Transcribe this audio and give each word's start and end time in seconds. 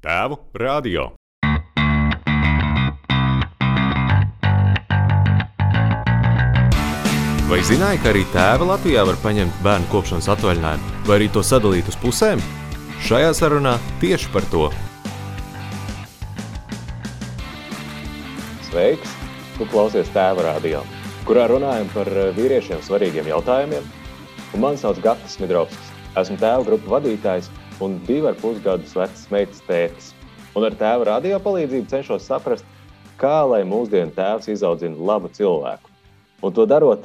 Tēvu 0.00 0.38
radio. 0.56 1.02
Vai 7.50 7.58
zināji, 7.68 8.00
ka 8.00 8.08
arī 8.08 8.22
tēva 8.32 8.70
Latvijā 8.70 9.04
var 9.04 9.20
paņemt 9.20 9.60
bērnu 9.60 9.90
kopšanas 9.92 10.30
atvaļinājumu, 10.32 10.94
vai 11.04 11.18
arī 11.18 11.28
to 11.34 11.44
sadalīt 11.44 11.92
uz 11.92 12.00
pusēm? 12.00 12.40
Šajā 13.04 13.34
sarunā 13.36 13.76
tieši 14.00 14.32
par 14.32 14.48
to. 14.48 14.70
Sveiks! 18.70 19.12
Tu 19.58 19.68
klausies 19.68 20.08
tēva 20.16 20.48
radio, 20.48 20.80
kurā 21.28 21.44
runājam 21.52 21.92
par 21.92 22.08
eh, 22.08 22.32
vīriešiem 22.40 22.80
svarīgiem 22.88 23.28
jautājumiem. 23.34 23.84
Un 24.56 24.64
mani 24.64 24.80
sauc 24.80 25.04
Gatis 25.04 25.36
Midrovskis. 25.44 25.92
Esmu 26.16 26.40
tēva 26.40 26.64
grupu 26.64 26.88
vadītājs 26.96 27.52
un 27.80 27.96
divu 28.06 28.28
ar 28.28 28.36
pus 28.40 28.60
gadus 28.64 28.92
vecs 28.96 29.26
meitas 29.32 29.62
tētis. 29.68 30.12
Un 30.56 30.66
ar 30.66 30.74
tēva 30.76 31.06
radio 31.14 31.38
palīdzību 31.40 31.88
cenšos 31.88 32.26
saprast, 32.28 32.66
kā 33.20 33.40
lai 33.48 33.62
mūsdienu 33.68 34.12
tēvs 34.16 34.50
izaudzina 34.52 34.98
labu 35.10 35.30
cilvēku. 35.32 35.90
Un 36.44 36.54
to 36.56 36.66
darot, 36.68 37.04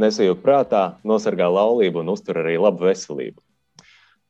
nesajūt 0.00 0.42
prātā, 0.44 0.84
nosargā 1.04 1.48
laulību 1.50 2.02
un 2.02 2.12
uztur 2.14 2.40
arī 2.42 2.56
labu 2.60 2.86
veselību. 2.88 3.40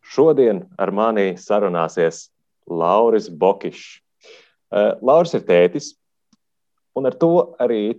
Šodien 0.04 0.64
ar 0.78 0.92
mani 0.92 1.34
sarunāsies 1.40 2.28
Lauris 2.68 3.28
Bokišs. 3.28 4.00
Uh, 4.74 4.94
Lauris 5.04 5.34
ir 5.36 5.44
tētis, 5.46 5.92
un 6.98 7.06
ar 7.06 7.14
to 7.18 7.54
arī 7.62 7.94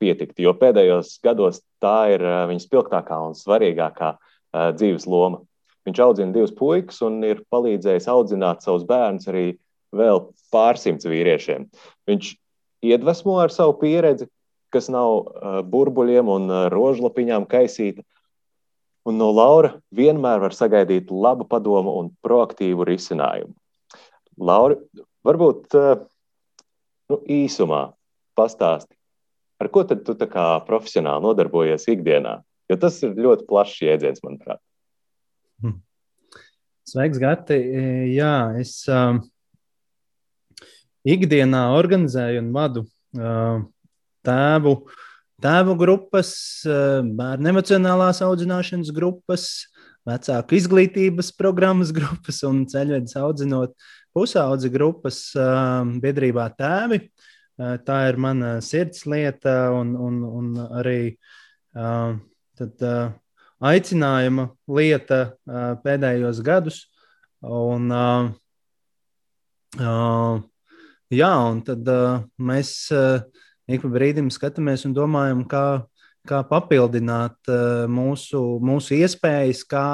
pietikt, 0.00 0.38
jo 0.38 0.52
pēdējos 0.56 1.18
gados 1.24 1.62
tā 1.80 2.12
ir 2.14 2.24
uh, 2.24 2.44
viņa 2.50 2.64
spilgtākā 2.66 3.20
un 3.28 3.36
svarīgākā 3.38 4.10
uh, 4.16 4.70
dzīves 4.76 5.06
loma. 5.08 5.40
Viņš 5.88 6.00
audzina 6.04 6.34
divus 6.34 6.52
puikas 6.56 7.00
un 7.06 7.22
ir 7.24 7.40
palīdzējis 7.52 8.08
audzināt 8.12 8.64
savus 8.64 8.84
bērnus 8.88 9.28
arī 9.30 9.46
vēl 9.96 10.26
pārsimts 10.52 11.08
vīriešiem. 11.08 11.66
Viņš 12.10 12.34
iedvesmo 12.90 13.38
ar 13.40 13.52
savu 13.54 13.78
pieredzi, 13.80 14.28
kas 14.70 14.90
nav 14.92 15.10
uh, 15.16 15.60
burbuļiem 15.66 16.30
un 16.30 16.50
uh, 16.50 16.66
rožlapiņām 16.72 17.48
kaisīta. 17.50 18.04
Un 19.08 19.16
no 19.18 19.30
Laura 19.32 19.72
vienmēr 19.96 20.42
var 20.42 20.54
sagaidīt 20.54 21.10
labu 21.10 21.46
padomu 21.48 21.96
un 22.02 22.12
proaktīvu 22.22 22.84
risinājumu. 22.86 23.56
Laura, 24.40 24.76
varbūt 25.26 25.76
uh, 25.80 26.04
nu, 27.10 27.20
īsumā 27.24 27.88
pastāsti, 28.38 28.92
ar 29.60 29.72
ko 29.72 29.84
tad 29.88 30.04
tu 30.06 30.14
kā 30.30 30.46
profesionāli 30.68 31.26
nodarbojies 31.26 31.88
ikdienā? 31.90 32.38
Jo 32.70 32.78
tas 32.78 33.00
ir 33.02 33.16
ļoti 33.18 33.48
plašs 33.48 33.80
jēdziens, 33.82 34.22
manuprāt. 34.22 34.60
Sveiks, 36.88 37.20
Gati! 37.20 37.56
Jā, 38.14 38.34
es 38.58 38.72
uh, 38.90 39.18
ikdienā 41.06 41.66
organizēju 41.76 42.40
un 42.42 42.48
vadu 42.54 42.82
uh, 43.18 43.60
tēvu, 44.26 44.74
tēvu 45.44 45.76
grupas, 45.80 46.32
uh, 46.66 47.00
bērnu 47.04 47.52
emocionālās 47.52 48.22
audzināšanas 48.26 48.92
grupas, 48.96 49.46
vecāku 50.08 50.56
izglītības 50.56 51.30
programmas 51.36 51.92
grupas 51.94 52.40
un 52.48 52.64
ceļvedes 52.70 53.18
audzinot 53.20 53.76
pusaudzi 54.16 54.72
grupas 54.72 55.22
uh, 55.38 55.84
biedrībā 56.02 56.48
tēvi. 56.58 57.04
Uh, 57.60 57.76
tā 57.84 58.06
ir 58.08 58.16
mana 58.16 58.56
sirds 58.64 59.04
lieta 59.04 59.68
un, 59.76 59.92
un, 60.00 60.22
un 60.40 60.52
arī 60.80 61.00
uh, 61.76 62.16
tad, 62.56 62.74
uh, 62.80 63.12
aicinājuma 63.60 64.48
lieta 64.70 65.20
pēdējos 65.84 66.40
gadus. 66.44 66.82
Un, 67.40 67.88
jā, 71.12 71.32
un 71.52 71.62
tad 71.64 71.92
mēs 72.40 72.72
ik 73.70 73.84
pa 73.84 73.92
brīdim 73.92 74.30
skatāmies 74.32 74.84
un 74.88 74.96
domājam, 74.96 75.44
kā, 75.48 75.84
kā 76.28 76.42
papildināt 76.48 77.52
mūsu, 77.92 78.42
mūsu 78.64 78.98
iespējas, 78.98 79.62
kā, 79.68 79.86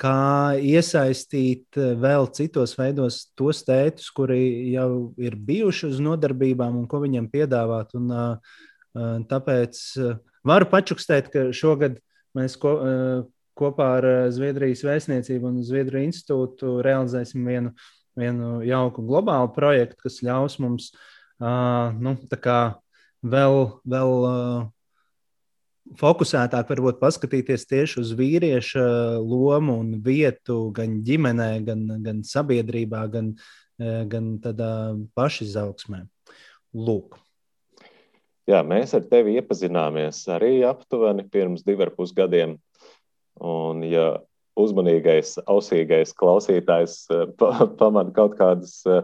kā 0.00 0.18
iesaistīt 0.56 1.76
vēl 1.76 2.28
citos 2.36 2.76
veidos 2.78 3.24
tos 3.36 3.64
tētus, 3.66 4.08
kuri 4.14 4.72
jau 4.72 5.12
ir 5.20 5.36
bijuši 5.36 5.90
uz 5.92 6.00
nodarbībām 6.04 6.78
un 6.80 6.86
ko 6.88 7.02
viņiem 7.04 7.28
piedāvāt. 7.32 7.96
Un, 7.98 8.38
tāpēc 9.28 9.78
varu 10.44 10.66
pačukstēt, 10.68 11.30
ka 11.32 11.44
šogad 11.56 12.00
mēs 12.38 12.58
ko, 12.60 12.76
uh, 12.76 13.24
kopā 13.58 13.88
ar 13.98 14.08
Zviedrijas 14.32 14.84
vēstniecību 14.86 15.50
un 15.50 15.64
Zviedriju 15.66 16.10
institūtu 16.10 16.78
realizēsim 16.84 17.44
vienu 17.46 17.74
vienu 18.18 18.60
jauku 18.66 19.04
globālu 19.06 19.50
projektu, 19.54 19.96
kas 20.04 20.20
ļaus 20.24 20.58
mums 20.62 20.90
nu, 21.40 22.14
vēl, 23.22 23.56
vēl 23.94 24.12
fokusētāk 25.98 26.70
varbūt 26.72 27.00
paskatīties 27.00 27.66
tieši 27.70 28.00
uz 28.02 28.12
vīrieša 28.18 28.84
lomu 29.18 29.80
un 29.82 29.96
vietu 30.04 30.70
gan 30.76 31.00
ģimenē, 31.06 31.50
gan, 31.66 31.86
gan 32.04 32.22
sabiedrībā, 32.26 33.06
gan, 33.12 33.34
gan 33.78 34.36
tādā 34.44 34.72
pašizaugsmē. 35.16 36.04
Lūk. 36.72 37.18
Jā, 38.50 38.58
mēs 38.66 38.90
ar 38.98 39.04
tevi 39.06 39.36
iepazināmies 39.38 40.24
arī 40.34 40.64
aptuveni 40.66 41.22
pirms 41.30 41.62
diviem 41.62 41.86
ar 41.86 41.92
pus 41.94 42.10
gadiem. 42.16 42.56
Un, 43.38 43.84
ja 43.86 44.16
uzmanīgais, 44.58 45.36
ausīgais 45.48 46.12
klausītājs 46.18 46.96
eh, 47.12 47.24
pamana 47.80 48.12
kaut 48.14 48.36
kādas 48.40 48.80
eh, 48.86 49.00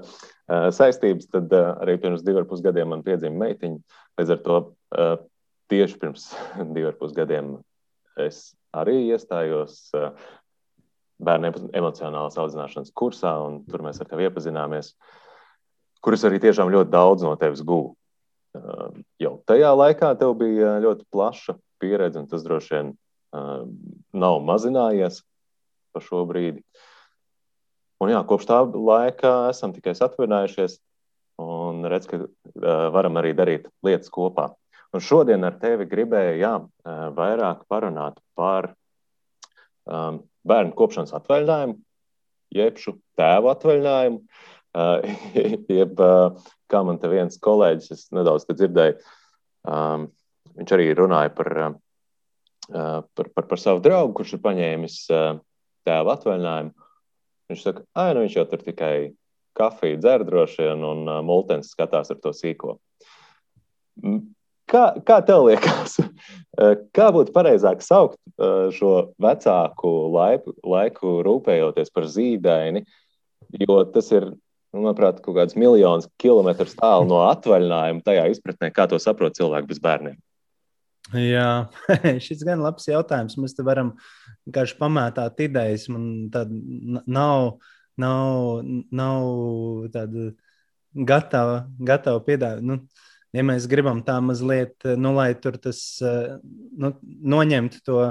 eh, 0.50 0.69
saistības, 0.75 1.31
tad 1.32 1.54
arī 1.54 1.97
pirms 2.03 2.25
diviem 2.26 2.43
ar 2.43 2.50
pus 2.50 2.62
gadiem 2.65 2.93
man 2.93 3.04
piedzima 3.06 3.47
meitiņa. 3.47 4.00
Līdz 4.19 4.34
ar 4.34 4.43
to 4.44 4.59
tieši 5.70 6.00
pirms 6.03 6.31
diviem 6.75 6.91
ar 6.91 6.99
pus 7.00 7.15
gadiem 7.16 7.56
es 8.19 8.49
arī 8.75 8.99
iestājos 9.12 9.93
bērnu 11.22 11.53
emocionālās 11.75 12.37
audzināšanas 12.38 12.91
kursā, 12.94 13.31
un 13.47 13.62
tur 13.66 13.82
mēs 13.87 14.00
ar 14.03 14.10
tevi 14.10 14.26
iepazināmies, 14.26 14.93
kurus 16.03 16.26
arī 16.26 16.38
tiešām 16.43 16.70
ļoti 16.75 16.93
daudz 16.93 17.25
no 17.26 17.32
tevis 17.38 17.62
guvu. 17.66 17.94
Jau 19.20 19.32
tajā 19.48 19.70
laikā 19.76 20.12
tev 20.19 20.34
bija 20.41 20.78
ļoti 20.82 21.06
plaša 21.12 21.56
pieredze, 21.82 22.22
un 22.22 22.28
tas 22.31 22.44
droši 22.44 22.75
vien 22.75 22.92
nav 24.16 24.38
mazinājies 24.44 25.20
pa 25.92 26.03
šo 26.03 26.25
brīdi. 26.28 26.62
Un 27.98 28.12
jā, 28.12 28.20
kopš 28.25 28.47
tā 28.48 28.60
laika 28.72 29.32
esam 29.50 29.75
tikai 29.75 29.92
atvainājušies 29.92 30.78
un 31.42 31.84
redz, 31.91 32.06
ka 32.10 32.20
uh, 32.22 32.28
varam 32.94 33.19
arī 33.19 33.34
darīt 33.37 33.66
lietas 33.87 34.10
kopā. 34.14 34.53
Un 34.94 35.03
šodien 35.04 35.44
ar 35.44 35.58
tevi 35.60 35.84
gribēju 35.91 36.38
jā, 36.41 36.53
vairāk 37.14 37.66
parunāt 37.69 38.16
par 38.38 38.70
um, 39.84 40.22
bērnu 40.48 40.72
kopšanas 40.78 41.12
atvaļinājumu, 41.19 41.76
jeb 42.56 42.81
šo 42.81 42.94
tēvu 43.19 43.50
atvaļinājumu. 43.53 44.22
Uh, 44.22 44.57
jeb, 45.80 46.00
uh, 46.00 46.48
kā 46.70 46.82
man 46.86 47.00
te 47.00 47.10
viens 47.10 47.38
kolēģis, 47.42 47.92
es 47.94 48.06
nedaudz 48.14 48.46
dzirdēju, 48.48 48.98
um, 49.68 50.08
viņš 50.58 50.74
arī 50.76 50.88
runāja 50.96 51.32
par, 51.34 51.52
uh, 51.58 51.76
par, 53.16 53.30
par, 53.34 53.48
par 53.50 53.62
savu 53.62 53.82
draugu, 53.84 54.14
kurš 54.18 54.36
ir 54.36 54.44
paņēmis 54.44 54.98
uh, 55.14 55.30
tēva 55.88 56.18
atvaļinājumu. 56.18 56.74
Viņš 57.48 57.62
saka, 57.64 57.84
ah, 57.96 58.12
nu 58.12 58.26
viņš 58.26 58.36
jau 58.36 58.48
tur 58.50 58.64
tikai 58.64 58.94
kafiju 59.58 60.00
dzer 60.02 60.24
droši 60.28 60.66
vien, 60.66 60.84
un 60.84 61.06
uh, 61.08 61.22
multens 61.24 61.72
skatās 61.72 62.12
ar 62.12 62.20
to 62.22 62.34
sīko. 62.36 62.76
Kā, 64.68 64.82
kā 65.02 65.16
tev 65.24 65.46
liekas, 65.48 65.96
kā 66.96 67.06
būtu 67.14 67.32
pareizāk 67.34 67.80
saukt 67.82 68.20
šo 68.76 68.92
vecāku 69.18 69.90
laiku, 70.14 70.52
laiku 70.62 71.14
rūpējoties 71.26 71.90
par 71.90 72.06
zīdaini, 72.06 72.84
jo 73.64 73.78
tas 73.94 74.12
ir, 74.12 74.28
nu, 74.75 74.82
manuprāt, 74.82 75.20
kaut 75.25 75.37
kāds 75.38 75.56
miljonus 75.59 76.09
kilometrus 76.20 76.76
tālu 76.79 77.09
no 77.09 77.23
atvaļinājuma 77.29 78.05
tajā 78.06 78.26
izpratnē, 78.32 78.73
kā 78.75 78.88
to 78.91 79.00
saprot 79.03 79.37
cilvēki 79.38 79.70
bez 79.70 79.82
bērniem. 79.85 80.19
Jā, 81.17 81.69
šis 82.25 82.44
gan 82.44 82.61
labs 82.61 82.88
jautājums. 82.91 83.38
Mēs 83.41 83.56
te 83.56 83.65
varam 83.65 83.94
vienkārši 84.47 84.76
pamētāt 84.81 85.41
idejas. 85.47 85.87
Man 85.93 86.29
tāda 86.32 86.53
nav, 87.09 87.55
nav, 87.97 88.61
nav 88.93 89.29
tāda 89.94 90.31
gatava, 91.09 91.62
gatava 91.81 92.20
piedāvāt. 92.26 92.65
Nu, 92.65 92.82
ja 93.32 93.44
mēs 93.47 93.69
gribam 93.70 94.03
tā 94.05 94.19
mazliet, 94.25 94.76
nu, 95.00 95.15
lai 95.17 95.31
tur 95.41 95.56
tas 95.61 95.81
nu, 96.03 96.93
noņemtu 97.37 97.81
to, 97.88 98.03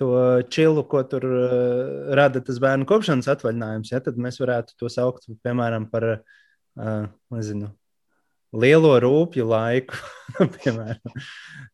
to 0.00 0.10
čilu, 0.52 0.84
ko 0.88 1.04
tur 1.08 1.24
rada 2.18 2.42
tas 2.44 2.60
bērnu 2.62 2.88
kopšanas 2.88 3.30
atvaļinājums, 3.34 3.94
ja, 3.94 4.02
tad 4.04 4.20
mēs 4.20 4.40
varētu 4.42 4.76
to 4.80 4.90
saukt 4.92 5.28
piemēram 5.46 5.88
par, 5.92 6.08
nezinu, 7.34 7.70
lielo 8.54 8.92
rūpju 9.02 9.44
laiku, 9.48 9.98
piemēram, 10.56 11.22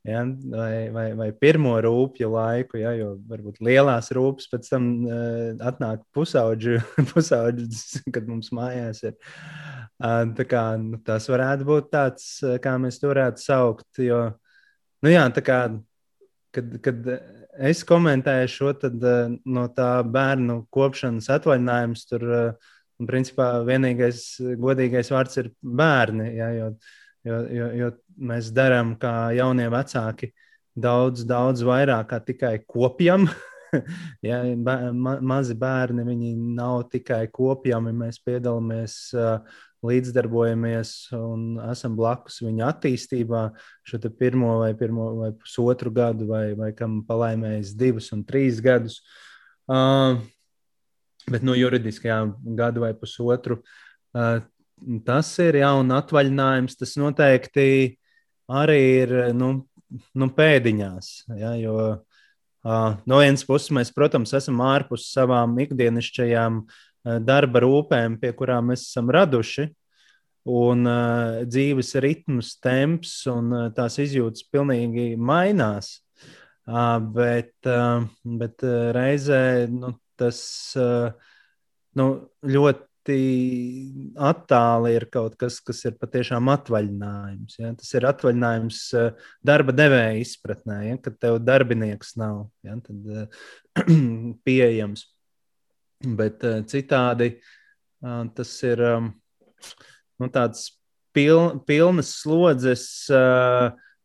ja, 0.09 0.23
vai, 0.53 0.75
vai, 0.95 1.07
vai 1.19 1.29
pirmo 1.37 1.75
rūpju 1.85 2.31
laiku, 2.33 2.81
ja, 2.81 2.95
jo 2.97 3.13
varbūt 3.31 3.61
lielās 3.65 4.11
rūpes 4.17 4.49
pēc 4.53 4.71
tam 4.73 4.89
uh, 5.05 5.51
atnāk 5.71 6.05
pusauģi, 6.17 6.79
pusauģis, 7.13 8.01
kad 8.15 8.29
mums 8.31 8.53
mājās 8.57 9.05
ir. 9.11 9.19
Uh, 10.01 10.25
tā 10.37 10.47
kā, 10.49 10.65
nu, 10.81 11.01
tas 11.05 11.29
varētu 11.31 11.69
būt 11.69 11.91
tāds, 11.93 12.31
kā 12.65 12.77
mēs 12.81 13.01
to 13.03 13.13
varētu 13.13 13.45
saukt. 13.45 13.89
Jo, 14.01 14.23
nu, 15.05 15.13
jā, 15.13 15.27
tā 15.37 15.45
kā, 15.45 15.61
kad, 16.57 16.79
kad 16.85 17.11
es 17.61 17.85
komentēju 17.87 18.51
šo, 18.51 18.75
tad 18.81 19.03
uh, 19.05 19.33
no 19.45 19.67
tā 19.77 19.93
bērnu 20.07 20.65
kopšanas 20.73 21.31
atvaļinājums 21.39 22.07
tur. 22.11 22.29
Un, 23.01 23.07
principā, 23.09 23.47
vienīgais 23.65 24.19
godīgais 24.61 25.09
vārds 25.09 25.39
ir 25.41 25.47
bērni. 25.65 26.27
Ja, 26.37 26.51
jo, 26.53 26.67
jo, 27.25 27.39
jo, 27.49 27.69
jo 27.79 27.87
mēs 28.29 28.51
darām 28.53 28.91
kā 29.01 29.31
jaunie 29.33 29.71
vecāki 29.73 30.29
daudz, 30.77 31.25
daudz 31.25 31.65
vairāk 31.65 32.11
kā 32.13 32.21
tikai 32.27 32.59
kopjam. 32.69 33.25
ja, 34.29 34.41
ma 34.57 35.17
mazi 35.21 35.57
bērni, 35.59 36.05
viņi 36.07 36.35
nav 36.57 36.89
tikai 36.93 37.25
kopjami, 37.33 37.93
mēs 37.97 38.21
piedalāmies, 38.25 38.97
līdzdarbojamies 39.87 40.91
un 41.17 41.55
esam 41.71 41.95
blakus 41.97 42.43
viņa 42.45 42.67
attīstībā. 42.69 43.47
Šo 43.89 44.01
pirmo 44.19 44.59
vai, 44.61 44.75
pirmo 44.77 45.15
vai 45.23 45.31
pusotru 45.33 45.93
gadu, 45.95 46.29
vai, 46.29 46.51
vai 46.59 46.75
kam 46.77 47.01
palaimējis 47.09 47.73
divus 47.81 48.11
un 48.17 48.27
trīs 48.29 48.61
gadus. 48.65 49.01
Uh, 49.71 50.21
Bet 51.31 51.45
no 51.47 51.55
juridiskajā 51.55 52.23
gadu 52.59 52.83
vai 52.85 52.95
pusotru 52.97 53.61
tas 55.07 55.31
ir 55.43 55.61
jauns 55.61 55.95
atvaļinājums. 55.95 56.79
Tas 56.81 56.97
noteikti 56.99 57.67
arī 58.51 58.81
ir 59.03 59.13
nu, 59.37 59.53
nu, 60.17 60.31
pēdiņās. 60.35 61.11
Ja, 61.39 61.53
jo 61.61 61.77
uh, 61.77 61.99
no 62.65 63.21
vienas 63.23 63.45
puses 63.49 63.71
mēs, 63.73 63.93
protams, 63.95 64.35
esam 64.37 64.61
ārpus 64.65 65.09
savām 65.15 65.57
ikdienišķajām 65.65 66.63
darba 67.25 67.63
rūpēm, 67.65 68.19
pie 68.21 68.35
kurām 68.37 68.73
mēs 68.73 68.89
esam 68.91 69.09
raduši. 69.13 69.71
Un 70.51 70.87
uh, 70.89 71.43
dzīves 71.45 71.95
ritms, 72.01 72.55
temps 72.65 73.11
un 73.29 73.51
uh, 73.53 73.67
tās 73.77 73.99
izjūtas 74.01 74.47
pilnīgi 74.49 75.13
mainās. 75.21 75.99
Uh, 76.65 76.97
bet, 77.13 77.53
uh, 77.69 78.07
bet 78.25 78.65
reizē 78.97 79.69
nu, 79.69 79.93
tas 80.21 80.41
uh, 80.81 81.13
nu, 82.01 82.07
ļoti 82.41 82.90
attāli 84.31 84.95
ir 84.97 85.07
kaut 85.13 85.37
kas, 85.41 85.59
kas 85.65 85.83
ir 85.89 85.97
patiešām 86.01 86.51
atvaļinājums. 86.53 87.57
Ja? 87.61 87.73
Tas 87.79 87.93
ir 87.97 88.07
atvaļinājums 88.09 88.81
uh, 88.99 89.31
darba 89.47 89.75
devēja 89.77 90.19
izpratnē, 90.23 90.81
ja? 90.89 90.99
kad 91.05 91.17
tev 91.23 91.39
darbinieks 91.45 92.17
nav 92.21 92.45
ja? 92.67 92.77
Tad, 92.85 93.07
uh, 93.07 93.87
pieejams. 94.47 95.07
Bet 96.21 96.45
uh, 96.49 96.61
citādi 96.69 97.35
tas 98.01 98.51
ir 98.65 98.81
nu, 98.81 100.29
tāds 100.33 100.71
piln, 101.13 101.59
pilnas 101.69 102.15
slodzes 102.23 102.85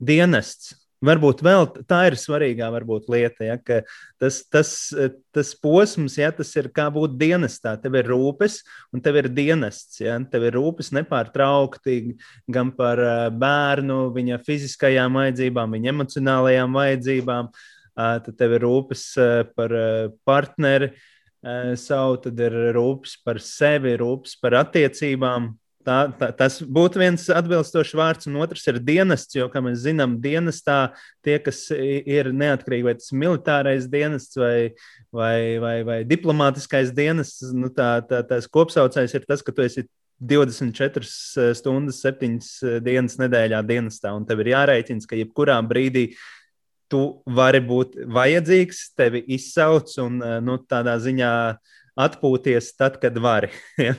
dienests 0.03 0.73
Varbūt 1.03 1.41
vēl 1.43 1.65
tā 1.89 2.05
ir 2.07 2.15
svarīgā 2.17 2.69
varbūt, 2.71 3.09
lieta, 3.11 3.43
ja, 3.43 3.55
ka 3.59 3.81
tas, 4.21 4.39
tas, 4.47 4.69
tas 5.35 5.51
posms, 5.59 6.15
ja, 6.17 6.29
tas 6.33 6.53
ir 6.55 6.69
kā 6.73 6.87
būt 6.93 7.17
dienestā. 7.19 7.75
Tev 7.81 7.97
ir 7.99 8.07
rūpes, 8.09 8.61
un 8.95 9.03
tev 9.03 9.19
ir 9.19 9.27
dienests. 9.35 9.99
Ja. 9.99 10.15
Tev 10.31 10.47
ir 10.47 10.55
rūpes 10.55 10.93
nepārtraukti 10.95 12.15
gan 12.47 12.71
par 12.77 13.01
bērnu, 13.35 13.99
viņa 14.15 14.39
fiziskajām 14.47 15.19
vajadzībām, 15.19 15.75
viņa 15.75 15.91
emocionālajām 15.91 16.79
vajadzībām. 16.79 17.51
Tad 17.95 18.31
tev 18.39 18.55
ir 18.57 18.65
rūpes 18.65 19.03
par 19.55 19.75
partneri 20.27 20.93
savu, 21.79 22.17
tad 22.23 22.39
ir 22.41 22.55
rūpes 22.75 23.19
par 23.23 23.43
sevi, 23.43 23.93
rūpes 23.99 24.39
par 24.41 24.57
attiecībām. 24.63 25.51
Tā, 25.85 25.97
tā, 26.17 26.31
tas 26.33 26.57
būtu 26.63 26.97
viens 26.97 27.27
atbilstošs 27.29 27.93
vārds, 27.97 28.29
un 28.29 28.39
otrs 28.41 28.63
ir 28.71 28.79
dienests. 28.81 29.35
Jo, 29.37 29.45
kā 29.53 29.61
mēs 29.61 29.83
zinām, 29.83 30.15
dienestā 30.23 30.79
tie, 31.25 31.37
kas 31.43 31.67
ir 31.75 32.31
neatkarīgi, 32.33 32.87
vai 32.87 32.95
tas 32.97 33.11
ir 33.11 33.19
militārais 33.21 33.85
dienests 33.91 34.39
vai, 34.41 34.71
vai, 35.13 35.37
vai, 35.61 35.75
vai 35.85 35.99
diplomātiskais 36.09 36.89
dienests, 36.95 37.53
nu, 37.53 37.69
tā, 37.73 37.99
tā, 38.09 38.23
tās 38.25 38.49
kopsaucējs 38.49 39.13
ir 39.19 39.29
tas, 39.29 39.45
ka 39.45 39.53
tu 39.53 39.65
esi 39.65 39.85
24 40.25 41.05
stundas, 41.53 42.01
7 42.01 42.81
dienas 42.85 43.19
nedēļā 43.21 43.61
dienestā, 43.67 44.15
un 44.15 44.25
tev 44.25 44.41
ir 44.41 44.55
jārēķina, 44.55 45.05
ka 45.05 45.19
jebkurā 45.19 45.59
brīdī 45.67 46.07
tu 46.89 47.01
vari 47.25 47.61
būt 47.65 47.97
vajadzīgs, 48.13 48.87
tevi 48.97 49.21
izsauc 49.35 49.93
un 50.01 50.21
nu, 50.45 50.57
tādā 50.69 50.95
ziņā 51.01 51.33
atpūties 51.95 52.73
tad, 52.77 52.99
kad 53.01 53.17
vari. 53.21 53.51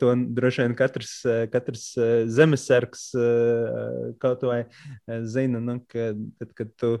To 0.00 0.12
droši 0.36 0.64
vien 0.64 0.76
katrs, 0.78 1.14
katrs 1.52 1.86
eh, 2.00 2.12
zemesargs 2.28 3.08
eh, 3.16 4.12
kaut 4.22 4.44
vai 4.46 4.60
eh, 4.64 5.24
zina, 5.24 5.60
nu, 5.64 5.78
ka, 5.88 6.10
tad, 6.40 6.54
kad 6.56 6.72
tu 6.80 6.92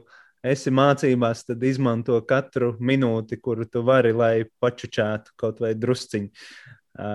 esi 0.46 0.72
mācībās, 0.72 1.44
tad 1.48 1.64
izmanto 1.68 2.16
katru 2.28 2.72
minūti, 2.80 3.40
kuru 3.40 3.68
tu 3.68 3.84
vari, 3.84 4.12
lai 4.16 4.34
pačučētu 4.62 5.36
kaut 5.40 5.60
vai 5.60 5.74
drusciņu. 5.76 6.30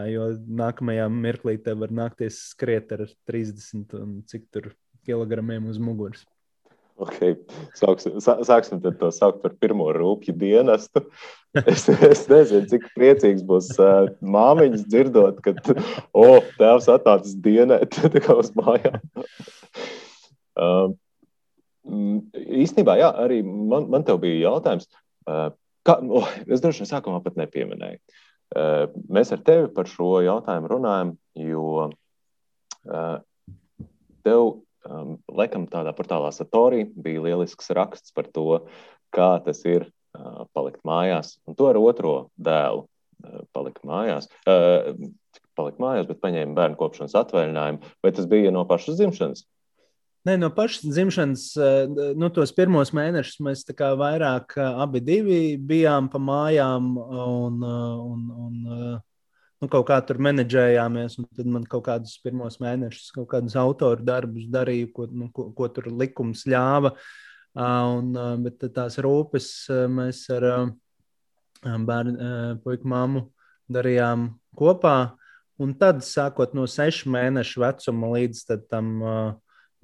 Jo 0.10 0.30
nākamajā 0.62 1.06
mirklī 1.12 1.58
tev 1.62 1.82
var 1.84 1.92
nākties 1.94 2.38
skriet 2.54 2.94
ar 2.96 3.04
30 3.28 3.98
un 4.00 4.14
cik 4.30 4.46
tur 4.54 4.70
kilogramiem 5.06 5.68
uz 5.70 5.82
muguras. 5.82 6.24
Okay. 6.96 7.36
Sāksim, 7.76 8.22
sāksim 8.24 8.80
to 8.80 9.10
saukt 9.12 9.42
par 9.44 9.56
pirmo 9.60 9.90
rūpju 9.96 10.36
dienestu. 10.40 11.04
Es, 11.56 11.86
es 11.92 12.24
nezinu, 12.32 12.68
cik 12.72 12.88
priecīgs 12.96 13.44
būs 13.48 13.74
uh, 13.84 14.08
māmiņas 14.24 14.86
dzirdot, 14.88 15.42
ka 15.44 15.54
oh, 16.16 16.40
tēvs 16.60 16.88
atnācis 16.92 17.36
dienēt 17.44 18.00
uz 18.40 18.54
mājām. 18.56 19.00
Uh, 20.56 20.96
īstenībā, 22.64 22.98
jā, 23.02 23.12
arī 23.26 23.42
man, 23.44 23.90
man 23.92 24.08
te 24.08 24.16
bija 24.20 24.50
jautājums. 24.50 24.88
Uh, 25.28 25.50
kā, 25.88 26.00
oh, 26.00 26.32
es 26.48 26.64
droši 26.64 26.84
vien 26.84 26.92
sākumā 26.94 27.20
pat 27.26 27.40
nepieminēju. 27.40 28.00
Uh, 28.56 28.86
mēs 29.12 29.34
ar 29.36 29.44
tevi 29.44 29.72
par 29.76 29.90
šo 29.92 30.22
jautājumu 30.24 30.72
runājam, 30.72 31.16
jo 31.44 31.90
uh, 31.90 33.18
tev 34.24 34.52
um, 34.90 35.16
laikam 35.32 35.68
tādā 35.72 35.94
portālā 35.96 36.32
Satorī 36.36 36.86
bija 36.90 37.24
lielisks 37.26 37.72
raksts 37.76 38.14
par 38.16 38.30
to, 38.32 38.66
kā 39.16 39.36
tas 39.46 39.64
ir 39.68 39.88
uh, 39.88 40.46
palikt 40.56 40.84
mājās. 40.88 41.38
Un 41.48 41.58
to 41.58 41.70
ar 41.72 41.80
otro 41.82 42.16
dēlu 42.38 42.86
uh, 42.86 43.42
palikt 43.56 43.84
mājās. 43.88 44.30
Uh, 44.48 44.94
palikt 45.56 45.82
mājās, 45.82 46.08
bet 46.10 46.22
paņēma 46.24 46.56
bērnu 46.58 46.80
kopšanas 46.80 47.16
atvaļinājumu. 47.20 47.94
Vai 48.04 48.14
tas 48.16 48.28
bija 48.32 48.54
no 48.54 48.66
pašas 48.68 49.00
dzimšanas? 49.00 49.46
Nē, 50.26 50.40
no 50.42 50.50
pašas 50.50 50.88
dzimšanas, 50.90 51.42
nu, 52.18 52.30
tos 52.34 52.50
pirmos 52.58 52.90
mēnešus 52.98 53.44
mēs 53.46 53.62
vairāk 53.78 54.56
abi 54.58 55.04
bijām 55.62 56.08
pa 56.10 56.18
mājām 56.18 56.96
un, 56.98 57.60
un, 57.62 58.24
un 58.48 58.56
nu, 59.66 59.72
kaut 59.72 59.88
kā 59.90 59.98
tur 60.06 60.20
menedžējāmies, 60.22 61.18
un 61.20 61.28
tad 61.34 61.50
man 61.50 61.66
kaut 61.70 61.88
kādus 61.88 62.16
pirmos 62.22 62.60
mēnešus, 62.62 63.12
kaut 63.16 63.30
kādus 63.34 63.58
autoru 63.58 64.06
darbus 64.06 64.48
darīju, 64.52 64.92
ko, 64.94 65.08
nu, 65.10 65.30
ko, 65.34 65.50
ko 65.58 65.70
tur 65.74 65.90
likums 65.90 66.46
ļāva. 66.50 66.94
Un, 67.56 68.12
bet 68.44 68.66
tās 68.76 69.00
rūpes 69.00 69.48
mēs 69.92 70.26
ar 70.36 70.48
bērnu, 71.64 72.60
puiku 72.66 72.92
māmu 72.92 73.26
darījām 73.72 74.34
kopā. 74.60 75.16
Un 75.56 75.72
tad, 75.80 76.04
sākot 76.04 76.52
no 76.54 76.68
sešu 76.68 77.10
mēnešu 77.16 77.64
vecuma 77.64 78.12
līdz 78.18 78.44
tam 78.68 78.92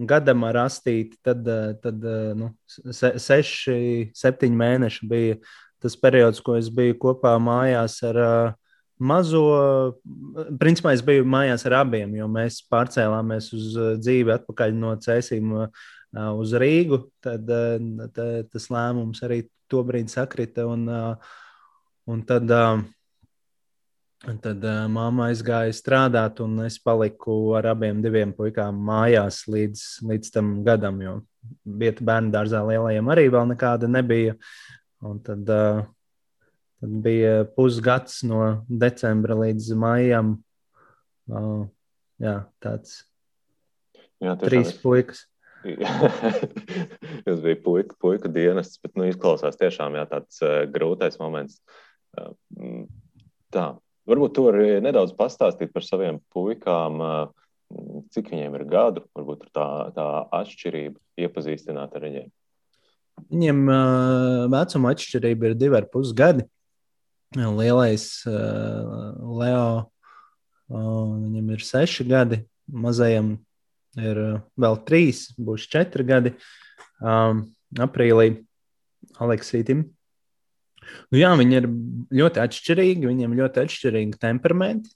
gadam 0.02 0.44
ar 0.44 0.66
astīti, 0.66 1.16
tad, 1.24 1.48
tad 1.82 2.08
nu, 2.38 2.52
se, 2.68 3.14
seši, 3.24 4.12
septiņi 4.18 4.58
mēneši 4.62 5.08
bija 5.08 5.38
tas 5.82 5.96
periods, 5.98 6.42
ko 6.44 6.60
es 6.60 6.68
biju 6.70 6.98
kopā 7.02 7.38
mājās 7.42 7.96
ar 8.06 8.20
uh, 8.22 8.58
mazo, 9.02 9.42
principā 10.62 10.94
es 10.96 11.04
biju 11.06 11.26
mājās 11.28 11.66
ar 11.70 11.80
abiem, 11.82 12.14
jo 12.20 12.28
mēs 12.32 12.62
pārcēlāmies 12.72 13.52
uz 13.58 13.74
uh, 13.76 13.92
dzīvi 14.00 14.36
atpakaļ 14.38 14.78
no 14.78 14.94
cēsīm 15.02 15.52
uh, 15.58 15.84
uz 16.38 16.56
Rīgu. 16.60 17.04
Tad, 17.24 17.52
tad 18.16 18.50
tas 18.52 18.68
lēmums 18.74 19.22
arī 19.26 19.44
tobrīd 19.72 20.12
sakrita. 20.12 20.66
Un, 20.68 20.90
un 22.12 22.24
tad, 22.28 22.52
tad 24.44 24.66
mamma 24.92 25.30
aizgāja 25.30 25.72
strādāt, 25.76 26.42
un 26.44 26.66
es 26.66 26.76
paliku 26.84 27.56
ar 27.56 27.72
abiem 27.72 28.02
diviem 28.04 28.36
puikām 28.36 28.84
mājās 28.92 29.46
līdz, 29.48 29.86
līdz 30.12 30.34
tam 30.36 30.52
gadam, 30.68 31.00
jo 31.00 31.16
vieta 31.64 32.04
bērnu 32.06 32.36
dārzā 32.36 32.62
lielajiem 32.68 33.08
arī 33.16 33.30
vēl 33.32 33.48
nekāda 33.54 33.90
nebija. 33.90 34.36
Un 35.02 35.18
tad 35.26 35.48
uh, 35.50 35.86
Tad 36.82 36.98
bija 37.06 37.46
pusgads 37.56 38.24
no 38.26 38.42
decembra 38.68 39.38
līdz 39.38 39.72
maijam. 39.78 40.36
Uh, 41.30 41.70
jā, 42.20 42.42
tāds 42.64 43.04
Jā, 44.22 44.36
Trīs 44.38 44.74
puikas. 44.82 45.26
Tas 47.26 47.40
bija 47.42 47.58
puika, 47.62 47.96
puika 48.02 48.30
dienests, 48.34 48.80
bet 48.82 48.98
nu, 48.98 49.08
izklausās 49.10 49.58
tiešām 49.58 49.98
jā, 49.98 50.06
tāds 50.10 50.42
uh, 50.46 50.62
grūtais 50.70 51.18
moments. 51.22 51.60
Uh, 52.18 52.86
tā, 53.54 53.66
varbūt 54.10 54.36
tur 54.38 54.58
nedaudz 54.86 55.14
pastāstīt 55.18 55.74
par 55.74 55.86
saviem 55.86 56.20
puikām, 56.34 57.02
uh, 57.02 57.82
cik 58.14 58.30
viņiem 58.34 58.58
ir 58.60 58.68
gadu, 58.70 59.06
varbūt 59.18 59.50
tā, 59.56 59.68
tā 59.98 60.08
atšķirība, 60.42 60.98
iepazīstināt 61.26 61.98
ar 61.98 62.08
viņiem. 62.10 62.30
Viņiem 63.32 63.66
uh, 63.70 64.50
vecuma 64.54 64.94
atšķirība 64.94 65.50
ir 65.50 65.58
divi 65.62 65.82
ar 65.82 65.90
pus 65.94 66.14
gadi. 66.18 66.46
Lielais 67.36 68.06
uh, 68.28 69.16
Leo, 69.40 69.92
uh, 70.68 71.16
viņam 71.16 71.54
ir 71.56 71.64
seši 71.64 72.06
gadi, 72.10 72.42
mazajam 72.68 73.38
ir 73.96 74.20
uh, 74.20 74.42
vēl 74.60 74.78
trīs, 74.88 75.30
būs 75.40 75.70
četri 75.72 76.04
gadi. 76.08 76.34
Um, 77.00 77.48
aprīlī 77.80 78.44
Aleksītam. 79.22 79.86
Nu, 81.12 81.20
jā, 81.20 81.32
viņi 81.40 81.58
ir 81.62 81.68
ļoti 82.20 82.42
atšķirīgi. 82.44 83.08
Viņiem 83.08 83.38
ļoti 83.40 83.64
atšķirīgi 83.64 84.20
temperamenti, 84.22 84.92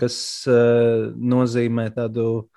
kas 0.00 0.16
uh, 0.48 1.10
nozīmē 1.12 1.90
tādu 1.96 2.48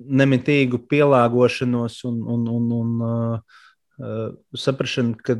nemitīgu 0.00 0.80
pielāgošanos 0.88 2.00
un, 2.08 2.22
un, 2.32 2.48
un, 2.50 2.72
un 2.80 3.06
uh, 3.06 3.60
uh, 4.00 4.30
saprašanu, 4.56 5.18
ka 5.20 5.36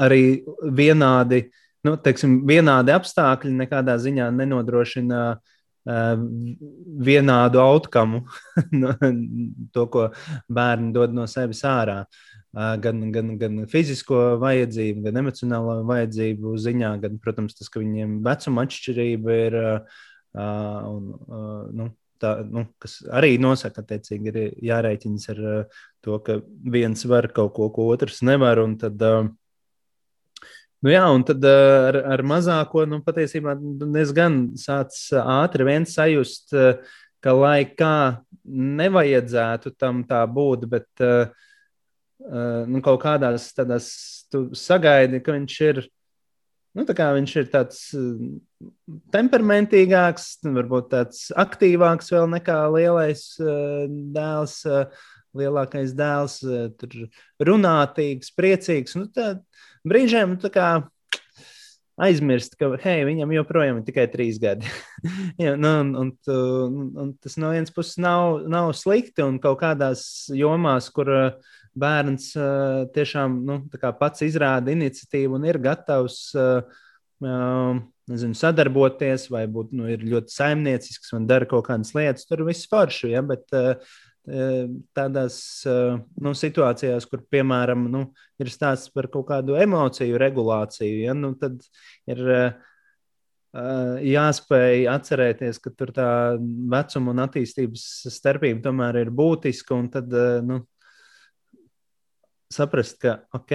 arī 0.00 0.42
vienādi, 0.62 1.46
nu, 1.86 1.96
teiksim, 2.00 2.42
vienādi 2.48 2.94
apstākļi 2.94 3.52
nekādā 3.64 3.98
ziņā 4.00 4.30
nenodrošina 4.34 5.24
uh, 5.32 5.52
vienādu 5.84 7.58
outcomu, 7.58 8.22
to, 9.74 9.86
ko 9.90 10.10
bērni 10.48 10.92
dod 10.94 11.14
no 11.14 11.26
sevis 11.26 11.64
ārā. 11.66 12.04
Gan, 12.52 13.06
gan, 13.14 13.30
gan 13.40 13.62
fizisko 13.64 14.36
vajadzību, 14.42 15.06
gan 15.06 15.22
emocionālo 15.22 15.78
vajadzību 15.88 16.52
ziņā, 16.60 16.90
gan, 17.00 17.16
protams, 17.22 17.56
tas, 17.56 17.70
ka 17.72 17.80
viņiem 17.80 18.20
vecuma 18.26 18.66
atšķirība 18.66 19.38
ir. 19.46 19.56
Un, 20.36 21.06
nu, 21.72 21.86
tā, 22.20 22.34
nu, 22.44 22.66
kas 22.80 22.98
arī 23.08 23.38
nosaka, 23.40 23.80
attiecīgi, 23.80 24.28
ir 24.32 24.68
jārēķinas 24.68 25.30
ar 25.32 25.40
to, 26.04 26.18
ka 26.24 26.38
viens 26.76 27.08
var 27.08 27.30
kaut 27.32 27.56
ko, 27.56 27.70
ko 27.72 27.88
otrs 27.96 28.20
nevar. 28.28 28.60
Tad, 28.80 29.00
uh, 29.00 29.32
Nu 30.82 30.90
jā, 30.90 31.04
un 31.14 31.22
tad 31.22 31.44
uh, 31.46 31.88
ar, 31.92 32.00
ar 32.16 32.24
mazāko, 32.26 32.82
nu, 32.90 32.98
patiesībā 33.06 33.54
diezgan 33.94 34.48
sācis 34.58 35.12
ātri 35.14 35.66
viens 35.68 35.94
sajust, 35.94 36.50
uh, 36.56 36.98
ka 37.22 37.34
lai 37.38 37.60
kā 37.78 37.94
nevajadzētu 38.42 39.76
tam 39.78 40.02
tā 40.08 40.24
būt, 40.26 40.66
bet 40.66 41.04
nu, 42.66 42.80
kaut 42.82 42.98
kādās 43.04 43.52
tādās 43.54 43.86
tu 44.32 44.48
sagaidi, 44.58 45.20
ka 45.22 45.36
viņš 45.36 45.58
ir. 45.68 45.78
Nu, 46.72 46.86
viņš 46.88 47.32
ir 47.36 47.48
tāds 47.52 47.80
temperamentīgāks, 49.12 50.28
varbūt 50.56 50.90
tāds 50.94 51.26
aktīvāks 51.36 52.10
vēl 52.14 52.30
nekā 52.32 52.58
lielais 52.72 53.26
dēls, 53.38 54.56
lielākais 55.38 55.94
dēls, 55.98 56.40
uh, 56.46 56.66
tur 56.78 57.06
runātīgs, 57.50 58.34
priecīgs. 58.36 58.96
Nu, 58.98 59.08
tā, 59.12 59.36
brīžiem 59.88 60.36
nu, 60.36 60.52
aizmirst, 62.02 62.56
ka 62.58 62.72
hei, 62.82 63.02
viņam 63.06 63.34
joprojām 63.36 63.80
ir 63.80 63.86
tikai 63.86 64.06
trīs 64.12 64.38
gadi. 64.42 64.68
ja, 65.42 65.54
nu, 65.60 65.72
un, 65.82 65.94
un, 66.04 66.12
un, 66.32 66.92
un 67.04 67.10
tas 67.22 67.36
no 67.40 67.52
vienas 67.52 67.74
puses 67.74 67.98
nav, 68.02 68.42
nav 68.50 68.72
slikti, 68.76 69.24
un 69.24 69.38
kaut 69.42 69.60
kādās 69.62 70.04
jomās, 70.36 70.88
kur 70.94 71.12
uh, 71.12 71.56
bērns 71.78 72.32
uh, 72.36 72.84
tiešām 72.94 73.42
nu, 73.48 73.58
pats 74.00 74.24
izrāda 74.26 74.72
iniciatīvu 74.74 75.38
un 75.38 75.48
ir 75.48 75.60
gatavs. 75.62 76.24
Uh, 76.36 76.84
uh, 77.24 77.82
Nezinu, 78.10 78.34
sadarboties, 78.34 79.28
vai 79.30 79.44
būt 79.46 79.70
nu, 79.78 79.84
ļoti 79.86 80.34
saimniecisks 80.34 81.12
un 81.14 81.28
dara 81.30 81.46
kaut 81.48 81.68
kādas 81.68 81.92
lietas. 81.94 82.26
Tur 82.26 82.42
viss 82.48 82.66
forši, 82.68 83.12
ja, 83.12 83.22
bet 83.22 83.46
uh, 83.54 83.76
tādās 84.22 85.36
nu, 85.66 86.32
situācijās, 86.38 87.06
kur, 87.10 87.24
piemēram, 87.32 87.88
nu, 87.90 88.02
ir 88.38 88.50
stāsts 88.52 88.92
par 88.94 89.08
kaut 89.10 89.26
kādu 89.32 89.56
emociju 89.58 90.20
regulāciju, 90.22 91.00
ja, 91.08 91.16
nu, 91.18 91.32
tad 91.40 91.58
ir 92.10 92.22
jāspēj 93.52 94.86
atcerēties, 94.88 95.58
ka 95.60 95.72
tur 95.76 95.90
tā 95.92 96.10
vecuma 96.40 97.12
un 97.12 97.24
attīstības 97.26 97.82
starpība 98.14 98.62
tomēr 98.68 99.02
ir 99.02 99.10
būtiska, 99.12 99.76
un 99.76 99.90
tad 99.92 100.14
nu, 100.46 100.62
saprast, 102.52 103.00
ka 103.02 103.18
ok, 103.36 103.52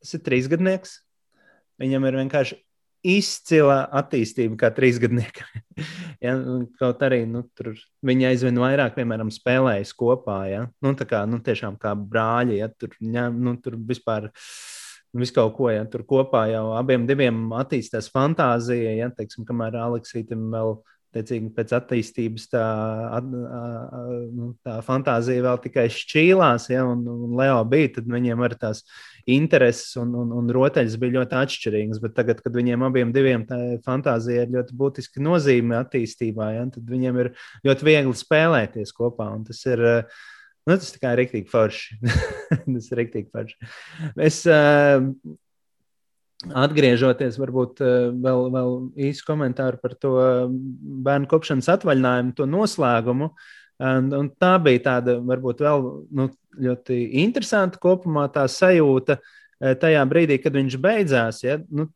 tas 0.00 0.14
ir 0.16 0.24
trīsgadnieks, 0.24 1.00
viņam 1.82 2.08
ir 2.08 2.20
vienkārši 2.22 2.60
izcila 3.06 3.82
attīstība 4.00 4.58
kā 4.60 4.70
trīsgadniekam. 4.74 5.60
ja, 6.24 6.36
kaut 6.80 7.04
arī 7.06 7.22
nu, 7.30 7.44
viņi 8.06 8.30
aizvien 8.30 8.58
vairāk, 8.62 8.96
piemēram, 8.98 9.30
spēlējas 9.34 9.94
kopā. 9.98 10.40
Ja? 10.50 10.64
Nu, 10.84 10.94
tā 10.98 11.08
kā 11.08 11.22
nu, 11.28 11.40
tiešām 11.44 11.78
kā 11.82 11.94
brāļi, 11.98 12.60
ja 12.62 12.70
tur, 12.72 12.96
ja, 13.00 13.28
nu, 13.30 13.58
tur 13.62 13.78
vispār. 13.78 14.32
Visu 15.16 15.32
kaut 15.32 15.54
ko, 15.56 15.70
ja 15.72 15.86
tur 15.88 16.02
kopā 16.04 16.42
jau 16.50 16.74
abiem 16.76 17.06
diviem 17.08 17.54
attīstās 17.56 18.10
fantāzija, 18.12 18.90
ja 18.98 19.06
teiksim, 19.16 19.46
kamēr 19.48 19.78
Aleksītam 19.80 20.42
vēl 20.52 20.74
Tiecīgi 21.16 21.48
pēc 21.56 21.72
attīstības 21.78 22.48
tā, 22.52 22.64
nu, 23.24 24.50
tā 24.66 24.78
fantāzija 24.84 25.44
vēl 25.46 25.60
tikai 25.64 25.86
šķīlās, 25.92 26.68
ja, 26.72 26.84
un, 26.88 27.06
un 27.08 27.36
Leo 27.38 27.62
bija, 27.68 27.94
tad 27.96 28.10
viņiem 28.12 28.42
arī 28.44 28.58
tās 28.60 28.82
intereses 29.26 29.96
un, 30.00 30.12
un, 30.14 30.30
un 30.38 30.50
rotaļas 30.54 30.98
bija 31.02 31.18
ļoti 31.18 31.38
atšķirīgas. 31.40 32.02
Bet 32.02 32.14
tagad, 32.18 32.42
kad 32.44 32.54
viņiem 32.56 32.84
abiem 32.86 33.14
diviem 33.14 33.46
tā 33.48 33.58
fantāzija 33.86 34.46
ir 34.46 34.54
ļoti 34.54 34.76
būtiski 34.78 35.24
nozīme 35.24 35.78
attīstībā, 35.80 36.52
ja, 36.56 36.66
tad 36.74 36.92
viņiem 36.92 37.22
ir 37.24 37.32
ļoti 37.66 37.90
viegli 37.90 38.14
spēlēties 38.16 38.94
kopā. 38.96 39.32
Tas 39.48 39.64
ir, 39.70 39.82
nu, 40.66 40.76
tas 40.76 40.94
ir 40.94 41.18
rīktīgi 41.22 41.50
forši. 41.50 41.98
tas 42.76 42.92
ir 42.92 43.02
rīktīgi 43.02 43.32
forši. 43.34 43.74
Es, 44.28 44.44
Atgriežoties, 46.44 47.38
varbūt 47.40 47.80
eh, 47.80 48.08
vēl, 48.12 48.50
vēl 48.52 48.74
īsu 49.08 49.24
komentāru 49.24 49.80
par 49.80 49.94
to 49.96 50.12
bērnu 51.06 51.30
kopšanas 51.30 51.70
atvaļinājumu, 51.72 52.34
to 52.36 52.46
noslēgumu. 52.50 53.30
Un, 53.82 54.10
un 54.16 54.28
tā 54.40 54.54
bija 54.62 54.82
tāda, 54.86 55.18
varbūt 55.20 55.60
vēl 55.64 55.86
nu, 56.16 56.30
ļoti 56.64 56.96
interesanta 57.22 57.80
kopumā 57.82 58.24
tā 58.32 58.46
sajūta 58.48 59.18
eh, 59.18 59.74
tajā 59.80 60.04
brīdī, 60.08 60.40
kad 60.40 60.56
viņš 60.56 60.78
beidzās. 60.80 61.42
Ja? 61.44 61.58
Nu, 61.68 61.90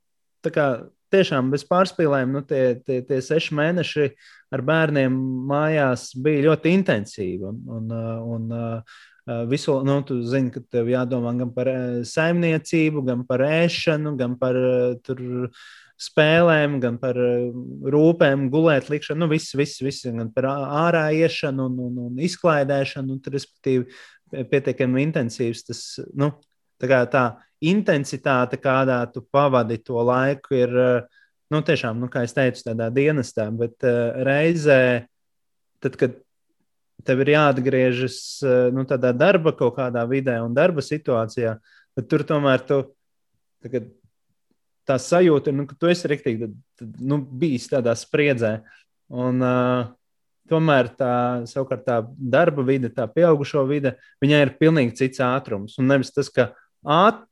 kā, 0.44 0.68
tiešām 1.10 1.48
bez 1.50 1.64
pārspīlējuma, 1.68 2.36
nu, 2.36 2.44
tie, 2.46 2.76
tie, 2.84 3.00
tie 3.06 3.22
seši 3.24 3.56
mēneši 3.56 4.10
ar 4.54 4.62
bērniem 4.66 5.14
mājās 5.48 6.10
bija 6.20 6.50
ļoti 6.50 6.74
intensīvi. 6.76 7.48
Un, 7.48 7.62
un, 7.78 7.96
un, 8.34 8.52
Eh, 9.30 9.44
visu, 9.46 9.82
nu, 9.84 10.00
tu 10.02 10.22
zini, 10.24 10.50
ka 10.50 10.62
tev 10.72 10.88
jādomā 10.90 11.34
gan 11.38 11.50
par 11.54 11.68
eh, 11.70 12.00
saimniecību, 12.08 13.02
gan 13.06 13.24
par 13.28 13.44
ēšanu, 13.44 14.14
gan 14.18 14.34
par 14.40 14.56
eh, 14.56 14.94
tur, 15.04 15.20
spēlēm, 16.00 16.78
gan 16.80 16.96
par 17.00 17.18
rūpēm, 17.94 18.48
gulēt, 18.52 18.88
likšanu, 18.92 19.24
nu, 19.24 19.28
viss, 19.32 19.54
viss, 19.58 19.82
viss, 19.84 20.06
gan 20.08 20.30
par 20.34 20.48
ārā 20.50 21.04
iešanu 21.16 21.68
un, 21.68 21.76
un, 21.86 21.98
un 22.08 22.22
izklaidēšanu, 22.24 23.18
un, 23.18 23.34
respektīvi, 23.34 23.86
pietiekami 24.50 25.04
intensīvs. 25.08 25.66
Tas, 25.68 25.82
nu, 26.16 26.32
tā, 26.80 26.88
kā, 26.90 27.02
tā 27.12 27.24
intensitāte, 27.60 28.60
kādā 28.62 29.02
tu 29.12 29.22
pavadi 29.28 29.80
to 29.84 30.00
laiku, 30.08 30.56
ir, 30.56 30.74
nu, 31.52 31.60
tiešām, 31.66 32.00
nu, 32.00 32.08
kā 32.12 32.24
es 32.24 32.36
teicu, 32.36 32.64
tādā 32.70 32.88
dienestā, 32.94 33.50
bet 33.52 33.84
uh, 33.84 34.22
reizē, 34.24 34.80
tad, 35.84 36.00
kad 36.00 36.16
tev 37.06 37.22
ir 37.24 37.34
jāatgriežas 37.34 38.18
eh, 38.44 38.58
nu, 38.74 38.84
tādā 38.88 39.12
darba 39.16 39.52
kaut 39.56 39.76
kādā 39.78 40.04
vidē 40.08 40.38
un 40.44 40.54
darba 40.56 40.84
situācijā, 40.84 41.56
tad 41.96 42.08
tur 42.10 42.24
tomēr 42.28 42.64
tu, 42.68 42.82
tagad, 43.64 43.88
tā 44.90 44.98
sajūta 45.00 45.54
nu, 45.54 45.64
ka 45.70 45.78
tu 45.78 45.88
esi 45.90 46.10
rīktīgi 46.10 46.50
nu, 46.98 47.22
bijis 47.40 47.70
tādā 47.70 47.94
spriedzē. 47.98 48.58
Un, 49.10 49.40
uh, 49.42 49.88
tomēr 50.50 50.90
tā, 50.98 51.14
savukārt, 51.48 51.84
tā 51.86 52.00
darba 52.18 52.64
vide, 52.66 52.90
tā 52.92 53.06
pieaugušo 53.10 53.62
vide, 53.68 53.94
viņai 54.22 54.40
ir 54.44 54.54
pilnīgi 54.60 54.96
cits 54.98 55.22
ātrums. 55.24 55.76
Un 55.80 55.90
nevis 55.90 56.12
tas, 56.14 56.30
ka 56.32 56.50
āt, 56.82 57.22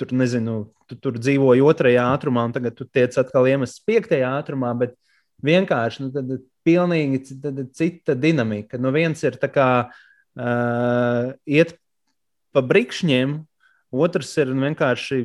tur, 0.00 0.14
nezinu, 0.16 0.62
tu 0.90 0.98
tur 0.98 1.18
dzīvoji 1.20 1.64
otrajā 1.64 2.06
ātrumā, 2.14 2.46
un 2.48 2.54
tagad 2.56 2.76
tu 2.78 2.86
tiec 2.88 3.16
atkal 3.20 3.48
iemests 3.50 3.84
piektajā 3.86 4.32
ātrumā, 4.40 4.72
bet 4.78 4.96
vienkārši 5.46 6.06
nu, 6.06 6.10
tad 6.14 6.32
pilnīgi 6.66 7.22
cita 7.76 8.16
dinamika. 8.18 8.80
Nu, 8.80 8.92
viens 8.94 9.22
ir 9.24 9.38
kā, 9.52 9.70
uh, 9.90 11.30
iet 11.46 11.76
pa 12.50 12.64
brikšņiem, 12.66 13.38
otrs 13.90 14.34
ir 14.42 14.52
vienkārši 14.54 15.22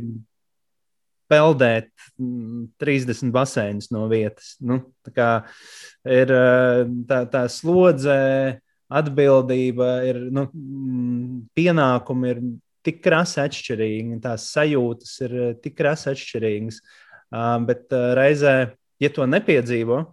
peldēt 1.32 1.90
30 2.18 3.26
mm, 3.26 3.32
baseinus 3.36 3.90
no 3.94 4.06
vietas. 4.12 4.56
Nu, 4.64 4.82
tā 5.08 5.30
ir 6.10 6.34
tā, 7.10 7.24
tā 7.32 7.46
slodze, 7.52 8.18
atbildība, 8.96 9.90
ir 10.06 10.22
nu, 10.34 10.48
mm, 10.52 11.40
pienākumi 11.58 12.34
ir 12.34 12.44
tik 12.86 13.02
krasi 13.06 13.42
atšķirīgi, 13.42 14.20
tās 14.22 14.50
sajūtas 14.54 15.16
ir 15.26 15.40
tik 15.64 15.78
krasi 15.80 16.12
atšķirīgas. 16.14 16.84
Bet 17.66 17.96
reizē, 18.16 18.54
ja 19.02 19.10
to 19.12 19.26
nepiedzīvo, 19.28 20.04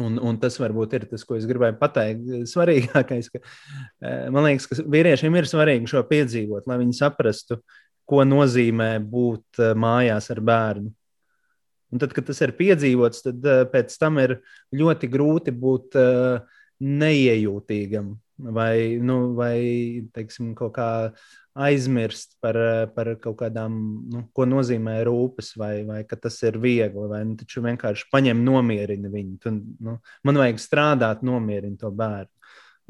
Un, 0.00 0.16
un 0.18 0.38
tas 0.42 0.56
varbūt 0.58 0.96
ir 0.96 1.04
tas, 1.06 1.22
ko 1.26 1.36
es 1.38 1.44
gribēju 1.46 1.76
pateikt. 1.78 2.26
Svarīgākais, 2.50 3.28
ka 3.30 3.38
man 4.34 4.48
liekas, 4.48 4.66
ka 4.66 4.86
vīriešiem 4.90 5.36
ir 5.38 5.46
svarīgi 5.46 5.90
šo 5.92 6.02
piedzīvot, 6.08 6.66
lai 6.70 6.80
viņi 6.80 6.96
saprastu, 6.98 7.60
ko 8.08 8.24
nozīmē 8.26 8.90
būt 9.00 9.62
mājās 9.78 10.30
ar 10.34 10.42
bērnu. 10.44 10.92
Un 11.94 12.02
tad, 12.02 12.12
kad 12.16 12.26
tas 12.26 12.40
ir 12.42 12.56
piedzīvots, 12.58 13.22
tad 13.28 13.46
pēc 13.70 13.94
tam 14.00 14.18
ir 14.22 14.38
ļoti 14.74 15.08
grūti 15.12 15.54
būt 15.54 15.94
neiejūtīgam 16.82 18.14
vai, 18.36 18.98
nu, 19.00 19.34
vai 19.34 19.58
teiksim, 20.14 20.54
kaut 20.58 20.74
kā 20.76 20.88
aizmirst 21.54 22.34
par, 22.42 22.56
par 22.96 23.12
kaut 23.22 23.38
kādām, 23.44 23.76
nu, 24.10 24.24
ko 24.34 24.46
nozīmē 24.48 24.98
rūpes, 25.06 25.52
vai, 25.60 25.84
vai 25.86 26.02
ka 26.08 26.18
tas 26.18 26.40
ir 26.42 26.58
viegli, 26.58 27.08
vai 27.10 27.22
nu, 27.28 27.36
taču 27.38 27.62
vienkārši 27.64 28.08
paņem, 28.12 28.42
nomierini 28.44 29.10
viņu. 29.12 29.36
Tu, 29.42 29.54
nu, 29.86 29.98
man 30.26 30.42
vajag 30.42 30.62
strādāt, 30.62 31.22
nomierināt 31.26 31.84
to 31.84 31.92
bērnu. 31.94 32.33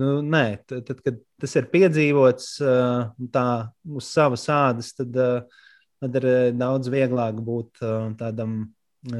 Nu, 0.03 0.19
nē, 0.27 0.45
tad, 0.67 0.83
tad, 0.89 1.01
kad 1.05 1.21
tas 1.39 1.53
ir 1.61 1.69
piedzīvots 1.71 2.49
tā 3.35 3.47
uz 3.87 4.09
savas 4.11 4.49
ādas, 4.51 4.91
tad, 4.99 5.15
tad 6.03 6.19
ir 6.19 6.27
daudz 6.59 6.91
vieglāk 6.91 7.39
būt 7.45 7.85
tādam 8.19 8.59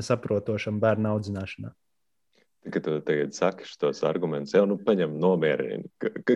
saprotošam 0.03 0.81
bērnu 0.83 1.13
audzināšanā. 1.13 1.71
Kad 2.65 2.87
tu 2.87 2.95
tagad 3.05 3.35
saki 3.37 3.67
šos 3.69 4.01
argumentus, 4.09 4.55
jau 4.57 4.65
nu, 4.65 4.79
paņem 4.81 5.19
nomierini, 5.21 5.85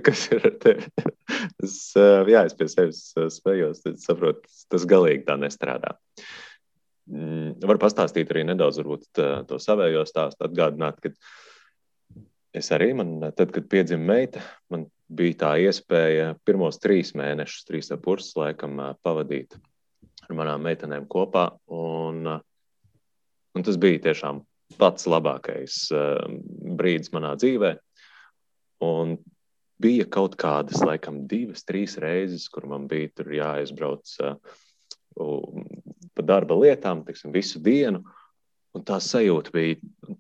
kas 0.04 0.26
ir 0.35 0.45
ar 0.45 0.59
tevi. 0.61 0.90
es, 1.64 1.78
jā, 1.97 2.42
es 2.45 2.57
pie 2.59 2.68
sevis 2.68 3.00
spējos, 3.33 3.80
tad 3.87 3.97
saprotu, 4.02 4.45
tas 4.68 4.85
galīgi 4.88 5.25
tā 5.25 5.38
nestrādā. 5.40 5.95
Mm, 7.09 7.54
Varu 7.64 7.80
pastāstīt 7.80 8.28
arī 8.35 8.45
nedaudz 8.45 8.83
varbūt, 8.83 9.09
to 9.49 9.61
savējo 9.62 10.04
stāstu, 10.09 10.45
atgādināt, 10.45 11.00
ka 11.00 11.14
es 12.59 12.71
arī, 12.75 12.93
man, 12.99 13.19
tad, 13.37 13.53
kad 13.55 13.69
piedzima 13.71 14.15
meita, 14.15 14.43
man 14.73 14.87
bija 15.09 15.38
tā 15.45 15.55
iespēja 15.65 16.35
pirmos 16.47 16.81
trīs 16.83 17.15
mēnešus, 17.17 17.65
trīs 17.69 17.91
ap 17.95 18.05
puses 18.05 18.37
laikam 18.37 18.77
pavadīt 19.05 19.57
ar 20.29 20.37
manām 20.37 20.65
meitenēm 20.67 21.09
kopā. 21.11 21.49
Un, 21.73 22.29
un 22.29 23.67
tas 23.67 23.81
bija 23.81 24.05
tiešām 24.09 24.43
pats 24.79 25.09
labākais 25.09 25.88
brīdis 26.79 27.12
manā 27.15 27.35
dzīvē. 27.41 27.75
Un 28.85 29.17
bija 29.83 30.07
kaut 30.11 30.37
kādas, 30.38 30.83
laikam, 30.85 31.25
divas, 31.31 31.65
trīs 31.67 31.97
reizes, 32.03 32.49
kur 32.53 32.69
man 32.71 32.87
bija 32.91 33.27
jāizbrauc 33.38 34.15
uh, 34.23 34.37
pa 36.15 36.25
darba 36.27 36.59
lietām, 36.59 37.05
tiksim, 37.07 37.33
visu 37.35 37.62
dienu. 37.62 38.05
Un 38.77 38.85
tā 38.87 38.99
sajūta 39.03 39.50
bija, 39.55 39.79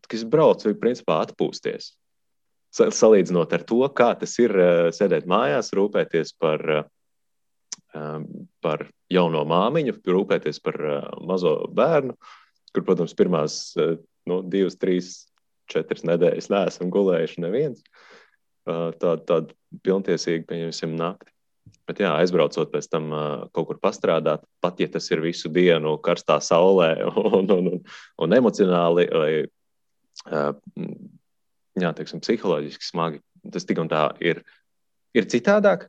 ka 0.08 0.16
es 0.16 0.24
braucu, 0.24 0.70
bija 0.70 0.80
principā 0.80 1.20
atpūsties. 1.26 1.92
Salīdzinot 2.78 3.52
ar 3.56 3.64
to, 3.66 3.80
kā 3.96 4.12
tas 4.20 4.36
ir 4.42 4.54
uh, 4.54 4.88
sēdēt 4.94 5.28
mājās, 5.30 5.72
rūpēties 5.76 6.34
par, 6.40 6.64
uh, 6.82 8.20
par 8.64 8.86
jauno 9.12 9.44
māmiņu, 9.48 9.96
rūpēties 10.06 10.60
par 10.64 10.78
mazo 11.24 11.54
bērnu, 11.74 12.14
kur, 12.74 12.84
protams, 12.84 13.16
pirmās 13.18 13.58
nu, 14.28 14.42
divas, 14.44 14.76
trīs, 14.78 15.08
četras 15.72 16.04
nedēļas 16.06 16.50
neesam 16.52 16.92
gulējuši 16.92 17.42
neviens. 17.44 17.82
Tāda 18.68 19.16
tād 19.24 19.52
pilntiesīga, 19.84 20.44
pieņemsim, 20.48 20.94
nakti. 20.98 21.32
Bet, 21.88 22.00
jā, 22.04 22.10
aizbraucot 22.20 22.70
pēc 22.72 22.88
tam 22.92 23.08
kaut 23.56 23.70
kur 23.70 23.78
pastrādāt, 23.80 24.44
pat 24.64 24.80
ja 24.80 24.88
tas 24.92 25.08
ir 25.12 25.22
visu 25.24 25.50
dienu 25.52 25.96
karstā 26.04 26.38
saulē 26.44 26.90
un, 27.08 27.48
un, 27.48 27.70
un, 27.72 27.80
un 28.24 28.36
emocionāli 28.36 29.08
vai 29.12 29.30
jā, 31.82 31.92
teiksim, 31.96 32.22
psiholoģiski 32.24 32.86
smagi, 32.86 33.22
tas 33.52 33.66
tik 33.68 33.80
un 33.82 33.90
tā 33.90 34.08
ir, 34.24 34.42
ir 35.16 35.28
citādāk. 35.30 35.88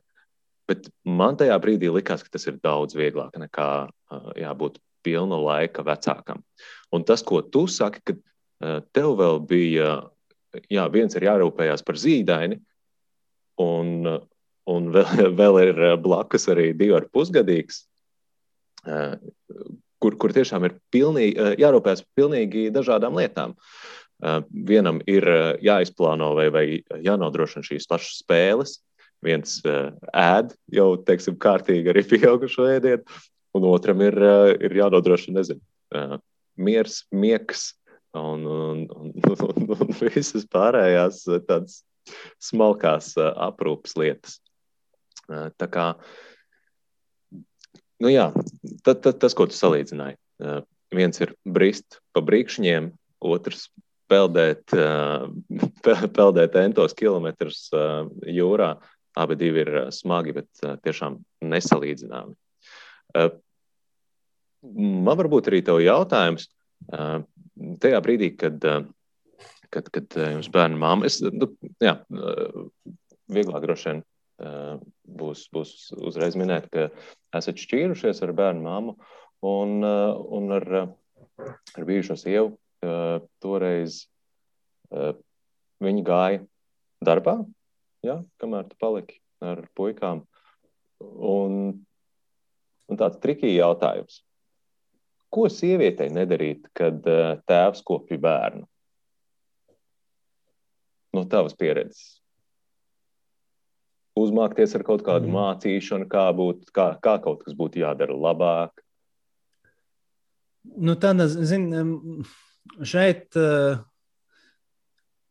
Bet 0.70 0.86
man 1.02 1.34
tajā 1.38 1.56
brīdī 1.62 1.90
likās, 1.90 2.22
ka 2.22 2.30
tas 2.36 2.46
ir 2.46 2.60
daudz 2.62 2.94
vieglāk 2.94 3.34
nekā 3.42 3.70
uh, 3.88 4.30
jābūt 4.38 4.78
pilna 5.02 5.38
laika 5.40 5.82
vecākam. 5.86 6.44
Un 6.94 7.06
tas, 7.06 7.24
ko 7.26 7.40
tu 7.42 7.64
saki, 7.66 8.02
ka 8.06 8.14
uh, 8.14 8.78
tev 8.94 9.16
vēl 9.18 9.40
bija, 9.50 9.96
jā, 10.70 10.86
viens 10.94 11.16
ir 11.18 11.26
jārūpējas 11.26 11.82
par 11.86 11.98
zīdaini, 11.98 12.60
un, 13.58 14.06
un 14.70 14.90
vēl, 14.94 15.34
vēl 15.40 15.60
ir 15.64 15.84
blakus 16.04 16.46
arī 16.54 16.70
divi 16.70 16.94
ar 17.00 17.08
pusgadīgs, 17.10 17.82
uh, 18.86 19.18
kur, 20.00 20.14
kur 20.22 20.36
tiešām 20.38 20.70
ir 20.70 20.78
pilnīgi, 20.94 21.34
uh, 21.34 21.56
jārūpējas 21.58 22.06
par 22.06 22.22
pilnīgi 22.22 22.68
dažādām 22.78 23.18
lietām. 23.18 23.58
Uh, 23.58 23.99
vienam 24.50 25.00
ir 25.08 25.24
jāizplāno 25.64 26.34
vai, 26.36 26.46
vai 26.52 26.64
jānodrošina 27.04 27.64
šīs 27.64 27.88
pašas 27.88 28.20
spēles, 28.20 28.78
viens 29.24 29.58
uh, 29.68 29.90
ēd 30.16 30.54
jau, 30.72 30.94
teiksim, 31.04 31.36
kārtīgi 31.40 31.92
arī 31.92 32.04
pieaugušo 32.12 32.68
ēdienu, 32.76 33.04
un 33.52 33.66
otram 33.70 34.00
ir, 34.04 34.16
eh, 34.22 34.54
ir 34.66 34.76
jānodrošina, 34.78 35.40
nezinu, 35.40 35.60
eh, 35.94 36.16
miers, 36.56 37.04
miegs 37.10 37.74
un, 38.14 38.46
un, 38.46 38.86
un, 38.90 39.12
un, 39.24 39.70
un 39.76 39.94
visas 40.14 40.46
pārējās 40.50 41.24
eh, 41.28 41.42
tādas 41.46 41.82
smalkās 42.42 43.12
aprūpas 43.20 43.94
lietas. 44.00 44.40
Tā 45.30 45.66
kā, 45.70 45.84
nu 48.02 48.10
jā, 48.10 48.24
tad, 48.82 49.02
tad, 49.04 49.20
tas, 49.22 49.36
ko 49.36 49.44
tu 49.46 49.54
salīdzināji, 49.54 50.16
viens 50.96 51.22
ir 51.22 51.36
brist 51.46 52.00
pa 52.16 52.24
brīkšņiem, 52.26 52.88
otrs 53.30 53.68
peldēt, 54.10 54.74
peldēt 56.18 56.58
entos 56.60 56.96
kilometrus 56.98 57.68
jūrā. 58.26 58.74
Abi 59.18 59.34
divi 59.34 59.64
ir 59.64 59.72
smagi, 59.94 60.36
bet 60.36 60.62
tiešām 60.84 61.16
nesalīdzināmi. 61.50 62.36
Eh, 63.16 63.30
man 64.62 65.18
varbūt 65.18 65.50
arī 65.50 65.62
tev 65.66 65.80
jautājums. 65.82 66.48
Eh, 66.92 67.18
tajā 67.82 68.00
brīdī, 68.04 68.32
kad, 68.38 68.62
eh, 68.64 68.84
kad, 69.70 69.90
kad 69.90 70.18
jums 70.18 70.50
bērnu 70.52 70.78
māma, 70.80 71.06
es, 71.06 71.20
nu, 71.22 71.50
jā, 71.82 72.00
vieglāk 73.30 73.62
droši 73.62 73.90
vien 73.90 74.00
būs, 75.20 75.44
būs 75.52 75.92
uzreiz 76.00 76.34
minēt, 76.34 76.66
ka 76.72 76.88
esat 77.36 77.60
šķīrušies 77.60 78.22
ar 78.24 78.32
bērnu 78.34 78.64
māmu 78.64 78.96
un, 79.46 79.84
un 79.84 80.56
ar, 80.56 80.66
ar 81.76 81.86
bijušo 81.86 82.16
sievu. 82.18 82.56
Toreiz 82.80 84.00
viņi 85.84 86.02
gāja 86.06 86.40
darbā, 87.04 87.36
ja, 88.06 88.20
kamēr 88.40 88.70
tu 88.70 88.78
paliki 88.80 89.20
ar 89.44 89.62
puikām. 89.76 90.24
Un 91.00 91.80
Un 92.90 92.98
tāds 92.98 93.20
trikīgi 93.22 93.60
jautājums. 93.60 94.20
Ko 95.30 95.46
sievietei 95.52 96.10
nedarīt, 96.10 96.66
kad 96.74 97.04
eh, 97.06 97.36
tēvs 97.46 97.84
kopja 97.86 98.18
bērnu? 98.18 98.66
No 101.14 101.22
tavas 101.30 101.54
pieredzes. 101.58 102.18
Uzmākties 104.18 104.74
ar 104.74 104.82
kaut 104.86 105.04
kādu 105.06 105.30
mm. 105.30 105.36
mācīšanu, 105.36 106.08
kā, 106.10 106.26
būt, 106.34 106.66
kā, 106.74 106.92
kā 107.02 107.16
kaut 107.22 107.44
kas 107.46 107.54
būtu 107.56 107.84
jādara 107.84 108.16
labāk. 108.18 108.82
Nu, 110.76 110.96
tāda, 111.00 111.28
zin, 111.30 111.70
šeit 112.86 113.36
uh, 113.38 113.80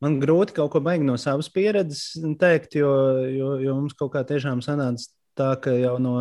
man 0.03 0.19
grūti 0.21 0.55
kaut 0.57 0.73
ko 0.73 0.81
baigt 0.83 1.05
no 1.07 1.17
savas 1.19 1.49
pieredzes 1.51 2.17
teikt, 2.39 2.77
jo, 2.79 2.91
jo, 3.33 3.53
jo 3.63 3.77
mums 3.79 3.95
kaut 3.99 4.13
kā 4.15 4.23
tiešām 4.27 4.63
sanāca 4.65 5.09
tā, 5.39 5.53
ka 5.61 5.75
jau 5.75 5.97
no 6.01 6.15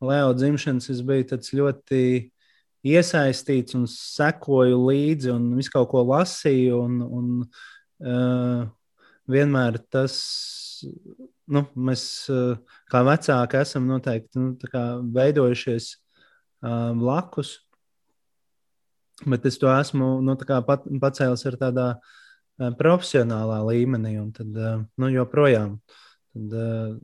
Leo 0.00 0.32
dzimšanas 0.32 0.88
es 0.94 1.02
biju 1.04 1.40
ļoti 1.58 2.02
iesaistīts 2.88 3.76
un 3.76 3.84
sekoju 3.90 4.78
līdzi 4.86 5.32
un 5.34 5.50
visu 5.58 5.72
kaut 5.74 5.90
ko 5.92 6.04
lasīju. 6.08 6.78
Un, 6.80 7.00
un, 7.04 7.26
uh, 8.00 8.62
vienmēr 9.30 9.78
tas, 9.92 10.16
nu, 11.52 11.64
mēs 11.76 12.04
uh, 12.32 12.56
kā 12.90 13.02
vecāki 13.06 13.60
esam 13.60 13.88
noteikti 13.90 14.40
nu, 14.40 14.54
veidojušies 15.16 15.90
uh, 15.94 16.96
blakus. 16.96 17.58
Bet 19.28 19.44
es 19.48 19.58
to 19.60 19.68
esmu 19.68 20.20
nu, 20.24 20.36
pat, 20.66 20.86
pacēlis 21.02 21.44
ar 21.50 21.56
tādā 21.60 21.86
uh, 21.96 22.70
profesionālā 22.78 23.60
līmenī, 23.68 24.14
un 24.20 24.30
tad 24.36 24.56
uh, 24.56 24.80
nu, 24.96 25.10
joprojām. 25.12 25.76
Tad, 26.32 26.54
uh, 26.56 26.96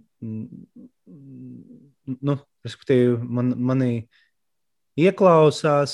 nu, 2.07 2.37
respektīvi, 2.65 3.19
man, 3.21 3.53
manī 3.69 3.91
ieklausās, 4.97 5.93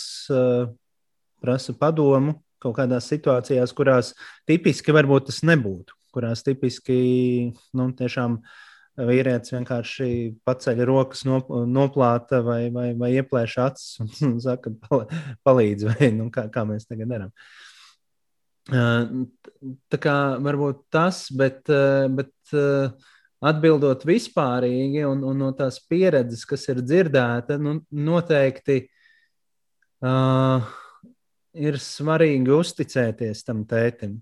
prasa 1.42 1.74
padomu 1.74 2.36
kaut 2.62 2.76
kādās 2.78 3.08
situācijās, 3.10 3.74
kurās 3.74 4.12
tipiski 4.46 4.94
varbūt 4.94 5.26
tas 5.30 5.40
nebūtu, 5.46 5.96
kurās 6.14 6.44
tipiski 6.46 6.98
nu, 7.74 7.88
tiešām 7.98 8.38
vīrietis 9.00 9.54
vienkārši 9.54 10.08
paceļ 10.46 10.82
rokas, 10.88 11.24
noplāta 11.24 12.42
vai, 12.44 12.66
vai, 12.74 12.90
vai 12.98 13.12
ieplēš 13.16 13.58
acis 13.64 14.02
un, 14.02 14.10
un 14.32 14.38
saka, 14.44 14.72
palīdz, 15.46 15.88
vai 15.92 16.12
nu, 16.16 16.28
kā, 16.34 16.48
kā 16.52 16.66
mēs 16.68 16.88
tagad 16.90 17.12
darām. 17.14 17.32
Tā 19.90 19.98
kā 19.98 20.16
varbūt 20.38 20.84
tas, 20.94 21.24
bet, 21.34 21.66
bet 22.14 22.52
atbildot 23.42 24.04
vispārīgi 24.06 25.02
un, 25.08 25.24
un 25.26 25.40
no 25.42 25.50
tās 25.58 25.80
pieredzes, 25.90 26.44
kas 26.46 26.68
ir 26.70 26.82
dzirdēta, 26.84 27.56
nu, 27.58 27.80
noteikti 27.90 28.84
uh, 30.06 30.68
ir 31.52 31.78
svarīgi 31.82 32.54
uzticēties 32.54 33.42
tam 33.48 33.64
tētim. 33.68 34.20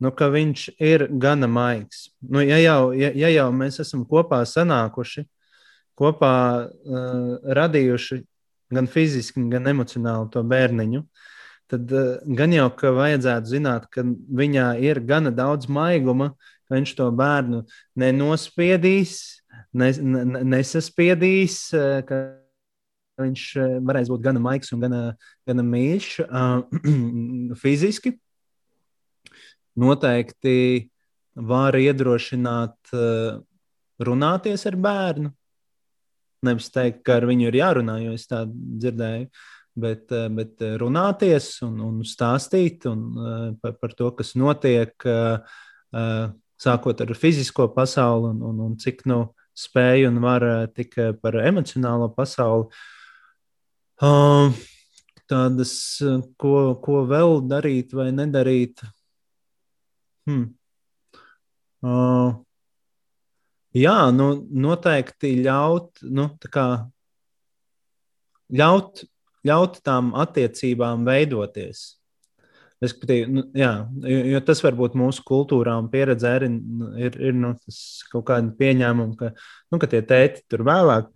Nu, 0.00 0.08
ka 0.16 0.30
viņš 0.32 0.62
ir 0.80 1.04
gana 1.20 1.48
maigs. 1.50 2.08
Nu, 2.24 2.40
ja, 2.40 2.56
jau, 2.62 2.92
ja, 2.96 3.10
ja 3.12 3.28
jau 3.34 3.50
mēs 3.52 3.82
esam 3.82 4.06
kopā 4.08 4.40
sanākuši, 4.48 5.26
kopā 6.00 6.36
uh, 6.64 7.34
radījuši 7.44 8.22
gan 8.72 8.88
fiziski, 8.88 9.44
gan 9.52 9.68
emocionāli 9.68 10.30
to 10.32 10.42
bērniņu, 10.46 11.02
tad 11.68 11.92
uh, 11.92 12.14
gan 12.24 12.56
jau 12.56 12.70
ka 12.80 12.94
vajadzētu 12.96 13.52
zināt, 13.52 13.90
ka 13.92 14.06
viņā 14.40 14.70
ir 14.80 15.02
gana 15.04 15.34
daudz 15.36 15.68
maiguma, 15.68 16.32
ka 16.64 16.78
viņš 16.78 16.96
to 16.96 17.10
bērnu 17.20 17.62
nenospiedīs, 18.00 19.18
nes, 19.76 20.00
nesaspiedīs, 20.00 21.60
uh, 21.76 22.00
viņš 23.20 23.46
varēs 23.84 24.08
būt 24.08 24.24
gan 24.24 24.40
maigs 24.40 24.72
gan, 24.80 24.96
gan 25.44 25.64
mīļš 25.76 26.10
uh, 26.24 26.64
fiziski. 27.62 28.16
Noteikti 29.78 30.88
var 31.34 31.76
iedrošināt 31.78 32.92
uh, 32.96 33.38
runāties 34.02 34.66
ar 34.66 34.76
bērnu. 34.80 35.30
Nevis 36.46 36.70
teikt, 36.72 37.02
ka 37.04 37.18
ar 37.20 37.26
viņu 37.28 37.50
ir 37.50 37.58
jārunā, 37.60 37.98
jo 38.02 38.14
es 38.16 38.26
tā 38.30 38.42
dzirdēju, 38.48 39.28
bet, 39.80 40.06
uh, 40.10 40.28
bet 40.34 40.64
runāties 40.80 41.52
un, 41.66 41.78
un 41.86 42.00
stāstīt 42.08 42.88
un, 42.90 43.04
uh, 43.14 43.44
par, 43.62 43.76
par 43.82 43.96
to, 43.96 44.10
kas 44.18 44.34
notiek, 44.38 44.94
sākot 46.60 47.00
ar 47.02 47.10
fizisko 47.18 47.64
pasauli 47.74 48.28
un, 48.30 48.42
un, 48.46 48.58
un 48.62 48.74
cik 48.78 49.00
nu 49.10 49.24
spēju 49.58 50.10
un 50.12 50.20
var 50.22 50.44
tik 50.70 50.94
par 51.18 51.34
emocionālo 51.42 52.06
pasauli. 52.14 52.68
Tādas, 55.30 55.72
ko, 56.40 56.54
ko 56.82 57.02
vēl 57.10 57.40
darīt 57.50 57.92
vai 57.94 58.08
nedarīt. 58.14 58.84
Hmm. 60.28 60.48
Uh, 61.80 62.34
jā, 63.76 63.96
nu, 64.12 64.32
noteikti 64.50 65.32
ļaut, 65.44 66.02
nu, 66.04 66.26
kā, 66.52 66.66
ļaut, 68.52 69.04
ļaut 69.48 69.80
tām 69.86 70.12
attiecībām 70.20 71.06
veidoties. 71.08 71.86
Respektīvi, 72.80 73.26
nu, 73.28 73.44
jā, 73.56 73.72
jo, 74.08 74.20
jo 74.34 74.40
tas 74.48 74.62
varbūt 74.64 74.94
mūsu 74.96 75.24
kultūrā 75.28 75.74
un 75.80 75.90
pieredzē 75.92 76.36
ir, 76.38 76.46
ir, 77.08 77.18
ir 77.28 77.36
nu, 77.36 77.52
kaut 78.12 78.24
kāda 78.30 78.54
pieņēmuma, 78.56 79.18
ka, 79.20 79.34
nu, 79.72 79.80
ka 79.80 79.88
tie 79.90 80.00
tēti 80.00 80.46
tur 80.48 80.64
vēlāk 80.68 81.10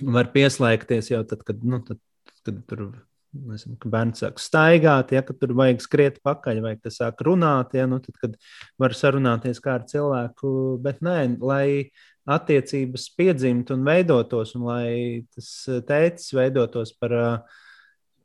var 0.00 0.30
pieslēgties 0.34 1.12
jau 1.12 1.22
tad, 1.28 1.44
kad, 1.46 1.62
nu, 1.62 1.78
tad, 1.86 2.00
kad 2.42 2.58
tur 2.70 2.88
nezinu, 3.32 3.76
ka 3.80 3.90
bērns 3.92 4.22
sāk 4.22 4.40
staigāt, 4.42 5.12
ja 5.14 5.22
tur 5.22 5.54
vajag 5.58 5.82
skriet 5.84 6.18
pakaļ, 6.26 6.62
vai 6.64 6.74
tas 6.82 6.98
sāk 7.00 7.22
runāt, 7.26 7.74
ja 7.78 7.86
nu, 7.90 8.00
tad, 8.02 8.16
kad 8.20 8.34
var 8.80 8.94
sarunāties 8.96 9.62
kā 9.62 9.76
ar 9.78 9.86
cilvēku. 9.90 10.52
Bet 10.84 11.02
nē, 11.04 11.18
lai 11.42 11.90
attiecības 12.30 13.08
piedzimtu 13.18 13.76
un 13.76 13.86
veidotos, 13.86 14.54
un 14.58 14.66
lai 14.70 14.90
tas 15.34 15.52
tēcis 15.88 16.34
veidotos 16.36 16.92
par, 16.98 17.16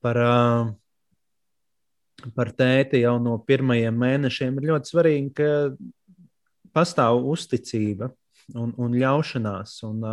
par, 0.05 0.21
par 2.35 2.53
tēti 2.57 3.05
jau 3.05 3.15
no 3.21 3.37
pirmajiem 3.45 4.03
mēnešiem, 4.05 4.59
ir 4.59 4.69
ļoti 4.73 4.93
svarīgi, 4.93 5.31
ka 5.37 5.49
pastāv 6.75 7.23
uzticība 7.31 8.11
un, 8.57 8.75
un 8.77 8.99
ļaušanās. 8.99 9.79
Un, 9.87 10.05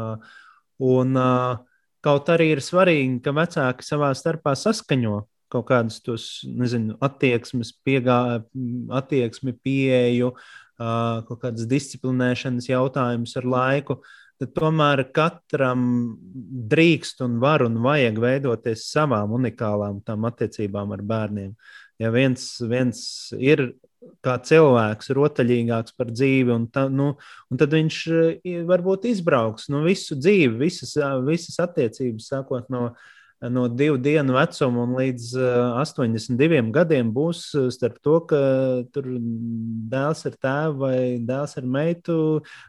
Un, 0.83 1.15
uh, 1.15 1.59
kaut 2.03 2.31
arī 2.33 2.53
ir 2.57 2.63
svarīgi, 2.65 3.21
ka 3.25 3.35
vecāki 3.37 3.87
savā 3.87 4.13
starpā 4.19 4.57
saskaņo 4.59 5.23
kaut 5.53 5.69
kādus 5.69 6.01
tos, 6.05 6.25
nezinu, 6.49 6.97
attieksmes, 7.05 7.75
piegā, 7.85 8.41
attieksmi, 8.97 9.53
pieeju, 9.61 10.33
kaut 10.81 11.39
kādas 11.43 11.69
disciplinēšanas 11.69 12.71
jautājumus 12.71 13.37
ar 13.41 13.49
laiku. 13.55 13.99
Tad 14.41 14.55
tomēr 14.57 15.05
katram 15.15 15.85
drīkst 16.73 17.21
un 17.23 17.37
var 17.43 17.63
un 17.67 17.77
vajag 17.85 18.19
veidoties 18.23 18.89
savām 18.91 19.37
unikālām 19.37 20.01
tām 20.07 20.25
attiecībām 20.27 20.97
ar 20.97 21.05
bērniem. 21.13 21.53
Ja 22.03 22.11
viens, 22.15 22.49
viens 22.67 23.05
ir 23.37 23.69
kā 24.25 24.37
cilvēks, 24.49 25.11
rotaļīgāks 25.17 25.97
par 25.99 26.13
dzīvi, 26.13 26.53
un, 26.55 26.67
ta, 26.73 26.87
nu, 26.91 27.13
un 27.51 27.61
tad 27.61 27.75
viņš 27.75 27.99
eh, 28.19 28.61
varbūt 28.69 29.09
izbrauks 29.11 29.69
nu, 29.73 29.83
visu 29.87 30.19
dzīvi, 30.19 30.55
visas, 30.63 30.95
visas 31.27 31.59
attiecības, 31.63 32.31
sākot 32.35 32.71
no 32.73 32.93
no 33.51 33.69
divu 33.69 33.97
dienu 33.99 34.37
vecuma 34.37 34.85
un 34.85 34.95
līdz 34.99 35.33
82 35.81 36.59
eh, 36.59 36.69
gadiem 36.75 37.11
būs 37.15 37.41
eh, 37.59 37.69
starp 37.75 37.99
to, 38.05 38.21
ka 38.31 38.41
tur 38.95 39.09
dēls 39.93 40.23
ar 40.29 40.37
tēvu 40.47 40.79
vai 40.85 40.97
dēls 41.27 41.57
ar 41.59 41.67
meitu 41.67 42.17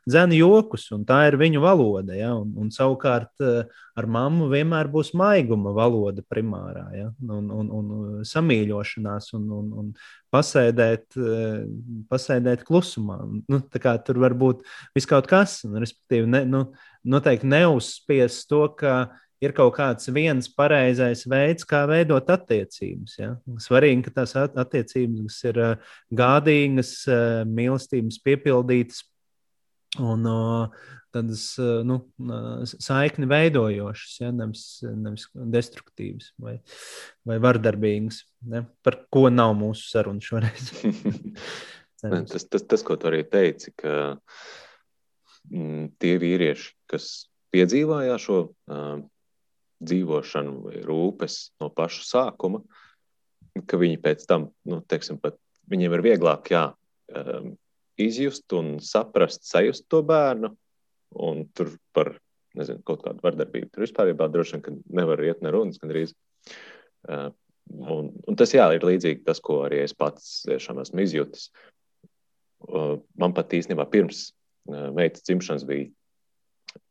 dzēna 0.07 0.37
jokus, 0.39 0.87
un 0.95 1.05
tā 1.05 1.19
ir 1.29 1.37
viņu 1.41 1.61
valoda. 1.63 2.17
Ja? 2.17 2.33
Un, 2.39 2.55
un 2.57 2.71
savukārt 2.73 3.43
eh, 3.45 3.69
ar 3.93 4.09
mammu 4.09 4.49
vienmēr 4.49 4.89
būs 4.93 5.13
maiguma 5.17 5.75
valoda 5.77 6.25
primārā, 6.25 6.87
ja? 6.97 7.11
un, 7.29 7.51
un, 7.53 7.69
un 7.69 8.25
samīļošanās, 8.25 9.29
un, 9.37 9.49
un, 9.53 9.71
un 9.83 9.91
pasēdēt, 10.33 11.13
pasēdēt 12.09 12.63
klusumā. 12.65 13.19
Nu, 13.45 13.59
tur 13.69 14.21
var 14.23 14.33
būt 14.33 14.63
viskaut 14.97 15.29
kas, 15.29 15.59
un, 15.67 15.77
respektīvi, 15.83 16.25
ne, 16.33 16.41
nu, 16.49 16.63
noteikti 17.05 17.51
neuzspiest 17.51 18.47
to, 18.49 18.65
ka 18.79 18.95
ir 19.43 19.53
kaut 19.55 19.75
kāds 19.77 20.09
viens 20.13 20.47
pareizais 20.55 21.25
veids, 21.29 21.67
kā 21.67 21.83
veidot 21.89 22.29
attiecības. 22.33 23.15
Ja? 23.19 23.33
Svarīgi, 23.61 24.05
ka 24.07 24.15
tās 24.21 24.35
attiecības 24.39 25.39
ir 25.51 25.61
gādīgas, 26.15 26.95
mīlestības 27.49 28.19
piepildītas 28.23 29.03
un 30.01 30.25
tādas 31.13 31.45
nu, 31.85 31.99
saikni 32.65 33.29
veidojošas, 33.29 34.15
ja? 34.23 34.31
nevis, 34.33 34.65
nevis 34.81 35.27
destruktīvas 35.33 36.31
vai, 36.41 36.57
vai 37.27 37.37
vardarbīgas, 37.43 38.23
ja? 38.55 38.65
par 38.85 39.03
ko 39.13 39.27
nav 39.33 39.55
mūsu 39.59 39.91
saruna 39.91 40.23
šoreiz. 40.23 40.73
tas, 42.01 42.47
tas, 42.49 42.65
tas, 42.65 42.85
ko 42.85 42.97
tu 42.99 43.11
arī 43.11 43.21
teici, 43.27 43.75
ka 43.77 44.15
mm, 45.51 45.93
tie 46.01 46.17
vīrieši, 46.23 46.73
kas 46.89 47.11
piedzīvājā 47.53 48.17
šo 48.21 48.39
uh, 48.49 49.03
dzīvošanu 49.85 50.55
vai 50.67 50.81
rūpes 50.85 51.37
no 51.61 51.69
paša 51.73 52.07
sākuma, 52.07 52.63
ka 53.67 53.79
viņi 53.79 53.99
pēc 54.01 54.25
tam, 54.29 54.49
nu, 54.69 54.81
teiksim, 54.89 55.19
pat 55.21 55.37
viņiem 55.71 55.97
ir 55.97 56.05
vieglāk 56.05 56.51
jā, 56.53 56.65
um, 57.13 57.53
izjust 58.01 58.53
un 58.57 58.77
saprast, 58.83 59.45
sajust 59.47 59.87
to 59.91 60.01
bērnu. 60.05 60.53
Un 61.23 61.43
tur 61.53 61.75
par 61.93 62.15
nezinu, 62.57 62.81
kaut 62.85 63.03
kādu 63.05 63.21
vardarbību 63.23 63.69
tur 63.73 63.85
vispār 63.85 64.13
droši 64.13 64.59
vien 64.65 64.79
nevar 64.97 65.21
iet 65.21 65.41
ne 65.45 65.51
runas 65.53 65.81
gandrīz. 65.81 66.15
Uh, 67.05 67.29
un, 67.69 68.11
un 68.27 68.39
tas 68.39 68.53
jā, 68.53 68.65
ir 68.73 68.85
līdzīgi 68.85 69.23
tas, 69.27 69.41
ko 69.43 69.63
arī 69.67 69.83
es 69.83 69.93
pats 69.97 70.43
tiešām 70.47 70.81
esmu 70.83 71.03
izjutis. 71.05 71.49
Man 73.19 73.33
pat 73.35 73.53
īstenībā 73.53 73.85
pirms 73.91 74.29
uh, 74.71 74.89
meitas 74.95 75.25
dzimšanas 75.27 75.65
bija, 75.67 75.89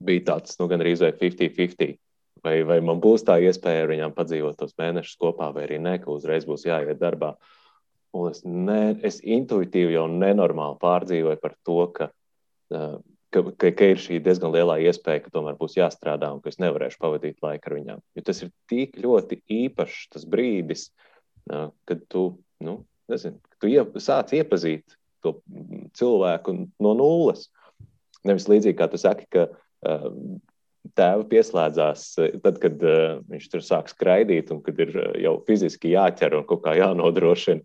bija 0.05 0.27
tāds 0.33 0.59
nu, 0.61 0.69
gandrīz 0.71 1.03
vai 1.05 1.15
50-50 1.17 1.97
vai, 2.45 2.57
vai 2.67 2.79
man 2.85 3.01
būs 3.03 3.25
tā 3.27 3.39
iespēja 3.43 3.85
ar 3.85 3.93
viņām 3.93 4.15
padzīvot 4.17 4.59
tos 4.59 4.75
mēnešus 4.81 5.19
kopā, 5.21 5.53
vai 5.55 5.67
arī 5.67 5.79
nē, 5.83 5.99
ka 6.03 6.11
uzreiz 6.13 6.47
būs 6.49 6.67
jāiet 6.69 7.01
darbā. 7.01 7.35
Un 8.13 8.29
es, 8.29 8.43
ne, 8.45 8.97
es 9.07 9.23
intuitīvi 9.25 9.97
jau 9.97 10.05
nenormāli 10.11 10.77
pārdzīvoju 10.83 11.41
par 11.41 11.55
to, 11.65 11.79
ka, 11.97 12.11
ka, 12.69 13.45
ka, 13.57 13.73
ka 13.79 13.91
ir 13.95 14.03
šī 14.03 14.21
diezgan 14.25 14.53
lielā 14.53 14.79
iespēja, 14.85 15.25
ka 15.25 15.33
tomēr 15.33 15.57
būs 15.61 15.79
jāstrādā 15.79 16.29
un 16.35 16.43
ka 16.45 16.53
es 16.53 16.61
nevarēšu 16.61 17.01
pavadīt 17.01 17.41
laiku 17.45 17.71
ar 17.71 17.79
viņām. 17.79 18.03
Jo 18.19 18.27
tas 18.29 18.45
ir 18.45 18.53
tik 18.71 18.99
ļoti 19.01 19.41
īpašs 19.63 20.11
tas 20.13 20.27
brīdis, 20.29 20.91
kad 21.49 22.05
tu, 22.13 22.27
nu, 22.63 22.83
nezinu, 23.11 23.41
tu 23.63 23.73
iep, 23.73 23.97
sāc 24.03 24.35
iepazīt 24.37 24.99
to 25.25 25.39
cilvēku 25.97 26.55
no 26.83 26.95
nulles. 26.99 27.49
Nevis 28.27 28.49
līdzīgi 28.51 28.77
kā 28.79 28.87
tu 28.91 29.01
saki, 29.01 29.27
ka 29.33 29.49
tēva 30.99 31.25
pieslēdzās 31.29 32.07
tad, 32.45 32.59
kad 32.63 32.83
viņš 33.31 33.51
tur 33.53 33.65
sāk 33.65 33.91
skraidīt 33.93 34.53
un 34.55 34.63
kad 34.65 34.81
ir 34.85 34.97
jau 35.23 35.37
fiziski 35.47 35.95
jāķer 35.95 36.39
un 36.39 36.47
kaut 36.49 36.65
kā 36.67 36.77
jānodrošina. 36.79 37.63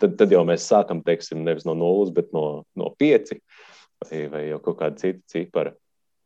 Tad, 0.00 0.14
tad 0.20 0.32
jau 0.32 0.44
mēs 0.46 0.66
sākam, 0.70 1.02
teiksim, 1.04 1.42
nevis 1.44 1.66
no 1.68 1.74
nulles, 1.76 2.12
bet 2.14 2.30
no, 2.32 2.64
no 2.78 2.92
pieci 2.98 3.40
vai, 4.04 4.24
vai 4.32 4.44
jau 4.48 4.60
kaut 4.64 4.78
kāda 4.80 5.00
cita 5.00 5.24
cipara. 5.32 5.74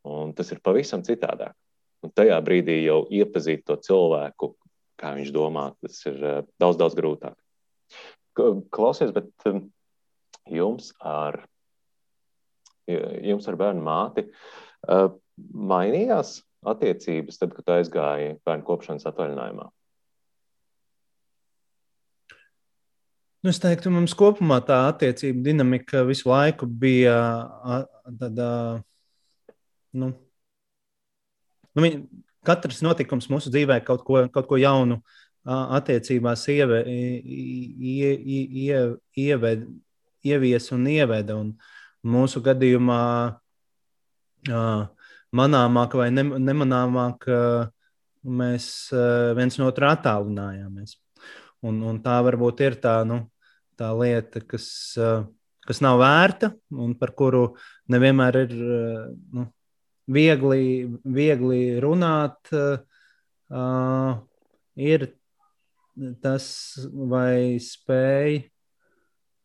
Un 0.08 0.32
tas 0.36 0.50
ir 0.54 0.62
pavisam 0.64 1.02
citādāk. 1.06 1.56
Un 2.04 2.12
tajā 2.14 2.36
brīdī 2.44 2.78
jau 2.84 3.02
iepazīt 3.10 3.64
to 3.66 3.74
cilvēku, 3.82 4.52
kā 4.98 5.12
viņš 5.16 5.32
domā, 5.34 5.72
tas 5.82 5.98
ir 6.06 6.20
daudz, 6.60 6.78
daudz 6.78 6.96
grūtāk. 6.98 7.34
Klausies, 8.70 9.10
bet 9.14 9.32
jums 10.46 10.92
ar, 11.02 11.40
jums 12.86 13.48
ar 13.50 13.58
bērnu 13.58 13.82
māti 13.82 14.28
mainījās 15.72 16.38
attiecības 16.68 17.40
tad, 17.40 17.54
kad 17.56 17.74
aizgāja 17.78 18.36
bērnu 18.46 18.66
kopšanas 18.66 19.06
atvaļinājumā? 19.10 19.68
Nu, 23.38 23.52
es 23.52 23.60
teiktu, 23.62 23.90
mums 23.94 24.16
kopumā 24.18 24.58
tā 24.66 24.80
attiecība 24.88 25.44
dinamika 25.46 26.02
visu 26.08 26.26
laiku 26.26 26.66
bija 26.66 27.14
tāda. 28.18 28.48
Nu, 29.94 30.10
nu, 31.70 31.84
viņa, 31.84 32.00
katrs 32.46 32.82
notikums 32.82 33.30
mūsu 33.30 33.52
dzīvē 33.54 33.78
kaut 33.86 34.02
ko, 34.06 34.24
kaut 34.34 34.50
ko 34.50 34.58
jaunu 34.58 34.98
attiecībās 35.46 36.42
ieve, 36.50 36.82
ie, 36.90 38.10
ie, 38.34 38.82
ieved, 39.22 39.64
ievies 40.26 40.68
un 40.74 40.90
ieveda. 40.90 41.38
Un 41.38 41.54
mūsu 42.02 42.42
gadījumā 42.42 43.02
manāmāk 45.36 45.96
vai 45.98 46.08
nemanāmāk 46.14 47.26
mēs 48.28 48.68
viens 49.38 49.58
no 49.60 49.68
otra 49.70 49.92
attālinājāmies. 49.96 50.96
Un, 51.66 51.82
un 51.82 51.98
tā 52.04 52.18
varbūt 52.24 52.62
ir 52.64 52.78
tā, 52.82 53.00
nu, 53.08 53.22
tā 53.78 53.90
lieta, 53.98 54.40
kas, 54.46 54.68
kas 55.66 55.82
nav 55.84 55.98
vērta 56.00 56.52
un 56.70 56.94
par 56.98 57.12
kuru 57.18 57.44
nevienmēr 57.90 58.42
ir 58.44 58.54
nu, 58.54 59.48
viegli, 60.08 60.88
viegli 61.04 61.62
runāt. 61.82 62.52
Uh, 63.48 64.20
ir 64.76 65.06
tas, 66.22 66.46
vai 67.10 67.56
spēj 67.62 68.42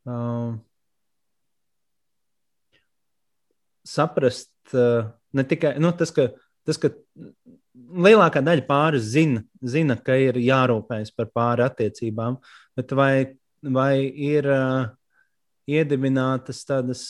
uh, 0.07 0.53
saprast 3.87 4.75
uh, 4.75 5.07
ne 5.33 5.45
tikai 5.47 5.75
nu, 5.81 5.91
tas, 5.97 6.13
ka, 6.13 6.29
tas, 6.67 6.79
ka 6.81 6.93
lielākā 7.73 8.41
daļa 8.45 8.65
pāris 8.67 9.11
zina, 9.13 9.43
zina, 9.61 9.97
ka 9.97 10.17
ir 10.19 10.39
jārūpējas 10.41 11.13
par 11.17 11.31
pāri 11.33 11.65
attiecībām, 11.65 12.39
bet 12.77 12.93
vai, 12.97 13.13
vai 13.61 13.95
ir 14.07 14.49
uh, 14.49 14.91
iedibinātas 15.69 16.63
tādas 16.69 17.05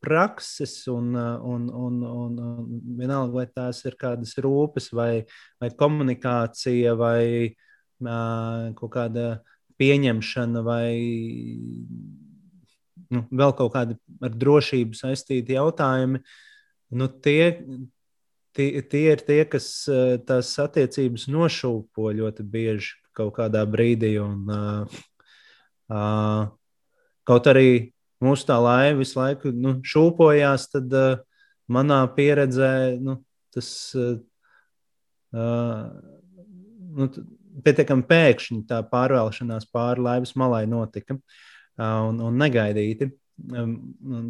prakses, 0.00 0.86
un, 0.88 1.12
un, 1.14 1.68
un, 1.68 2.02
un, 2.08 2.36
un 2.40 2.68
vienalga, 2.96 3.34
vai 3.34 3.46
tās 3.52 3.82
ir 3.84 3.98
kādas 4.00 4.32
rūpes, 4.40 4.88
vai, 4.96 5.26
vai 5.60 5.68
komunikācija, 5.76 6.94
vai 6.96 7.24
uh, 7.52 8.70
kaut 8.78 8.94
kāda 8.96 9.26
pieņemšana, 9.80 10.62
vai 10.64 10.92
nu, 13.12 13.24
vēl 13.28 13.52
kaut 13.58 13.74
kādi 13.74 13.98
ar 14.24 14.36
drošību 14.36 14.96
saistīti 14.96 15.56
jautājumi. 15.56 16.22
Nu, 16.90 17.06
tie, 17.22 17.62
tie, 18.56 18.82
tie 18.82 19.04
ir 19.12 19.22
tie, 19.26 19.44
kas 19.46 19.66
tās 20.26 20.50
attiecības 20.58 21.28
nošūpo 21.30 22.10
ļoti 22.18 22.46
bieži 22.50 22.96
kaut 23.16 23.34
kādā 23.38 23.62
brīdī. 23.68 24.16
Un, 24.22 24.46
uh, 24.50 25.00
uh, 25.92 26.48
kaut 27.28 27.50
arī 27.50 27.92
mūsu 28.22 28.48
tā 28.48 28.58
laiva 28.62 28.98
visu 29.00 29.18
laiku 29.20 29.52
nu, 29.54 29.78
šūpojās, 29.86 30.70
tad 30.74 30.96
uh, 30.96 31.20
manā 31.70 32.00
pieredzē 32.16 32.72
nu, 33.02 33.20
tas 33.54 33.70
uh, 33.98 34.18
nu, 36.90 37.10
pietiekami 37.64 38.06
pēkšņi 38.10 38.64
tā 38.70 38.82
pārvēlšanās 38.90 39.70
pāri 39.74 40.04
laivas 40.06 40.34
malai 40.38 40.64
notika 40.70 41.16
uh, 41.16 42.10
un, 42.10 42.20
un 42.30 42.38
negaidīti. 42.40 43.12
Um, 43.40 43.70
un, 44.04 44.26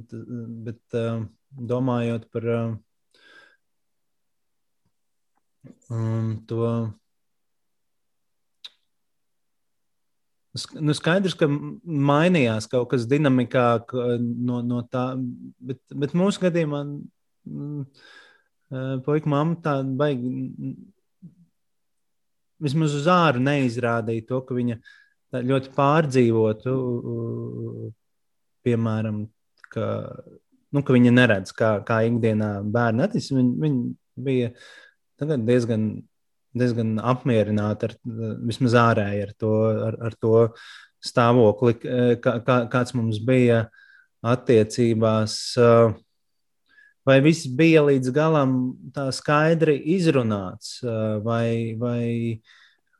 bet 0.62 0.94
uh, 0.94 1.24
domājot 1.50 2.26
par 2.32 2.48
uh, 2.54 2.72
um, 5.90 6.38
to 6.46 6.64
Nu, 10.82 10.90
skaidrs, 10.98 11.36
ka 11.38 11.46
mainījās 11.46 12.66
kaut 12.70 12.88
kas 12.90 13.04
dinamikā 13.06 13.66
no, 14.18 14.56
no 14.66 14.80
tā, 14.90 15.12
bet, 15.62 15.78
bet 15.94 16.16
mūsu 16.18 16.42
gadījumā 16.42 16.80
mm, 16.88 17.84
eh, 18.74 18.96
puika 19.06 19.30
mamma 19.30 19.60
tā 19.62 19.76
baigi. 19.84 20.74
Vismaz 22.60 22.96
uz 22.98 23.06
ārā 23.08 23.38
neizrādīja 23.40 24.26
to, 24.26 24.40
ka 24.48 24.58
viņa 24.58 24.80
ļoti 25.46 25.70
pārdzīvotu, 25.76 26.74
piemēram, 28.66 29.22
ka, 29.70 29.86
nu, 30.74 30.84
ka 30.86 30.94
viņa 30.94 31.14
neredz, 31.16 31.54
kā, 31.56 31.78
kā 31.86 32.02
ikdienā 32.08 32.60
bērni 32.64 33.06
attīstās. 33.06 33.36
Viņa, 33.38 33.56
viņa 33.64 34.24
bija 34.26 34.52
diezgan 35.20 35.90
diezgan 36.56 36.98
apmierināti 37.02 37.88
ar 37.88 37.96
vismaz 38.46 38.76
ārēji 38.78 39.24
ar 39.26 39.34
to, 39.38 39.54
ar, 39.88 39.98
ar 40.08 40.16
to 40.18 40.36
stāvokli, 41.04 41.76
kā, 42.22 42.38
kā, 42.44 42.56
kāds 42.72 42.94
mums 42.96 43.20
bija 43.24 43.64
attiecībās. 44.26 45.36
Vai 47.08 47.16
viss 47.24 47.48
bija 47.56 47.84
līdz 47.86 48.12
galam 48.14 48.56
tā 48.94 49.06
skaidri 49.14 49.78
izrunāts, 49.96 50.76
vai, 51.24 51.72
vai 51.80 52.04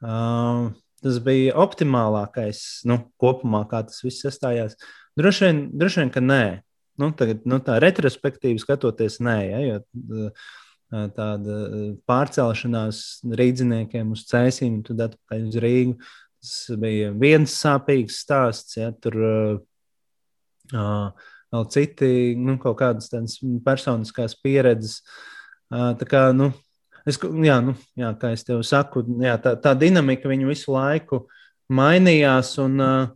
uh, 0.01 0.71
tas 1.05 1.19
bija 1.23 1.59
optimālākais 1.61 2.63
nu, 2.89 3.03
kopumā, 3.21 3.67
kā 3.69 3.83
tas 3.91 4.01
viss 4.07 4.25
sastājās? 4.25 4.79
Droši 5.21 5.47
vien, 5.47 5.63
droši 5.77 6.01
vien 6.01 6.15
ka 6.15 6.25
nē. 6.25 6.45
Nu, 7.01 7.15
tagad, 7.17 7.47
nu, 7.49 7.57
tā 7.65 7.79
retrospektīvi 7.81 8.61
skatoties, 8.61 9.23
nē, 9.25 9.37
ja, 9.49 9.61
jo 9.65 10.29
tāda 10.91 11.57
pārcelšanās 12.09 13.03
rīdziniekiem 13.39 14.11
uz 14.15 14.25
cēsīm, 14.31 14.81
tad 14.87 15.05
atpakaļ 15.07 15.41
uz 15.47 15.59
Rīgu. 15.63 15.95
Tas 16.41 16.79
bija 16.81 17.11
viens 17.21 17.53
sāpīgs 17.53 18.23
stāsts, 18.25 18.79
ja 18.79 18.89
tur 18.97 19.15
uh, 19.21 19.59
vēl 21.53 21.67
citi, 21.75 22.09
nu, 22.41 22.57
kaut 22.63 22.79
kādas 22.81 23.11
tādas 23.13 23.37
personiskās 23.67 24.39
pieredzes. 24.41 25.03
Uh, 25.71 25.93
tā 26.01 26.09
kā, 26.09 26.23
nu, 26.35 26.49
es, 27.05 27.21
jā, 27.21 27.61
nu, 27.65 27.77
jā, 27.99 28.15
kā 28.19 28.33
es 28.35 28.47
tev 28.49 28.65
saku, 28.67 29.05
jā, 29.21 29.37
tā, 29.43 29.51
tā 29.61 29.77
dinamika 29.79 30.31
viņu 30.33 30.49
visu 30.49 30.73
laiku 30.75 31.27
mainījās 31.71 32.57
un 32.65 32.81
uh, 32.83 33.13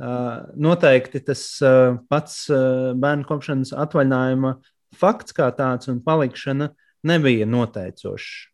noteikti 0.00 1.20
tas 1.24 1.42
uh, 1.64 1.98
pats 2.08 2.46
uh, 2.52 2.92
bērnu 2.96 3.26
kopšanas 3.28 3.74
atvaļinājuma 3.76 4.54
fakts 4.96 5.36
kā 5.36 5.50
tāds 5.56 5.90
un 5.92 6.00
palikšana 6.04 6.70
nebija 7.06 7.48
noteicošs 7.48 8.50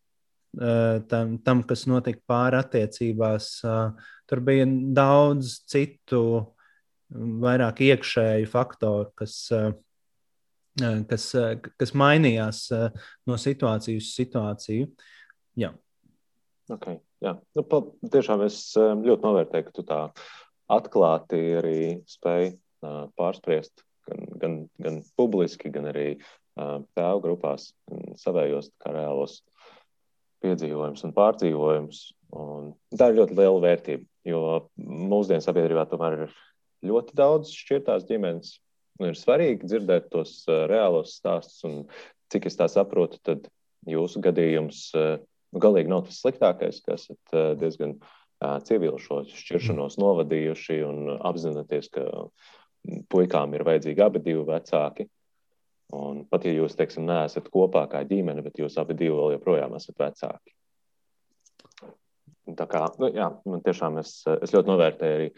tam, 1.07 1.37
tam, 1.43 1.63
kas 1.67 1.83
notika 1.89 2.21
pāri 2.29 2.57
attiecībās. 2.57 3.49
Tur 4.27 4.39
bija 4.45 4.65
daudz 4.97 5.57
citu, 5.69 6.21
vairāk 7.11 7.81
iekšēju 7.85 8.47
faktoru, 8.49 9.11
kas, 9.19 9.35
kas, 11.11 11.27
kas 11.77 11.93
mainījās 11.93 12.63
no 13.27 13.37
situācijas 13.37 14.07
uz 14.07 14.15
situāciju. 14.17 14.89
Jā. 15.57 15.73
Okay, 16.73 16.99
jā. 17.23 17.37
Nu, 17.55 17.63
pa, 17.63 17.83
tiešām 18.15 18.43
es 18.47 18.59
ļoti 18.77 19.23
novērtēju, 19.23 19.67
ka 19.67 19.75
tu 19.77 19.85
tā 19.87 20.01
atklāti 20.71 21.39
arī 21.57 21.79
spēj 22.09 22.51
pārspriest 23.17 23.83
gan, 24.07 24.25
gan, 24.41 24.57
gan 24.81 24.99
publiski, 25.19 25.71
gan 25.73 25.89
arī 25.91 26.09
tēvu 26.57 27.23
grupās 27.23 27.71
savējos 28.21 28.71
reālos 28.85 29.41
piedzīvojumus 30.43 31.05
un 31.05 31.15
pārdzīvojumus. 31.17 32.03
Un 32.37 32.71
tā 32.97 33.09
ir 33.11 33.19
ļoti 33.21 33.37
liela 33.37 33.63
vērtība, 33.63 34.05
jo 34.27 34.41
mūsdienu 34.77 35.43
sabiedrībā 35.43 35.87
tomēr 35.89 36.25
ir 36.25 36.37
ļoti 36.87 37.15
daudz 37.17 37.53
šķirtās 37.55 38.07
ģimenes. 38.09 38.57
Un 38.97 39.11
ir 39.11 39.17
svarīgi 39.17 39.67
dzirdēt 39.69 40.09
tos 40.13 40.41
reālos 40.47 41.17
stāstus, 41.19 41.61
un 41.67 41.83
cik 42.33 42.49
es 42.49 42.57
tā 42.57 42.65
saprotu, 42.71 43.19
tad 43.23 43.45
jūsu 43.87 44.21
gadījums 44.25 44.89
nu, 44.97 45.61
galīgi 45.61 45.91
nav 45.91 46.07
tas 46.07 46.17
sliktākais, 46.23 46.81
kas 46.85 47.05
esat 47.05 47.59
diezgan 47.61 47.95
civili 48.67 48.99
šo 49.01 49.23
šķiršanos 49.31 49.97
novadījuši 50.01 50.79
un 50.85 51.13
apzināties, 51.25 51.89
ka 51.93 52.05
puikām 53.11 53.55
ir 53.57 53.65
vajadzīgi 53.67 54.03
abi 54.03 54.21
divi 54.23 54.43
vecāki. 54.47 55.07
Un 55.97 56.25
pat 56.27 56.43
ja 56.43 56.51
jūs, 56.51 56.75
teiksim, 56.75 57.05
neesat 57.07 57.47
kopā 57.51 57.85
kā 57.91 58.03
ģimene, 58.07 58.43
bet 58.43 58.59
jūs 58.59 58.75
abi 58.81 58.97
divi 58.97 59.15
vēl 59.15 59.37
joprojām 59.37 59.75
esat 59.77 59.99
vecāki. 60.03 60.53
Tā 62.57 62.65
kā, 62.67 62.85
nu, 62.99 63.09
jā, 63.15 63.27
man 63.47 63.63
tiešām 63.63 63.99
es, 64.01 64.19
es 64.41 64.53
ļoti 64.55 64.71
novērtēju 64.71 65.15
arī 65.19 65.29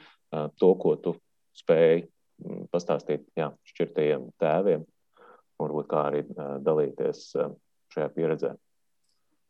to, 0.61 0.71
ko 0.81 0.95
tu 1.01 1.15
spēji 1.57 2.07
pastāstīt 2.73 3.25
jā, 3.37 3.49
šķirtajiem 3.71 4.29
tēviem, 4.41 4.85
varbūt 5.59 5.89
kā 5.89 6.03
arī 6.09 6.23
dalīties 6.65 7.23
šajā 7.93 8.09
pieredzē. 8.15 8.53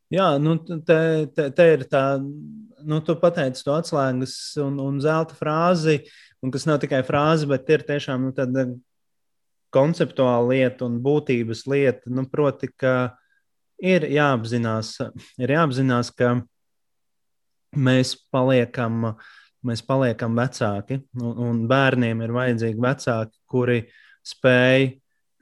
Jā, 0.09 0.29
nu, 0.41 0.55
te, 0.65 0.99
te, 1.37 1.49
te 1.53 1.65
ir 1.69 1.83
tā, 1.89 2.03
nu, 2.19 2.97
tu 3.05 3.13
pateici 3.21 3.61
to 3.65 3.75
atslēgas 3.77 4.35
un, 4.63 4.79
un 4.81 4.97
zelta 5.03 5.35
frāzi, 5.37 5.99
un 6.41 6.53
kas 6.53 6.65
nav 6.65 6.79
tikai 6.81 7.03
frāze, 7.05 7.45
bet 7.49 7.69
ir 7.69 7.85
tiešām 7.85 8.25
nu, 8.25 8.31
tāda 8.33 8.65
konceptuāla 9.75 10.47
lieta 10.49 10.87
un 10.87 10.97
būtības 11.05 11.67
lieta. 11.69 12.09
Nu, 12.09 12.23
proti, 12.31 12.71
ka 12.73 12.95
ir 13.77 14.07
jāapzinās, 14.09 14.95
ir 15.37 15.53
jāapzinās, 15.53 16.09
ka 16.17 16.39
mēs 17.77 18.15
paliekam, 18.33 19.11
mēs 19.61 19.85
paliekam 19.85 20.33
vecāki, 20.41 21.03
un, 21.21 21.35
un 21.51 21.61
bērniem 21.69 22.25
ir 22.25 22.33
vajadzīgi 22.33 22.81
vecāki, 22.81 23.37
kuri 23.45 23.83
spēj 24.25 24.89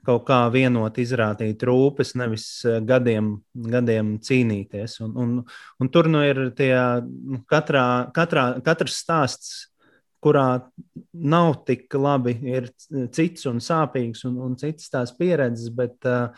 kaut 0.08 0.24
kā 0.28 0.42
vienot, 0.52 0.96
izrādīt 1.00 1.62
rūpes, 1.68 2.14
nevis 2.18 2.46
eh, 2.66 2.78
gadiem, 2.86 3.34
gadiem 3.68 4.16
cīnīties. 4.24 4.98
Un, 5.04 5.16
un, 5.20 5.34
un 5.78 5.90
tur 5.92 6.08
nu 6.10 6.22
ir 6.24 6.48
tie, 6.58 6.72
nu, 7.04 7.42
katrā, 7.50 7.84
katrā, 8.16 8.50
katrs 8.64 9.02
stāsts, 9.02 9.58
kurā 10.24 10.46
nav 11.12 11.60
tik 11.68 11.94
labi, 11.94 12.34
ir 12.50 12.70
cits 13.14 13.46
un 13.46 13.60
sāpīgs 13.62 14.24
un, 14.26 14.40
un 14.48 14.56
cits 14.58 14.90
tās 14.90 15.12
pieredzes, 15.14 15.70
bet 15.76 16.08
uh, 16.10 16.32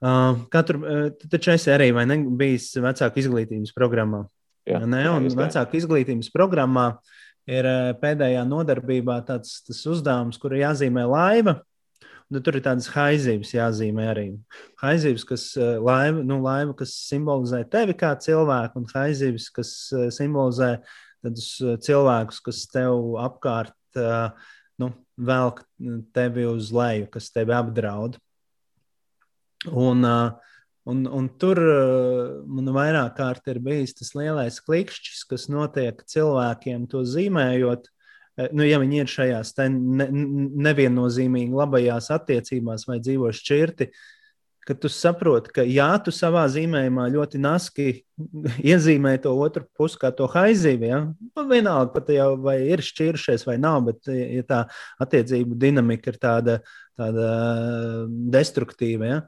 uh, 0.00 0.38
katru, 0.52 0.80
uh, 0.80 1.26
taču 1.28 1.52
esi 1.52 1.74
arī 1.74 1.90
ne 2.08 2.22
bijis 2.40 2.70
vecāku 2.80 3.20
izglītības 3.20 3.76
programmā. 3.76 4.24
Jā, 4.66 4.80
ne, 4.88 5.04
un 5.12 5.28
vecāku 5.28 5.76
izglītības 5.78 6.32
programmā 6.34 6.88
ir 7.46 7.68
pēdējā 8.00 8.42
nodarbībā 8.48 9.20
tāds 9.28 9.60
uzdevums, 9.86 10.40
kur 10.40 10.56
ir 10.56 10.64
jāzīmē 10.64 11.04
laiva. 11.06 11.60
Nu, 12.32 12.40
tur 12.42 12.58
ir 12.58 12.64
tādas 12.64 12.88
haizības 12.90 13.52
jāzīmē 13.54 14.08
arī. 14.10 14.26
Haizības, 14.82 15.24
kas, 15.28 15.44
laiva, 15.56 16.24
nu, 16.26 16.40
laiva, 16.42 16.74
kas 16.78 16.94
simbolizē 17.06 17.60
tevi 17.70 17.94
kā 17.98 18.10
cilvēku, 18.18 18.82
un 18.82 18.88
haizības, 18.90 19.46
kas 19.54 19.70
simbolizē 20.16 20.72
tādus 21.22 21.52
cilvēkus, 21.86 22.40
kas 22.48 22.64
tev 22.72 23.14
apkārt 23.22 24.00
nu, 24.82 24.90
velk 25.16 25.62
tevi 26.16 26.48
uz 26.50 26.72
leju, 26.74 27.06
kas 27.14 27.30
tevi 27.34 27.54
apdraud. 27.54 28.18
Un, 29.70 30.02
Un, 30.86 31.00
un 31.10 31.26
tur 31.34 31.58
man 32.46 32.70
vairāk 32.70 33.16
kārt 33.18 33.48
ir 33.50 33.58
bijis 33.58 33.96
tas 33.98 34.12
lielais 34.14 34.60
klikšķis, 34.62 35.24
kas 35.26 35.48
notiek 35.50 35.98
cilvēkiem 36.06 36.84
to 36.92 37.02
zīmējot. 37.02 37.88
Eh, 38.36 38.50
nu, 38.52 38.66
ja 38.66 38.80
viņi 38.82 39.00
ir 39.02 39.10
šajās 39.10 39.54
ne, 39.72 40.10
neviennozīmīgi 40.68 41.56
labajās 41.56 42.10
attiecībās 42.14 42.86
vai 42.88 43.00
dzīvo 43.00 43.32
šķirti, 43.32 43.88
ka 44.66 44.74
tu 44.82 44.90
saproti, 44.90 45.52
ka 45.54 45.62
jā, 45.62 45.88
tu 46.02 46.10
savā 46.10 46.42
zīmējumā 46.50 47.06
ļoti 47.14 47.38
naski 47.38 47.86
iezīmē 48.72 49.14
to 49.22 49.32
otru 49.40 49.64
pusi, 49.78 50.00
kā 50.02 50.10
to 50.16 50.26
haizīvi. 50.32 50.90
Ja? 50.90 51.00
Nu, 51.06 51.46
vienalga, 51.48 51.92
pat 51.94 52.10
jau 52.12 52.32
vai 52.42 52.58
ir 52.66 52.82
šķiršies 52.84 53.46
vai 53.48 53.56
nav, 53.62 53.84
bet 53.88 54.10
ja 54.10 54.44
tā 54.48 54.60
attiecību 55.02 55.56
dinamika 55.62 56.12
ir 56.12 56.20
tāda, 56.20 56.60
tāda 56.98 57.30
destruktīva. 58.34 59.12
Ja? 59.14 59.22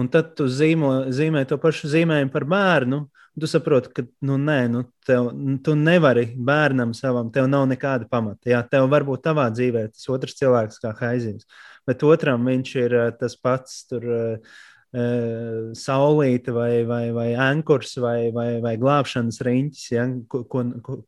Un 0.00 0.08
tad 0.12 0.34
tu 0.36 0.48
zīmo, 0.50 1.12
zīmē 1.14 1.44
to 1.48 1.60
pašu 1.62 1.90
zīmējumu 1.92 2.32
par 2.34 2.48
bērnu. 2.48 3.04
Tu 3.40 3.48
saproti, 3.48 3.88
ka 3.96 4.02
nu, 4.28 4.36
nē, 4.36 4.58
nu, 4.68 4.82
tev, 5.08 5.30
tu 5.64 5.72
nevari 5.78 6.26
bērnam 6.36 6.90
savam, 6.92 7.30
tev 7.32 7.46
nav 7.48 7.64
nekāda 7.70 8.04
pamata. 8.10 8.50
Jā, 8.52 8.60
tev 8.68 8.90
varbūt 8.92 9.22
tavā 9.24 9.46
dzīvē 9.54 9.86
tas 9.94 10.04
otrs 10.12 10.36
cilvēks 10.36 10.82
kā 10.82 10.92
haizivs, 10.98 11.46
bet 11.88 12.04
otram 12.04 12.44
viņš 12.44 12.74
ir 12.82 12.98
eh, 12.98 13.08
tas 13.16 13.38
pats. 13.40 13.86
Tur, 13.88 14.04
uh, 14.04 14.60
saulīte 14.92 16.52
vai, 16.52 16.84
vai, 16.84 17.06
vai 17.16 17.30
ankurs 17.40 17.96
vai, 17.96 18.28
vai, 18.36 18.60
vai 18.60 18.74
glābšanas 18.76 19.40
riņķis, 19.40 19.86
ja, 19.94 20.04
ko, 20.28 20.42
ko, 20.44 20.98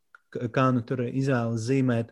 kā 0.49 0.71
nu 0.73 0.81
tur 0.81 1.05
izvēlas 1.05 1.67
zīmēt. 1.67 2.09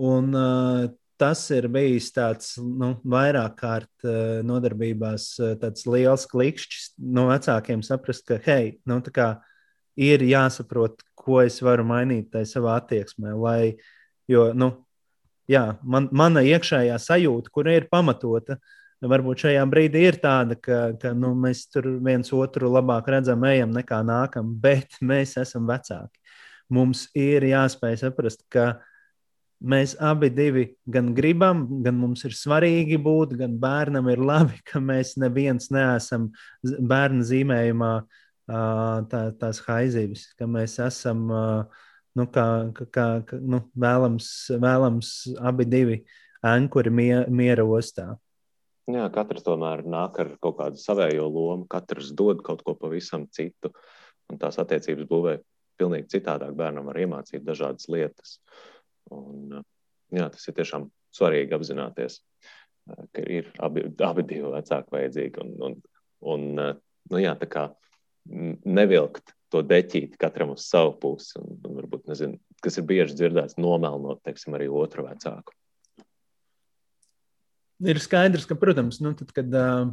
Un 0.00 0.36
uh, 0.36 0.90
tas 1.20 1.42
ir 1.52 1.68
bijis 1.72 2.08
tāds 2.16 2.54
nu, 2.58 2.94
vairāk 3.04 3.56
kārt 3.60 4.08
uh, 4.08 4.40
nodarbībās, 4.46 5.30
uh, 5.42 5.54
tāds 5.60 5.86
liels 5.90 6.26
klikšķis 6.30 6.94
no 7.16 7.28
vecākiem 7.28 7.84
saprast, 7.86 8.24
ka, 8.30 8.40
hei, 8.46 8.78
nu, 8.88 9.00
kā, 9.12 9.34
ir 10.00 10.24
jāsaprot, 10.24 11.02
ko 11.18 11.42
es 11.44 11.60
varu 11.64 11.84
mainīt 11.84 12.30
tajā 12.32 12.48
savā 12.54 12.78
attieksmē. 12.80 13.34
Lai, 13.36 13.76
jo, 14.30 14.50
nu, 14.56 14.72
jā, 15.50 15.64
man, 15.82 16.08
mana 16.16 16.44
iekšējā 16.46 16.96
sajūta, 17.00 17.52
kur 17.52 17.68
ir 17.68 17.88
pamatota, 17.92 18.56
varbūt 19.00 19.46
šajā 19.46 19.64
brīdī 19.70 20.06
ir 20.08 20.20
tāda, 20.22 20.56
ka, 20.60 20.80
ka 21.00 21.12
nu, 21.16 21.32
mēs 21.36 21.66
tur 21.72 21.88
viens 22.04 22.32
otru 22.36 22.72
labāk 22.72 23.08
redzam, 23.12 23.44
ejam 23.48 23.72
nekā 23.76 24.00
nākam, 24.06 24.54
bet 24.60 25.00
mēs 25.04 25.36
esam 25.40 25.68
vecāki. 25.68 26.16
Mums 26.70 27.08
ir 27.18 27.44
jāspēj 27.48 27.98
saprast, 28.04 28.44
ka 28.52 28.78
mēs 29.60 29.94
abi 30.00 30.30
gan 30.88 31.12
gribam, 31.14 31.82
gan 31.84 31.98
mums 32.00 32.24
ir 32.24 32.32
svarīgi 32.32 32.96
būt, 33.00 33.36
gan 33.36 33.58
bērnam 33.60 34.08
ir 34.08 34.18
labi, 34.18 34.60
ka 34.64 34.80
mēs 34.80 35.16
neviens 35.20 35.70
neesam 35.70 36.30
bērna 36.62 37.22
zīmējumā 37.22 37.92
tā, 39.10 39.22
tās 39.38 39.60
haizības, 39.66 40.32
ka 40.38 40.46
mēs 40.46 40.78
esam 40.80 41.28
nu, 41.28 42.26
kā, 42.26 42.46
kā, 42.74 43.06
kā, 43.26 43.38
nu, 43.40 43.62
vēlams, 43.76 44.50
vēlams 44.60 45.12
abi 45.38 45.68
divi 45.68 46.00
ankuri 46.42 46.90
mie, 46.90 47.14
miera 47.28 47.64
ostā. 47.64 48.16
Jā, 48.90 49.04
katrs 49.12 49.44
tomēr 49.46 49.84
nāk 49.86 50.16
ar 50.18 50.34
kaut 50.42 50.56
kādu 50.58 50.80
savējo 50.80 51.28
lomu, 51.30 51.68
katrs 51.70 52.10
dod 52.16 52.40
kaut 52.42 52.64
ko 52.66 52.74
pavisam 52.74 53.28
citu, 53.30 53.70
un 54.32 54.40
tās 54.40 54.58
attiecības 54.58 55.06
būvē 55.06 55.36
pilnīgi 55.78 56.16
citādāk. 56.16 56.56
Bērnam 56.58 56.88
var 56.90 56.98
iemācīt 56.98 57.44
dažādas 57.46 57.86
lietas. 57.92 58.40
Uh, 58.40 58.79
Un, 59.14 59.60
jā, 60.14 60.28
tas 60.30 60.46
ir 60.48 60.56
tiešām 60.58 60.88
svarīgi 61.16 61.56
apzināties, 61.56 62.20
ka 63.14 63.24
ir 63.26 63.50
abi, 63.62 63.86
abi 64.06 64.26
divi 64.26 64.52
vecāki 64.54 64.94
vajadzīgi. 64.94 65.44
Un, 65.44 65.52
un, 65.66 65.76
un, 66.32 66.48
nu, 66.60 67.20
jā, 67.20 67.34
tā 67.40 67.48
kā 67.50 67.68
nevilkt 68.30 69.34
to 69.50 69.62
deķīti 69.66 70.18
katram 70.20 70.54
uz 70.54 70.68
savu 70.70 70.94
pusi, 71.02 71.34
un, 71.40 71.56
un 71.66 71.80
varbūt, 71.80 72.06
nezinu, 72.10 72.38
kas 72.62 72.78
ir 72.78 72.86
bieži 72.86 73.16
dzirdēts, 73.18 73.58
nomelnot, 73.58 74.22
teiksim, 74.26 74.54
arī 74.58 74.68
otru 74.70 75.08
vecāku. 75.08 75.56
Ir 77.80 77.98
skaidrs, 78.02 78.44
ka, 78.46 78.54
protams, 78.60 79.00
nu, 79.02 79.14
tad, 79.16 79.32
kad 79.34 79.54
uh, 79.56 79.88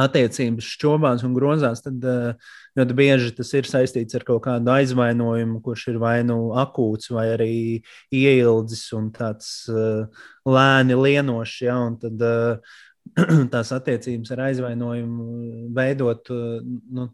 attiecības 0.00 0.68
šķobās 0.76 1.24
un 1.26 1.34
grozās, 1.36 1.82
tad 1.84 2.04
eh, 2.04 2.50
ļoti 2.78 2.96
bieži 2.98 3.32
tas 3.38 3.52
ir 3.56 3.68
saistīts 3.68 4.16
ar 4.18 4.26
kaut 4.28 4.44
kādu 4.46 4.72
aizvainojumu, 4.74 5.60
kurš 5.64 5.86
ir 5.94 6.00
vai 6.02 6.18
nu 6.26 6.52
akūts, 6.58 7.10
vai 7.16 7.28
arī 7.34 7.52
ieildzis 8.14 8.84
un 8.96 9.08
tāds 9.14 9.50
uh, 9.72 10.26
lēni 10.46 10.98
lienošs. 11.00 11.56
Ja, 11.64 11.78
un 11.88 11.96
tad 12.02 12.24
uh, 12.26 12.76
tās 13.54 13.72
attiecības 13.76 14.34
ar 14.36 14.46
aizvainojumu 14.50 15.70
veidot 15.76 16.30
nu, 16.30 17.08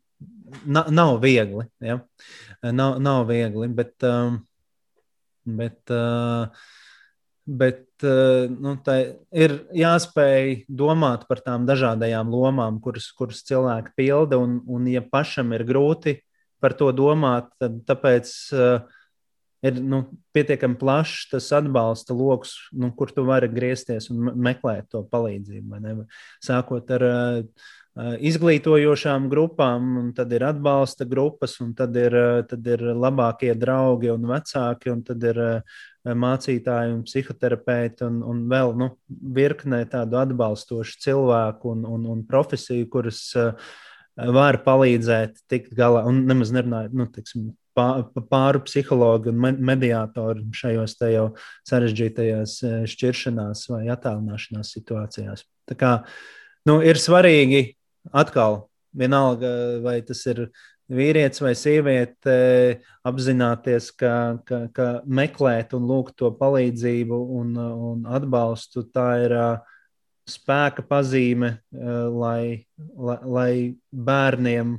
na, 0.67 0.87
nav 0.91 1.19
viegli. 1.23 1.69
Ja? 1.85 2.01
Nav, 2.73 2.99
nav 3.03 3.27
viegli, 3.31 3.71
bet, 3.77 3.95
bet 5.63 5.95
Bet 7.43 8.05
eh, 8.07 8.47
nu, 8.47 8.77
ir 9.35 9.55
jāspēj 9.75 10.61
domāt 10.71 11.27
par 11.27 11.43
tām 11.43 11.67
dažādajām 11.67 12.31
lomām, 12.31 12.79
kuras, 12.85 13.09
kuras 13.19 13.43
cilvēki 13.49 13.97
pilda. 13.99 14.39
Un, 14.39 14.61
un, 14.71 14.87
ja 14.87 15.03
pašam 15.03 15.51
ir 15.57 15.67
grūti 15.67 16.21
par 16.63 16.77
to 16.79 16.93
domāt, 16.95 17.49
tad 17.59 17.81
tāpēc 17.89 18.31
uh, 18.55 19.01
ir 19.67 19.81
nu, 19.83 20.05
pietiekami 20.31 20.79
plašs 20.79 21.33
tas 21.33 21.51
atbalsta 21.59 22.15
lokus, 22.15 22.55
nu, 22.71 22.93
kur 22.95 23.11
tu 23.11 23.27
vari 23.27 23.51
griezties 23.51 24.07
un 24.15 24.31
meklēt 24.39 24.93
to 24.95 25.03
palīdzību. 25.11 26.07
Sākot 26.47 26.95
ar 26.95 27.09
uh, 27.09 27.67
izglītojošām 28.23 29.27
grupām, 29.33 30.13
tad 30.15 30.31
ir 30.33 30.47
atbalsta 30.47 31.11
grupas, 31.11 31.59
un 31.65 31.75
tad 31.75 31.99
ir, 31.99 32.15
tad 32.47 32.71
ir 32.71 32.87
labākie 32.95 33.53
draugi 33.59 34.15
un 34.15 34.31
vecāki, 34.31 34.95
un 34.95 35.03
tad 35.11 35.27
ir 35.35 35.43
mācītāji 36.03 36.97
un 36.97 37.03
psihoterapeiti 37.07 38.07
un, 38.09 38.21
un 38.27 38.45
vēl 38.51 38.75
nu, 38.79 38.91
virknē 39.09 39.85
tādu 39.91 40.19
atbalstošu 40.19 40.99
cilvēku 41.05 41.77
un, 41.77 41.87
un, 41.87 42.07
un 42.17 42.23
profesiju, 42.29 42.89
kuras 42.91 43.25
uh, 43.39 43.53
var 44.17 44.61
palīdzēt 44.65 45.45
tikt 45.51 45.75
galā. 45.79 46.05
Un 46.09 46.25
nemaz 46.29 46.53
nerunājot, 46.55 46.97
nu, 46.99 47.07
tiksim, 47.13 47.53
pāru 47.73 48.61
psihologu 48.67 49.33
un 49.33 49.63
mediātoru 49.65 50.45
šajos 50.57 50.99
jau 51.09 51.29
sarežģītajās 51.69 52.59
šķiršanās 52.93 53.65
vai 53.73 53.87
attālināšanās 53.95 54.75
situācijās. 54.77 55.47
Tā 55.71 55.79
kā 55.79 55.93
nu, 56.69 56.81
ir 56.85 57.01
svarīgi 57.01 57.65
atkal, 58.13 58.67
vienalga, 58.93 59.81
vai 59.85 60.01
tas 60.05 60.21
ir 60.29 60.51
vīrietis 60.93 61.43
vai 61.43 61.53
sieviete, 61.57 62.37
apzināties, 63.09 63.91
ka, 63.99 64.15
ka, 64.49 64.65
ka 64.75 64.89
meklēt 65.07 65.75
un 65.77 65.87
lūgt 65.89 66.19
to 66.21 66.31
palīdzību 66.39 67.19
un, 67.39 67.55
un 67.57 68.05
atbalstu, 68.19 68.85
tā 68.93 69.07
ir 69.25 69.37
spēka 70.29 70.85
pazīme, 70.87 71.57
lai, 71.73 72.67
lai, 72.79 73.19
lai 73.37 73.53
bērniem 73.91 74.77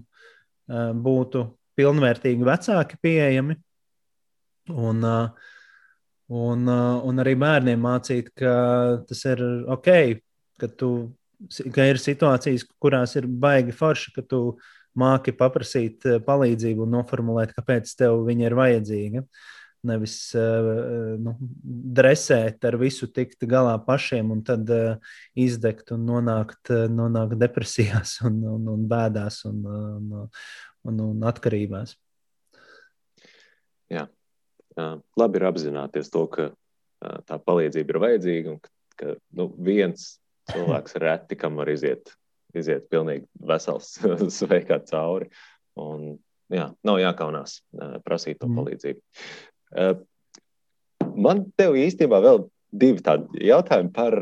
būtu 1.04 1.44
pilnvērtīgi 1.78 2.48
vecāki 2.48 3.00
pieejami. 3.02 3.58
Un, 4.72 5.04
un, 6.32 6.70
un 6.70 7.24
arī 7.24 7.34
bērniem 7.40 7.82
mācīt, 7.84 8.32
ka 8.40 8.54
tas 9.10 9.26
ir 9.28 9.44
ok, 9.74 9.90
ka, 10.62 10.70
tu, 10.80 10.92
ka 11.76 11.90
ir 11.92 12.00
situācijas, 12.00 12.64
kurās 12.80 13.18
ir 13.20 13.28
baigi 13.28 13.76
forši, 13.76 14.14
ka 14.16 14.24
tu 14.24 14.42
māki 15.00 15.34
paprasīt 15.36 16.06
palīdzību 16.26 16.86
un 16.86 16.96
noformulēt, 16.98 17.54
kāpēc 17.58 17.92
tev 18.00 18.24
viņa 18.28 18.48
ir 18.48 18.56
vajadzīga. 18.60 19.26
Nevis 19.84 20.16
uh, 20.40 21.18
nu, 21.20 21.34
dresēt 22.00 22.64
ar 22.64 22.78
visu, 22.80 23.10
tikt 23.12 23.44
galā 23.52 23.74
pašiem 23.84 24.30
un 24.32 24.40
tad 24.48 24.70
uh, 24.72 25.16
izdegt 25.36 25.92
un 25.92 26.06
nonākt, 26.08 26.72
nonākt 26.88 27.36
depresijās 27.42 28.16
un, 28.30 28.40
un, 28.54 28.70
un 28.78 28.88
bēdās 28.88 29.42
un, 29.50 29.60
un, 29.68 30.14
un, 30.88 31.04
un 31.10 31.28
atkarībās. 31.28 31.98
Jā. 33.92 34.08
Labi 35.20 35.38
ir 35.38 35.46
apzināties 35.46 36.08
to, 36.10 36.24
ka 36.32 36.48
tā 37.28 37.38
palīdzība 37.44 37.94
ir 37.94 38.02
vajadzīga 38.06 38.54
un 38.54 38.60
ka, 38.64 38.72
ka 38.98 39.16
nu, 39.38 39.50
viens 39.60 40.14
cilvēks 40.52 40.98
reti 41.04 41.38
kam 41.40 41.60
var 41.60 41.72
iziet, 41.72 42.16
iziet 42.60 42.90
pilnīgi 42.92 43.26
vesels, 43.50 43.96
sveikā 44.38 44.80
cauri. 44.90 45.30
Un, 45.80 46.18
jā, 46.54 46.70
nav 46.86 47.00
jākaunās 47.02 47.62
prasīt 48.06 48.40
to 48.42 48.50
mm. 48.50 48.56
palīdzību. 48.60 49.02
Man 51.14 51.46
te 51.58 51.68
īstenībā 51.84 52.20
vēl 52.24 52.44
divi 52.74 53.02
tādi 53.06 53.48
jautājumi 53.50 53.92
par, 53.94 54.16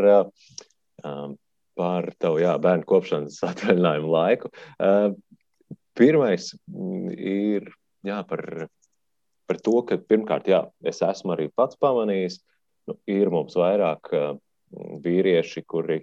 par 1.79 2.09
tavu 2.21 2.41
jā, 2.43 2.55
bērnu 2.61 2.87
kopšanas 2.87 3.39
atvaļinājumu 3.51 4.13
laiku. 4.15 4.51
Pirmais 5.99 6.53
mm, 6.71 7.09
ir 7.17 7.67
jā, 8.07 8.21
par, 8.27 8.67
par 9.49 9.59
to, 9.63 9.81
ka 9.87 9.99
pirmkārt, 9.99 10.47
jā, 10.51 10.63
es 10.87 11.01
esmu 11.05 11.35
arī 11.35 11.49
pats 11.55 11.77
pamanījis, 11.81 12.39
nu, 12.89 12.95
ir 13.11 13.29
mums 13.33 13.57
vairāk 13.59 14.09
vīrieši, 15.03 15.65
kuri 15.67 16.01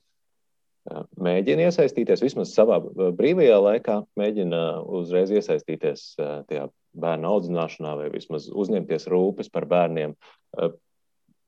mēģina 1.20 1.68
iesaistīties 1.68 2.22
vismaz 2.24 2.52
savā 2.56 2.78
brīvajā 3.18 3.60
laikā, 3.62 4.00
mēģina 4.18 4.62
uzreiz 4.98 5.32
iesaistīties 5.34 6.10
tajā 6.18 6.68
bērnu 6.98 7.32
audzināšanā 7.34 7.94
vai 8.00 8.10
vismaz 8.14 8.48
uzņemties 8.48 9.08
rūpes 9.12 9.50
par 9.52 9.68
bērniem. 9.70 10.14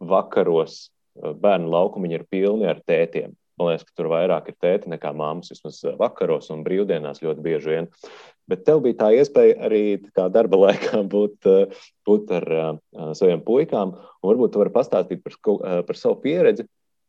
Vakaros 0.00 0.88
bērnu 1.16 1.70
laukumiņi 1.72 2.18
ir 2.18 2.26
pilni 2.30 2.68
ar 2.70 2.82
tētiem. 2.86 3.34
Man 3.60 3.68
liekas, 3.68 3.84
ka 3.84 3.92
tur 3.98 4.08
vairāk 4.08 4.46
ir 4.48 4.56
tēti 4.56 4.88
nekā 4.88 5.10
māmas, 5.12 5.50
vismaz 5.52 5.82
vakaros 6.00 6.48
un 6.54 6.62
brīvdienās 6.64 7.20
ļoti 7.20 7.42
bieži 7.44 7.74
vien. 7.74 7.88
Bet 8.48 8.62
tev 8.64 8.80
bija 8.86 8.96
tā 9.02 9.10
iespēja 9.18 9.58
arī 9.68 9.82
tā 10.16 10.30
darba 10.32 10.60
laikā 10.64 11.02
būt, 11.12 11.48
būt 12.08 12.32
ar 12.38 12.48
saviem 13.18 13.44
puikām. 13.44 13.92
Varbūt 14.24 14.54
tu 14.54 14.62
vari 14.62 14.72
pastāstīt 14.72 15.20
par, 15.26 15.36
par 15.88 16.00
savu 16.00 16.16
pieredzi. 16.24 16.64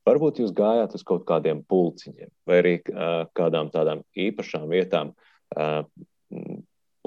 Varbūt 0.08 0.42
jūs 0.42 0.54
gājāt 0.58 0.96
uz 0.98 1.04
kaut 1.06 1.28
kādiem 1.30 1.62
pulciņiem 1.70 2.32
vai 2.50 2.58
arī 2.62 2.74
uh, 2.90 3.28
kādām 3.38 3.70
tādām 3.74 4.02
īpašām 4.18 4.66
vietām, 4.72 5.14
uh, 5.58 5.84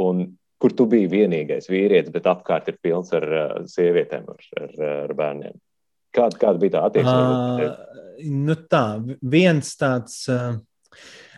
un, 0.04 0.24
kur 0.62 0.74
tu 0.78 0.86
biji 0.90 1.10
vienīgais 1.10 1.66
vīrietis, 1.70 2.12
bet 2.14 2.28
apkārt 2.30 2.70
ir 2.70 2.78
pilns 2.82 3.10
ar 3.16 3.26
uh, 3.26 3.56
sievietēm, 3.70 4.30
ar, 4.30 4.46
ar, 4.62 4.76
ar 5.08 5.16
bērniem. 5.18 5.58
Kāda, 6.14 6.38
kāda 6.38 6.62
bija 6.62 6.76
tā 6.76 6.84
attieksme? 6.88 7.18
Uh, 7.66 8.24
nu 8.46 8.54
tā, 8.70 8.84
viens 9.34 9.74
tāds. 9.80 10.20
Uh, 10.30 10.60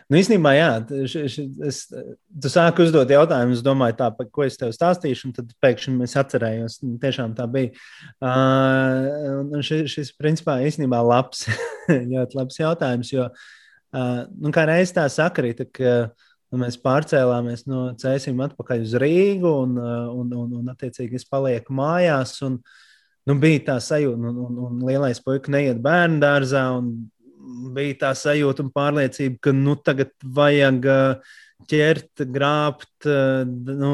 Nu, 0.07 0.15
īstenībā, 0.15 0.53
jā, 0.55 0.67
š, 1.03 1.21
š, 1.27 1.43
es, 1.67 1.77
tu 2.39 2.47
sāki 2.51 2.85
uzdot 2.85 3.09
jautājumus, 3.11 3.59
domāju, 3.63 3.97
tā, 3.99 4.07
ko 4.31 4.45
es 4.45 4.55
tev 4.55 4.69
stāstīšu, 4.71 5.27
un 5.27 5.33
tad 5.35 5.49
pēkšņi 5.63 6.05
es 6.05 6.13
atcerējos, 6.21 6.77
tiešām 7.01 7.33
tā 7.35 7.43
bija. 7.51 7.73
Uh, 8.23 9.41
un 9.51 9.65
šis, 9.67 9.89
šis, 9.91 10.13
principā, 10.15 10.61
īstenībā 10.63 11.01
labs, 11.03 11.43
ļoti 12.13 12.39
labs 12.39 12.61
jautājums, 12.61 13.11
jo, 13.11 13.27
uh, 13.27 14.23
nu, 14.31 14.53
kā 14.55 14.63
reiz 14.71 14.95
tā 14.95 15.03
sakrita, 15.11 15.67
ka 15.67 15.97
nu, 16.07 16.61
mēs 16.63 16.79
pārcēlāmies 16.79 17.65
no 17.67 17.89
Cēsīm 17.99 18.39
atpakaļ 18.47 18.87
uz 18.87 18.95
Rīgu, 19.03 19.51
un, 19.65 19.75
un, 19.81 20.31
un, 20.31 20.55
un 20.61 20.71
attiecīgi 20.71 21.19
es 21.19 21.27
palieku 21.27 21.75
mājās, 21.75 22.37
un, 22.47 22.61
nu, 23.27 23.39
bija 23.43 23.73
tā 23.73 23.77
sajūta, 23.83 24.23
un, 24.23 24.39
un, 24.47 24.65
un 24.69 24.87
lielais 24.87 25.19
puika 25.19 25.51
neiet 25.51 25.83
bērnu 25.83 26.23
dārzā. 26.23 26.69
Bija 27.75 27.95
tā 28.01 28.11
sajūta 28.17 28.63
un 28.65 28.71
pārliecība, 28.73 29.37
ka 29.47 29.51
nu, 29.55 29.75
tagad 29.79 30.11
vajag 30.23 30.87
ķert, 31.69 32.25
grābt, 32.33 33.05
nu, 33.05 33.91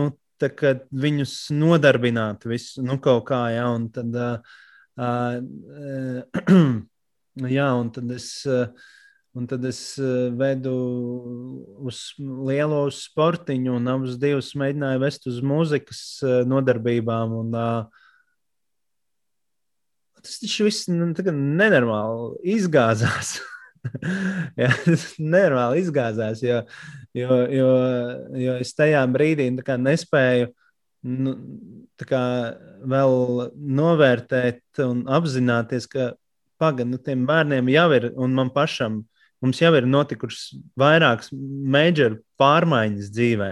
viņus 1.04 1.34
nodarbināt 1.56 2.46
visu, 2.50 2.82
nu, 2.84 2.98
kaut 3.04 3.24
kā, 3.30 3.42
ja, 3.54 3.66
un 3.72 3.90
tad, 3.94 4.16
uh, 4.16 4.38
uh, 5.04 6.22
jā, 7.60 7.70
un 7.80 7.88
tad 7.96 8.08
es. 8.18 8.28
Uh, 8.50 8.68
Un 9.34 9.48
tad 9.50 9.64
es 9.66 9.96
vedu 10.38 10.72
uz 11.82 12.14
lielo 12.22 12.84
sportiņu, 12.94 13.80
un 13.80 13.90
abus 13.90 14.20
divus 14.22 14.52
mēģināju 14.62 15.02
vest 15.02 15.26
uz 15.32 15.40
mūzikas 15.42 16.02
nodarbībām. 16.46 17.34
Un, 17.40 17.50
uh, 17.58 18.03
tas 20.24 20.40
taču 20.42 20.68
viss 20.68 20.90
nu, 20.92 21.10
nenormāli 21.12 22.56
izgāzās. 22.56 23.38
Jā, 24.62 24.72
tas 24.86 25.06
nenormāli 25.20 25.84
izgāzās, 25.84 26.44
jo, 26.46 26.62
jo, 27.18 27.40
jo, 27.52 27.72
jo 28.40 28.58
es 28.64 28.72
tajā 28.78 29.04
brīdī 29.12 29.50
nespēju 29.54 30.52
nu, 31.04 31.36
vēl 32.94 33.18
novērtēt 33.80 34.84
un 34.84 35.04
apzināties, 35.12 35.88
ka 35.92 36.14
pagaidi, 36.62 36.94
nu, 36.94 37.02
tiem 37.02 37.26
bērniem 37.28 37.72
jau 37.74 37.90
ir, 37.98 38.10
un 38.16 38.36
man 38.38 38.52
pašam, 38.54 39.02
mums 39.44 39.60
jau 39.60 39.74
ir 39.76 39.88
notikušas 39.90 40.54
vairākas 40.80 41.34
major 41.34 42.22
pārmaiņas 42.40 43.12
dzīvē. 43.14 43.52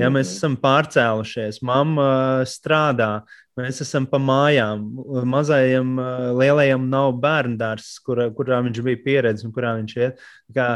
Ja 0.00 0.08
mēs 0.12 0.30
mhm. 0.30 0.36
esam 0.36 0.58
pārcēlušies, 0.62 1.62
mamma 1.66 2.10
strādā, 2.48 3.12
Mēs 3.58 3.82
esam 3.84 4.06
pa 4.08 4.16
mājām. 4.16 4.84
Mazajam, 5.28 5.96
lielajam 6.40 6.86
nav 6.88 7.12
bērnu 7.20 7.58
dārsts, 7.60 7.98
kur, 8.00 8.22
kurā 8.32 8.62
viņš 8.64 8.78
bija 8.86 9.00
pieredzējis 9.04 9.44
un 9.44 9.52
kurā 9.52 9.74
viņš 9.76 9.96
iet. 9.98 10.22
Kā 10.56 10.68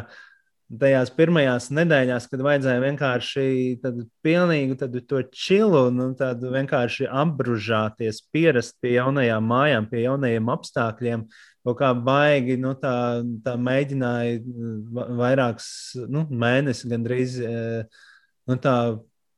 tajās 0.83 1.12
pirmajās 1.17 1.71
nedēļās, 1.73 2.27
kad 2.29 2.43
vajadzēja 2.45 2.83
vienkārši 2.83 3.47
tādu 3.81 4.05
pilnīgu 4.27 4.77
tādu 4.83 5.01
to 5.09 5.23
čilu, 5.33 5.87
nu, 5.95 6.11
tādu 6.19 6.51
vienkārši 6.53 7.09
apbružāties, 7.09 8.21
pierast 8.35 8.77
pie 8.83 8.97
jaunajām 8.99 9.47
mājām, 9.49 9.87
pie 9.89 10.03
jaunajiem 10.05 10.51
apstākļiem. 10.53 11.25
Kaut 11.67 11.79
kā 11.81 11.95
baigi, 11.97 12.59
nu, 12.61 12.75
tā, 12.83 13.23
tā 13.47 13.57
mēģināja 13.57 15.07
vairākus 15.17 15.71
nu, 16.12 16.29
mēnešus 16.29 16.93
gandrīz. 16.93 17.41
Nu, 18.47 18.57
tā 18.61 18.76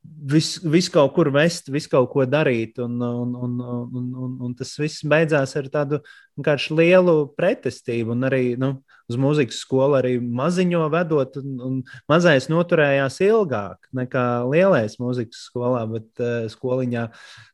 visu 0.03 0.69
vis 0.69 0.87
kaut 0.91 1.13
kur 1.15 1.29
vest, 1.33 1.69
visu 1.71 1.89
kaut 1.91 2.09
ko 2.13 2.25
darīt. 2.25 2.79
Un, 2.83 2.97
un, 3.01 3.33
un, 3.35 3.59
un, 3.59 4.07
un, 4.25 4.37
un 4.47 4.55
tas 4.57 4.71
viss 4.79 5.05
beidzās 5.07 5.55
ar 5.59 5.69
tādu 5.71 6.01
lielu 6.77 7.15
pretestību. 7.37 8.15
Un 8.15 8.27
arī 8.29 8.55
nu, 8.59 8.75
uz 9.09 9.19
mūzikas 9.19 9.61
skolu 9.63 9.99
arī 9.99 10.17
maziņo 10.19 10.87
vedot, 10.93 11.39
un, 11.41 11.61
un 11.67 11.77
mazais 12.09 12.49
noturējās 12.51 13.21
ilgāk 13.25 13.89
nekā 13.95 14.25
lielais 14.49 14.99
mūzikas 15.01 15.47
skolā, 15.49 15.85
bet, 15.91 16.11
uh, 16.19 16.43
skoliņā. 16.51 17.07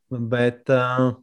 Bet, 0.09 0.65
uh, 0.69 1.15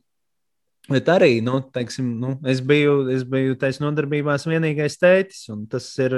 Bet 0.91 1.07
arī 1.07 1.37
nu, 1.47 1.61
teiksim, 1.71 2.09
nu, 2.19 2.33
es 2.51 2.59
biju, 2.59 3.05
es 3.15 3.21
biju 3.23 3.55
taisa 3.57 3.85
nodarbībās 3.85 4.43
vienīgais 4.51 4.99
tētis, 4.99 5.45
un 5.55 5.61
tas 5.71 5.87
ir, 6.03 6.17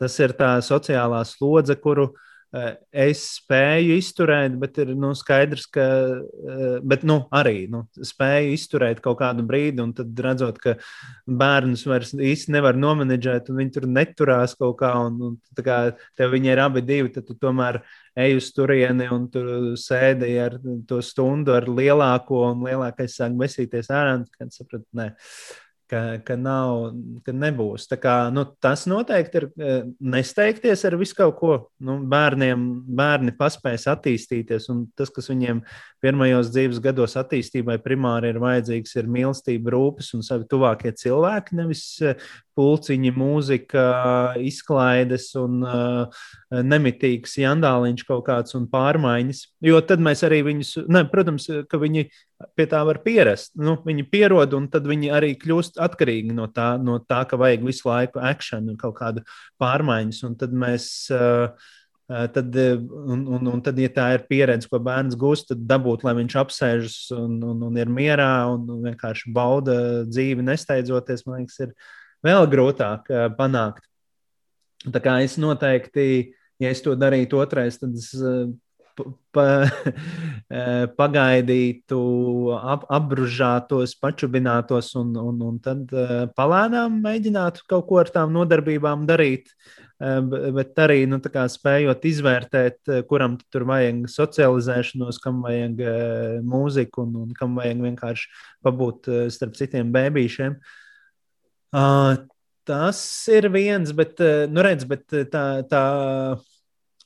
tas 0.00 0.16
ir 0.24 0.32
tā 0.38 0.54
sociālā 0.64 1.18
slodze, 1.28 1.76
kuru 1.76 2.06
uh, 2.08 2.25
es 2.54 3.22
spēju 3.40 3.96
izturēt, 3.98 4.54
bet 4.60 4.78
ir 4.82 4.92
nu, 4.98 5.10
skaidrs, 5.18 5.66
ka 5.72 5.84
eh, 5.84 6.78
bet, 6.86 7.02
nu, 7.08 7.18
arī 7.34 7.66
nu, 7.72 7.82
spēju 7.96 8.54
izturēt 8.54 9.02
kaut 9.04 9.18
kādu 9.20 9.44
brīdi, 9.46 9.82
un 9.82 9.92
tad 9.96 10.16
redzot, 10.22 10.60
ka 10.62 10.76
bērnus 11.26 11.84
vairs 11.88 12.14
īsti 12.14 12.54
nevar 12.54 12.78
nomenedžēt, 12.78 13.50
un 13.50 13.60
viņi 13.60 13.74
tur 13.76 13.88
neturās 13.90 14.56
kaut 14.58 14.78
kā, 14.80 14.92
un, 15.08 15.18
un 15.32 15.60
kā 15.66 15.80
tev 16.18 16.32
viņi 16.36 16.52
ir 16.54 16.64
abi 16.64 16.84
divi, 16.86 17.12
tad 17.14 17.28
tu 17.28 17.36
tomēr 17.40 17.82
ej 18.16 18.38
uz 18.38 18.48
turieni 18.56 19.10
un 19.12 19.28
tur 19.32 19.76
sēdi 19.80 20.32
ar 20.40 20.56
to 20.88 21.02
stundu 21.04 21.56
ar 21.56 21.68
lielāko, 21.68 22.46
un 22.52 22.64
lielākais 22.70 23.18
sāk 23.20 23.36
besīties 23.36 23.92
ārā, 23.92 24.20
un 24.20 24.26
kad 24.38 24.54
sapratu, 24.54 24.86
nē 24.96 25.12
ka, 25.90 26.00
ka, 26.26 26.36
nav, 26.38 26.90
ka 27.26 27.34
nebūs. 27.34 27.86
Kā, 28.02 28.16
nu, 28.34 28.44
tas 28.62 28.84
noteikti 28.90 29.40
ir 29.40 29.46
e, 29.46 29.74
nesteigties 30.14 30.84
ar 30.88 30.96
visu 31.00 31.16
kaut 31.18 31.36
ko. 31.40 31.56
Nu, 31.82 31.98
bērniem 32.10 32.64
bērni 32.98 33.34
paspējas 33.38 33.86
attīstīties, 33.94 34.68
un 34.72 34.86
tas, 34.98 35.12
kas 35.14 35.30
viņiem 35.32 35.62
pirmajos 36.04 36.50
dzīves 36.54 36.82
gados 36.84 37.16
attīstībai 37.20 37.78
primāri 37.84 38.32
ir 38.32 38.40
vajadzīgs, 38.42 38.96
ir 38.98 39.12
mīlestība, 39.18 39.72
rūpes 39.74 40.12
un 40.18 40.26
savi 40.26 40.48
tuvākie 40.50 40.94
cilvēki, 40.96 41.58
nevis 41.60 41.86
e, 42.02 42.16
pulciņi, 42.56 43.12
mūzika, 43.16 43.86
izklaides 44.40 45.28
un 45.36 45.60
uh, 45.60 46.24
nemitīgs 46.50 47.34
jandāliņš 47.40 48.04
kaut 48.06 48.24
kāds 48.28 48.54
un 48.58 48.68
pārmaiņas. 48.70 49.42
Jo 49.66 49.80
tad 49.82 50.02
mēs 50.04 50.22
arī 50.26 50.42
viņus, 50.46 50.72
ne, 50.92 51.02
protams, 51.10 51.48
ka 51.70 51.80
viņi 51.82 52.06
pie 52.58 52.66
tā 52.70 52.82
var 52.86 53.00
pierast. 53.02 53.54
Nu, 53.58 53.76
viņi 53.86 54.06
pierod, 54.12 54.54
un 54.54 54.68
tad 54.70 54.86
viņi 54.86 55.10
arī 55.14 55.32
kļūst 55.40 55.80
atkarīgi 55.82 56.36
no 56.36 56.46
tā, 56.52 56.74
no 56.78 57.00
tā 57.02 57.24
ka 57.26 57.38
vajag 57.40 57.66
visu 57.66 57.90
laiku 57.90 58.22
akciju 58.22 58.62
un 58.62 58.78
kaut 58.78 58.98
kādu 59.00 59.24
pārmaiņas. 59.62 60.22
Un 60.28 60.38
tad 60.38 60.54
mēs. 60.54 60.92
Uh, 61.14 61.72
Tad, 62.06 62.54
un, 62.54 63.24
un, 63.34 63.48
un 63.50 63.62
tad, 63.66 63.80
ja 63.82 63.88
tā 63.90 64.04
ir 64.14 64.22
pieredze, 64.28 64.68
ko 64.70 64.78
bērns 64.78 65.16
gūst, 65.18 65.48
tad 65.48 65.64
dabūt, 65.66 66.04
lai 66.06 66.12
viņš 66.14 66.36
apsēžas 66.38 66.98
un, 67.16 67.32
un, 67.42 67.64
un 67.66 67.80
ir 67.82 67.90
mierā 67.90 68.46
un 68.46 68.62
vienkārši 68.84 69.32
bauda 69.34 69.74
dzīvi, 70.06 70.44
nesteidzoties, 70.46 71.24
man 71.26 71.40
liekas, 71.40 71.58
ir 71.66 71.72
vēl 72.22 72.46
grūtāk 72.52 73.10
panākt. 73.34 73.82
Tā 74.92 75.02
kā 75.02 75.18
es 75.24 75.34
noteikti, 75.40 76.06
ja 76.62 76.70
es 76.70 76.82
to 76.84 76.94
darītu 76.98 77.40
otrais, 77.42 77.78
tad 77.80 77.96
es 77.98 78.12
pa, 79.34 79.46
pagaidītu, 81.00 81.98
ap, 82.56 82.86
apbružātos, 82.98 83.96
pačubinātos 84.00 84.92
un, 85.00 85.14
un, 85.20 85.40
un 85.50 85.58
tad 85.62 85.90
palēnām 86.36 87.00
mēģinātu 87.04 87.66
kaut 87.70 87.88
ko 87.90 88.00
ar 88.02 88.12
tām 88.14 88.32
nodarbībām 88.36 89.06
darīt. 89.08 89.52
Bet 89.96 90.76
arī 90.84 91.06
nu, 91.08 91.16
spējot 91.24 92.02
izvērtēt, 92.04 92.90
kuram 93.08 93.38
tur 93.48 93.64
vajag 93.68 94.02
socializēšanos, 94.12 95.20
kam 95.24 95.40
vajag 95.46 95.80
mūziku 96.44 97.06
un, 97.06 97.14
un 97.24 97.30
kam 97.36 97.56
vajag 97.56 97.80
vienkārši 97.86 98.28
pabūt 98.66 99.08
starp 99.32 99.56
citiem 99.56 99.92
bērniem. 99.94 100.58
Tas 102.66 103.00
ir 103.30 103.46
viens, 103.54 103.92
bet, 103.94 104.18
nu 104.50 104.62
redz, 104.64 104.86
bet 104.90 105.06
tā, 105.30 105.44
tā 105.70 105.82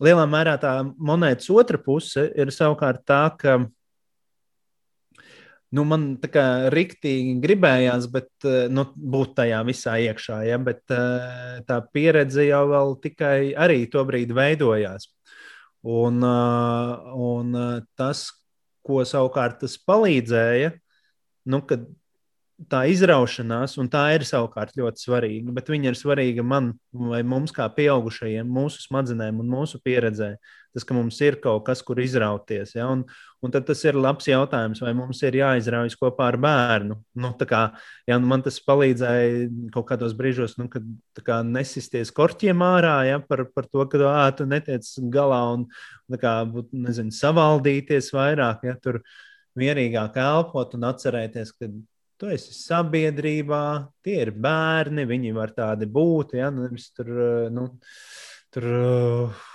lielā 0.00 0.24
mērā 0.30 0.56
tā 0.61 0.78
monētas 0.96 1.50
otra 1.52 1.80
puse 1.80 2.24
ir 2.32 2.52
savukārt 2.54 3.02
tā, 3.08 3.20
ka 3.36 3.58
nu, 5.76 5.84
man 5.84 6.06
tā 6.22 6.30
kā 6.32 6.46
rīktīgi 6.72 7.36
gribējās 7.44 8.08
bet, 8.12 8.30
nu, 8.72 8.86
būt 8.96 9.36
tajā 9.42 9.61
visā 9.68 9.98
iekšā, 10.08 10.40
ja, 10.48 10.58
bet 10.64 10.82
tā 10.88 11.78
pieredze 11.92 12.48
jau 12.48 12.64
vēl 12.72 12.96
tikai 13.04 13.52
arī 13.52 13.84
to 13.92 14.04
brīdi 14.08 14.36
veidojās. 14.36 15.11
Un, 15.80 16.20
un 16.24 17.61
tas, 17.96 18.26
ko 18.84 19.04
savukārt 19.08 19.61
tas 19.62 19.76
palīdzēja, 19.84 20.74
nu, 21.52 21.62
kad 21.68 21.84
tā 22.68 22.82
izraušanās, 22.92 23.76
un 23.80 23.88
tā 23.90 24.02
ir 24.16 24.24
savukārt 24.28 24.76
ļoti 24.76 25.04
svarīga, 25.06 25.52
bet 25.56 25.70
viņa 25.72 25.92
ir 25.92 25.98
svarīga 25.98 26.44
man 26.44 26.72
vai 26.92 27.22
mums, 27.26 27.54
kā 27.56 27.68
pieaugušajiem, 27.72 28.48
mūsu 28.48 28.82
smadzenēm 28.84 29.38
un 29.40 29.48
mūsu 29.52 29.80
pieredzē. 29.84 30.34
Tas, 30.70 30.84
ka 30.86 30.94
mums 30.94 31.16
ir 31.24 31.40
kaut 31.42 31.64
kas, 31.66 31.80
kur 31.82 31.98
izrauties. 31.98 32.76
Ja? 32.76 32.84
Un, 32.92 33.00
un 33.42 33.54
tad 33.54 33.64
tas 33.66 33.80
ir 33.82 33.96
labs 33.98 34.28
jautājums, 34.28 34.78
vai 34.84 34.92
mums 34.94 35.18
ir 35.26 35.40
jāizraujas 35.40 35.96
kopā 35.98 36.28
ar 36.30 36.38
bērnu. 36.38 36.98
Nu, 37.18 37.32
kā, 37.40 37.62
ja, 38.06 38.18
nu, 38.20 38.28
man 38.30 38.44
tas 38.46 38.61
palīdzēja 38.62 39.48
kaut 39.74 39.88
kādos 39.88 40.14
brīžos, 40.18 40.54
nu, 40.61 40.68
kad 40.70 40.86
kā, 41.26 41.40
nesisties 41.46 42.14
korķiem 42.14 42.62
ārā 42.62 42.94
ja? 43.08 43.18
par, 43.24 43.48
par 43.50 43.66
to, 43.66 43.82
ka 43.90 44.04
ā, 44.12 44.28
tu 44.38 44.46
netiec 44.46 44.86
galā 45.11 45.42
un 45.56 45.66
kā, 46.22 46.36
nezinu, 46.70 47.14
savaldīties 47.18 48.12
vairāk. 48.14 48.68
Ja? 48.70 48.78
Tur, 48.78 49.02
mierīgāk 49.58 50.14
elpot 50.22 50.76
un 50.78 50.86
atcerēties, 50.86 51.50
ka 51.58 51.66
tu 52.20 52.28
esi 52.30 52.52
sabiedrībā, 52.52 53.64
tie 54.04 54.18
ir 54.26 54.34
bērni, 54.36 55.06
viņi 55.08 55.32
var 55.36 55.54
tādi 55.56 55.88
būt. 55.88 56.36
Ja? 56.38 56.50
Nu, 56.52 56.68
tur, 56.96 57.08
eh, 57.10 57.46
nu, 57.54 57.66
tur 58.52 58.66
uh, 58.76 59.46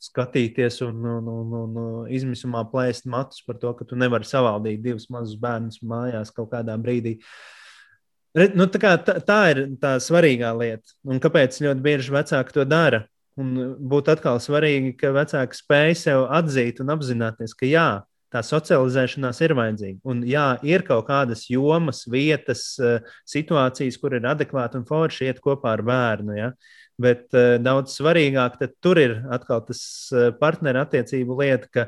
skatīties 0.00 0.80
un, 0.86 1.00
un, 1.04 1.30
un, 1.30 1.54
un 1.60 1.78
izmisumā 2.12 2.64
plēst 2.72 3.08
matus 3.10 3.44
par 3.46 3.60
to, 3.62 3.72
ka 3.76 3.86
tu 3.88 3.98
nevari 4.00 4.28
savaldīt 4.28 4.82
divus 4.84 5.08
mazus 5.12 5.38
bērnus 5.40 5.80
mājās 5.84 6.32
kaut 6.36 6.50
kādā 6.54 6.76
brīdī. 6.80 7.18
Nu, 8.54 8.68
tā, 8.70 8.78
kā, 8.78 8.92
tā, 9.02 9.16
tā 9.26 9.40
ir 9.50 9.64
tā 9.82 9.96
svarīgā 10.02 10.52
lieta. 10.54 10.94
Un 11.02 11.18
kāpēc 11.22 11.58
ļoti 11.64 11.82
bieži 11.84 12.14
vecāki 12.14 12.54
to 12.54 12.66
dara? 12.68 13.04
Un 13.40 13.54
būtu 13.90 14.12
atkal 14.12 14.38
svarīgi, 14.42 14.92
ka 15.00 15.12
vecāki 15.16 15.58
spēj 15.58 15.96
sev 15.98 16.26
atzīt 16.36 16.80
un 16.82 16.92
apzināties, 16.94 17.54
ka 17.56 17.68
jā, 17.68 17.88
tā 18.30 18.42
socializēšanās 18.46 19.40
ir 19.44 19.54
vajadzīga. 19.58 19.98
Un, 20.10 20.22
jā, 20.28 20.46
ir 20.66 20.84
kaut 20.86 21.08
kādas 21.08 21.46
jomas, 21.50 22.04
vietas, 22.10 22.64
eh, 22.78 23.00
situācijas, 23.28 23.98
kur 24.00 24.14
ir 24.18 24.28
adekvāti 24.30 24.80
un 24.80 24.86
forši 24.88 25.30
iet 25.30 25.42
kopā 25.44 25.74
ar 25.78 25.82
bērnu. 25.86 26.36
Ja? 26.38 26.52
Bet 27.00 27.32
uh, 27.32 27.54
daudz 27.56 27.94
svarīgāk 27.96 28.58
tur 28.84 28.98
ir 29.00 29.14
atkal 29.32 29.62
tas 29.64 29.80
uh, 30.12 30.26
partneru 30.36 30.82
attiecību 30.82 31.38
lieta, 31.38 31.70
ka 31.72 31.86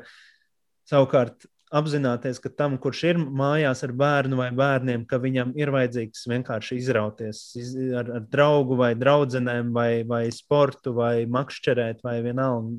savukārt 0.89 1.45
apzināties, 1.73 2.41
ka 2.41 2.51
tam, 2.53 2.77
kurš 2.81 3.03
ir 3.11 3.21
mājās 3.21 3.83
ar 3.85 3.93
bērnu 3.97 4.39
vai 4.41 4.51
bērniem, 4.57 5.07
ka 5.09 5.21
viņam 5.21 5.55
ir 5.61 5.73
vajadzīgs 5.73 6.27
vienkārši 6.33 6.79
izrauties 6.81 7.43
iz, 7.61 7.73
ar, 7.97 8.09
ar 8.19 8.27
draugu 8.33 8.77
vai 8.81 8.93
draugiem, 8.99 9.73
vai, 9.77 9.91
vai 10.09 10.27
sportu, 10.35 10.93
vai 10.97 11.25
makšķerēt, 11.29 12.03
vai 12.05 12.19
vienalga, 12.25 12.73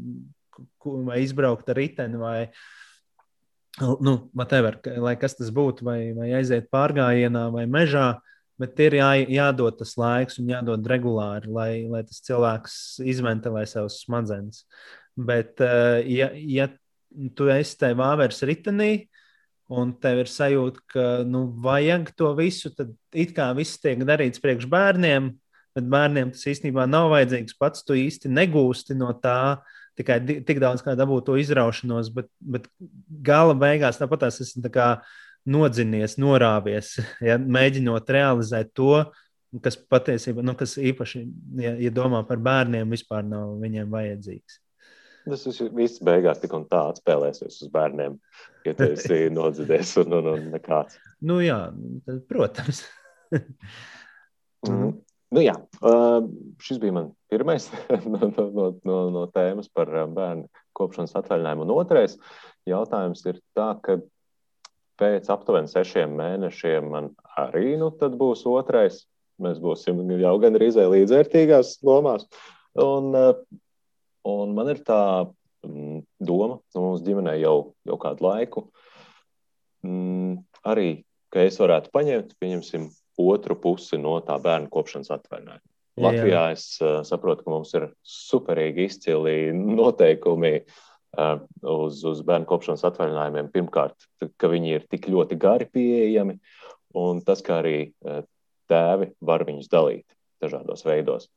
vai 1.10 1.22
izbraukt 1.24 1.70
ar 1.74 1.80
riteni. 1.82 2.22
Vai, 2.22 2.38
nu, 3.82 4.30
whatever, 4.34 4.78
lai 5.02 5.16
kas 5.18 5.36
tas 5.38 5.50
būtu, 5.54 5.86
vai, 5.88 6.14
vai 6.14 6.30
aiziet 6.38 6.70
pārgājienā 6.74 7.48
vai 7.54 7.66
mežā, 7.66 8.20
bet 8.62 8.78
ir 8.86 9.00
jā, 9.00 9.10
jādod 9.34 9.80
tas 9.80 9.96
laiks 9.98 10.38
un 10.42 10.52
jādod 10.54 10.86
regulāri, 10.90 11.50
lai, 11.50 11.72
lai 11.90 12.04
tas 12.06 12.22
cilvēks 12.26 12.76
izventilē 13.02 13.66
savus 13.70 14.04
smadzenes. 14.04 14.64
Bet, 15.18 15.62
eh, 15.62 16.06
ja, 16.10 16.30
ja 16.34 16.70
tu 17.38 17.50
esi 17.54 17.78
tajā 17.82 17.98
vāveres 17.98 18.44
ritenī, 18.46 19.08
un 19.74 19.94
tev 19.98 20.22
ir 20.22 20.30
sajūta, 20.30 20.82
ka 20.94 21.06
nu, 21.26 21.48
vajag 21.64 22.12
to 22.18 22.34
visu, 22.38 22.70
tad 22.78 22.94
it 23.14 23.34
kā 23.34 23.50
viss 23.58 23.82
tiek 23.82 24.02
darīts 24.06 24.42
priekš 24.42 24.70
bērniem, 24.70 25.32
bet 25.74 25.90
bērniem 25.90 26.34
tas 26.36 26.46
īstenībā 26.52 26.86
nav 26.86 27.10
vajadzīgs. 27.14 27.58
Pats 27.58 27.86
tu 27.86 27.98
īsti 27.98 28.30
negūsti 28.30 28.94
no 29.00 29.10
tā, 29.18 29.40
uh, 29.58 29.73
tikai 30.00 30.20
tik 30.48 30.62
daudz 30.64 30.84
kā 30.86 30.96
dabūt 30.98 31.28
to 31.28 31.36
izraušanos, 31.42 32.10
bet, 32.16 32.30
bet 32.40 32.66
gala 33.26 33.56
beigās 33.58 34.00
tāpat 34.02 34.28
es 34.30 34.42
esmu 34.48 34.66
tā 34.68 34.88
nodzinies, 35.44 36.18
norāvies, 36.22 36.96
ja, 37.28 37.38
mēģinot 37.38 38.10
realizēt 38.16 38.74
to, 38.78 39.06
kas 39.64 39.78
patiesībā, 39.78 40.44
nu, 40.46 40.56
kas 40.58 40.78
īpaši, 40.82 41.24
ja, 41.62 41.76
ja 41.78 41.94
domā 41.94 42.24
par 42.28 42.42
bērniem, 42.42 42.90
vispār 42.96 43.26
nav 43.28 43.58
viņiem 43.62 43.92
vajadzīgs. 43.94 44.60
Tas 45.24 45.46
viss 45.72 46.02
beigās 46.04 46.42
tik 46.42 46.52
un 46.58 46.66
tā 46.68 46.82
atspēlēsies 46.92 47.62
uz 47.64 47.70
bērniem, 47.72 48.18
ja 48.66 48.74
tu 48.76 48.90
esi 48.90 49.28
nodziedies 49.38 49.94
un, 50.02 50.18
un, 50.20 50.30
un 50.34 50.50
nekāds. 50.56 50.98
Nu 51.24 51.40
jā, 51.44 51.60
protams. 52.28 52.84
mm. 54.68 54.92
Nu, 55.34 55.42
jā, 55.42 55.56
šis 56.62 56.78
bija 56.82 56.94
mans 56.94 57.14
pirmais 57.32 57.66
no, 58.14 58.28
no, 58.30 58.66
no, 58.86 58.98
no 59.14 59.24
tēmas 59.34 59.70
par 59.74 59.90
bērnu 59.90 60.46
kopšanas 60.78 61.16
atvaļinājumu. 61.18 61.66
Un 61.66 61.74
otrais 61.74 62.18
jautājums 62.70 63.24
ir 63.30 63.40
tā, 63.58 63.72
ka 63.82 63.98
pēc 65.02 65.30
aptuveni 65.34 65.72
sešiem 65.72 66.14
mēnešiem 66.20 66.92
man 66.94 67.10
arī 67.40 67.74
nu, 67.82 67.90
būs 67.94 68.46
otrais. 68.50 69.04
Mēs 69.42 69.58
būsim 69.58 70.04
jau 70.22 70.36
gan 70.40 70.60
arī 70.60 70.70
līdzvērtīgās 70.70 71.80
lomās. 71.86 72.28
Un, 72.80 73.10
un 74.30 74.54
man 74.54 74.70
ir 74.70 74.84
tā 74.86 75.02
mm, 75.66 76.04
doma, 76.22 76.60
nu, 76.76 76.84
mums 76.84 77.02
ģimenē 77.06 77.40
jau, 77.42 77.74
jau 77.90 77.98
kādu 78.02 78.28
laiku, 78.28 78.68
mm, 79.86 80.38
arī, 80.70 80.90
ka 81.34 81.42
es 81.50 81.58
varētu 81.62 81.90
paņemt, 81.94 82.38
pieņemsim, 82.38 82.92
otru 83.20 83.58
pusi 83.60 84.00
no 84.02 84.18
tā 84.26 84.38
bērnu 84.42 84.72
kopšanas 84.74 85.12
atvaļinājuma. 85.14 85.68
Latvijā 86.04 86.48
Jā. 86.50 86.54
es 86.56 86.66
uh, 86.82 87.02
saprotu, 87.06 87.46
ka 87.46 87.54
mums 87.54 87.74
ir 87.78 87.92
superīgi 88.08 88.88
izcili 88.90 89.36
noteikumi 89.54 90.54
uh, 90.64 91.36
uz, 91.62 92.02
uz 92.10 92.24
bērnu 92.26 92.50
kopšanas 92.50 92.86
atvaļinājumiem. 92.90 93.52
Pirmkārt, 93.54 94.08
ka 94.42 94.50
viņi 94.50 94.74
ir 94.80 94.88
tik 94.90 95.06
ļoti 95.14 95.38
gari 95.42 95.70
pieejami, 95.70 96.40
un 96.98 97.22
tas, 97.26 97.46
kā 97.46 97.60
arī 97.62 97.78
uh, 97.92 98.24
tēvi 98.72 99.12
var 99.22 99.46
viņus 99.46 99.70
dalīt 99.70 100.08
dažādos 100.42 100.82
veidos. 100.88 101.30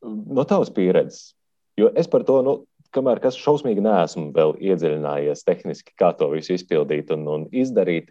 No 0.00 0.44
tavas 0.48 0.72
pieredzes, 0.72 1.34
jo 1.76 1.90
es 1.98 2.08
par 2.08 2.24
to, 2.28 2.40
nu, 2.46 2.54
kamēr 2.94 3.20
kas 3.22 3.38
šausmīgi 3.38 3.84
neesmu 3.84 4.30
vēl 4.36 4.56
iedziļinājies 4.64 5.44
tehniski, 5.46 5.94
kā 5.98 6.12
to 6.16 6.30
visu 6.32 6.56
izpildīt 6.56 7.12
un, 7.14 7.28
un 7.28 7.46
izdarīt, 7.52 8.10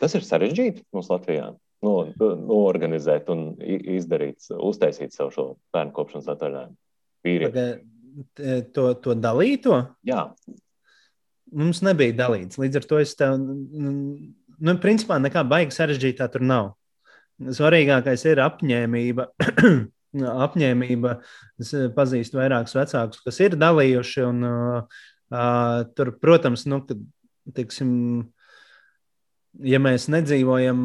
Tas 0.00 0.16
ir 0.16 0.24
sarežģīti 0.26 0.86
mums 0.94 1.10
Latvijā. 1.12 1.50
Nu, 1.84 1.92
noorganizēt 2.20 3.30
un 3.32 3.54
izdarīt, 3.64 4.50
uztaisīt 4.52 5.14
savu 5.16 5.32
šo 5.32 5.44
bērnu 5.72 5.94
kopšanas 5.96 6.28
atvaļinājumu. 6.34 6.76
Vīrieši. 7.24 7.78
To, 8.74 8.84
to 9.00 9.14
dalīto? 9.16 9.78
Jā. 10.08 10.26
Mums 11.56 11.80
nebija 11.86 12.16
dalīts. 12.18 12.58
Līdz 12.60 12.80
ar 12.80 12.88
to 12.90 13.00
es 13.00 13.14
tev, 13.18 13.38
nu, 13.40 14.74
principā 14.82 15.16
nekā 15.22 15.44
baigi 15.48 15.76
sarežģītā 15.76 16.28
tur 16.32 16.44
nav. 16.44 16.74
Svarīgākais 17.40 18.26
ir 18.28 18.42
apņēmība. 18.44 19.30
apņēmība. 20.46 21.14
Es 21.62 21.72
pazīstu 21.96 22.40
vairākus 22.40 22.76
vecākus, 22.76 23.22
kas 23.24 23.40
ir 23.44 23.56
dalījuši. 23.60 24.26
Un, 24.26 24.44
uh, 24.46 25.00
uh, 25.32 25.80
tur, 25.96 26.12
protams, 26.22 26.66
nu, 26.70 26.82
kad, 26.86 27.00
tiksim, 27.56 27.92
ja 29.58 29.80
mēs 29.82 30.08
nedzīvojam 30.12 30.84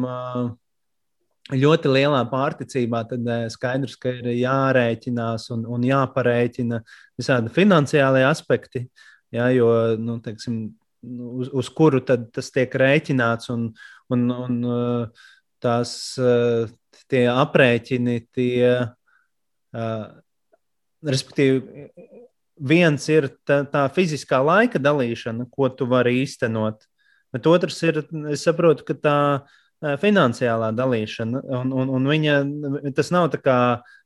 ļoti 1.54 1.92
lielā 1.92 2.22
pārticībā, 2.30 3.04
tad 3.10 3.28
skaidrs, 3.54 3.94
ka 4.02 4.14
ir 4.16 4.32
jārēķinās 4.34 5.50
un, 5.54 5.62
un 5.76 5.84
jāparēķina 5.86 6.80
visādi 7.18 7.52
finansiālie 7.54 8.24
aspekti. 8.26 8.86
Ja, 9.34 9.48
jo, 9.54 9.68
nu, 10.00 10.18
teiksim, 10.22 10.58
uz, 11.02 11.50
uz 11.54 11.70
kuru 11.74 12.00
tas 12.02 12.50
tiek 12.54 12.74
rēķināts, 12.74 13.50
un, 13.54 13.68
un, 14.14 14.26
un 14.34 14.58
tās 15.62 15.92
tie 17.10 17.24
aprēķini, 17.30 18.16
tie, 18.34 18.70
respektīvi, 21.06 21.88
viens 22.56 23.08
ir 23.12 23.28
tā, 23.46 23.60
tā 23.70 23.84
fiziskā 23.94 24.40
laika 24.42 24.80
dalīšana, 24.82 25.46
ko 25.52 25.68
tu 25.70 25.88
vari 25.90 26.22
īstenot, 26.22 26.86
bet 27.36 27.46
otrs 27.52 27.78
ir, 27.84 28.00
es 28.32 28.42
saprotu, 28.48 28.86
ka 28.88 28.96
tā 28.96 29.18
finansiālā 30.00 30.72
dalīšana, 30.72 31.42
un, 31.60 31.72
un, 31.76 31.92
un 31.98 32.08
viņa, 32.08 32.36
tas 32.96 33.12
nav 33.12 33.28
tā 33.34 33.40
kā 33.44 33.56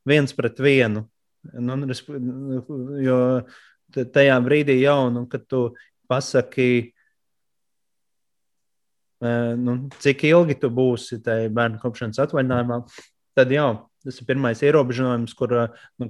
viens 0.07 0.35
pret 0.35 0.59
vienu. 0.59 1.05
Nu, 1.57 1.77
jo 3.01 3.19
tajā 3.91 4.35
brīdī 4.45 4.77
jau, 4.81 5.07
nu, 5.13 5.23
kad 5.31 5.47
tu 5.49 5.61
pasaki, 6.11 6.91
nu, 9.21 9.77
cik 10.03 10.27
ilgi 10.29 10.59
tu 10.61 10.69
būsi 10.75 11.21
tajā 11.23 11.49
bērnu 11.55 11.81
kopšanas 11.81 12.21
atvaļinājumā, 12.27 12.83
tad 13.39 13.55
jau 13.55 13.71
tas 14.01 14.17
ir 14.17 14.25
pirmais 14.25 14.61
ierobežojums, 14.65 15.33
kur, 15.37 15.51
nu, 16.01 16.07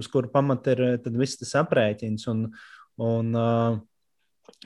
uz 0.00 0.06
kuru 0.08 0.30
pamata 0.32 0.72
ir 0.72 1.02
viss 1.12 1.36
tas 1.36 1.52
aprēķins. 1.60 2.24
Un, 2.32 2.46
un, 3.04 3.34
uh, 3.36 3.76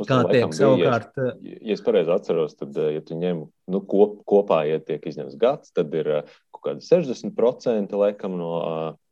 Kā 0.06 0.20
tiek 0.28 0.54
savukārt? 0.54 1.10
Ja, 1.18 1.32
ja 1.42 1.74
es 1.74 1.82
pareizi 1.84 2.12
atceros, 2.14 2.54
tad, 2.58 2.76
ja 2.78 3.02
tu 3.04 3.18
ņem 3.18 3.42
nu, 3.72 3.80
kop, 3.90 4.20
kopā, 4.28 4.62
ja 4.68 4.78
tiek 4.84 5.04
izņemts 5.08 5.38
gads, 5.40 5.72
tad 5.74 5.94
ir 5.96 6.10
kaut 6.54 6.62
kādi 6.66 6.86
60% 6.86 7.94
laikam 7.98 8.36
no, 8.38 8.52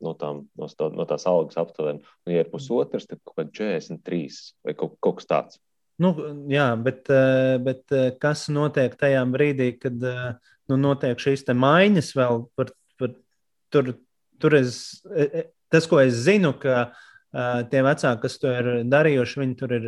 no, 0.03 0.13
tām, 0.19 0.45
no, 0.59 0.69
no 0.95 1.07
tās 1.09 1.27
algas 1.29 1.59
aptuveni. 1.59 2.03
Un, 2.25 2.35
ja 2.35 2.43
ir 2.45 2.51
pusotrs, 2.51 3.07
tad 3.09 3.21
kaut 3.23 3.39
kādi 3.41 3.55
43 3.59 4.41
vai 4.67 4.77
kaut, 4.77 4.97
kaut 5.03 5.19
kas 5.19 5.31
tāds. 5.31 5.61
Nu, 6.01 6.13
jā, 6.51 6.69
bet, 6.77 7.09
bet 7.65 7.95
kas 8.21 8.45
notiek 8.53 8.93
tajā 8.99 9.23
brīdī, 9.33 9.71
kad 9.81 9.97
nu, 9.97 10.77
notiek 10.77 11.17
šīs 11.19 11.47
maiņas 11.57 12.11
vēl 12.19 12.43
par, 12.57 12.69
par 13.01 13.15
tur, 13.73 13.95
tur 14.37 14.57
es, 14.59 15.01
tas, 15.73 15.87
ko 15.89 16.01
es 16.03 16.19
zinu, 16.27 16.53
ka 16.61 16.91
tie 17.71 17.83
vecāki, 17.85 18.21
kas 18.23 18.37
to 18.41 18.51
ir 18.53 18.69
darījuši, 18.89 19.41
viņi 19.43 19.57
tur 19.59 19.75
ir 19.77 19.87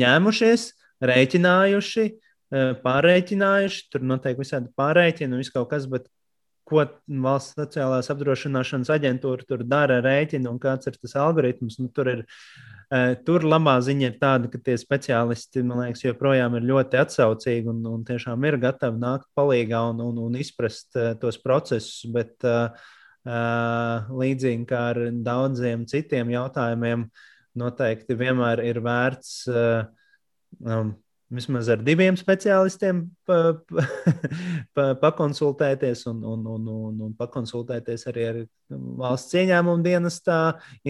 ņēmušies, 0.00 0.66
rēķinājuši, 1.10 2.06
pārreķinājuši. 2.84 3.84
Tur 3.92 4.06
noteikti 4.06 4.44
visādi 4.44 4.72
pārreķini 4.78 5.32
un 5.32 5.42
viss 5.42 5.54
kaut 5.54 5.70
kas, 5.72 5.86
bet 5.90 6.08
ko 6.70 6.84
valsts 7.24 7.56
sociālās 7.58 8.10
apdrošināšanas 8.12 8.92
aģentūra 8.94 9.46
tur 9.48 9.64
dara, 9.66 9.98
rēķina 10.04 10.52
un 10.52 10.60
kāds 10.62 10.90
ir 10.90 10.98
tas 11.00 11.16
algoritms. 11.18 11.80
Nu, 11.82 11.90
tur 11.94 12.12
ir 12.12 12.26
tur 13.26 13.44
labā 13.46 13.76
ziņa 13.86 14.06
ir 14.08 14.14
tāda, 14.18 14.48
ka 14.50 14.58
tie 14.66 14.74
speciālisti, 14.78 15.62
man 15.66 15.84
liekas, 15.84 16.02
joprojām 16.02 16.56
ir 16.58 16.66
ļoti 16.72 16.98
atsaucīgi 16.98 17.70
un, 17.70 17.84
un 17.86 18.00
tiešām 18.06 18.46
ir 18.48 18.58
gatavi 18.62 18.98
nākt 18.98 19.28
palīdzīgā 19.38 19.82
un, 19.92 20.00
un, 20.08 20.18
un 20.26 20.38
izprast 20.42 20.98
tos 21.22 21.38
procesus. 21.42 22.02
Bet, 22.10 22.34
līdzīgi 23.26 24.64
kā 24.68 24.84
ar 24.94 25.02
daudziem 25.26 25.84
citiem 25.90 26.30
jautājumiem, 26.32 27.04
noteikti 27.60 28.16
vienmēr 28.16 28.62
ir 28.64 28.80
vērts 28.84 29.32
uh, 29.50 29.82
um, 30.64 30.94
vismaz 31.30 31.68
ar 31.70 31.82
diviem 31.86 32.16
speciālistiem 32.18 33.04
pa, 33.28 33.38
pa, 33.70 33.84
pa, 34.76 34.86
pakonsultēties 35.02 36.04
un, 36.10 36.24
un, 36.26 36.46
un, 36.56 36.66
un, 36.74 36.98
un 37.06 37.14
pakonsultēties 37.18 38.06
arī 38.10 38.26
ar 38.30 38.40
valsts 38.70 39.36
ieņēmumu 39.38 39.84
dienestā. 39.86 40.40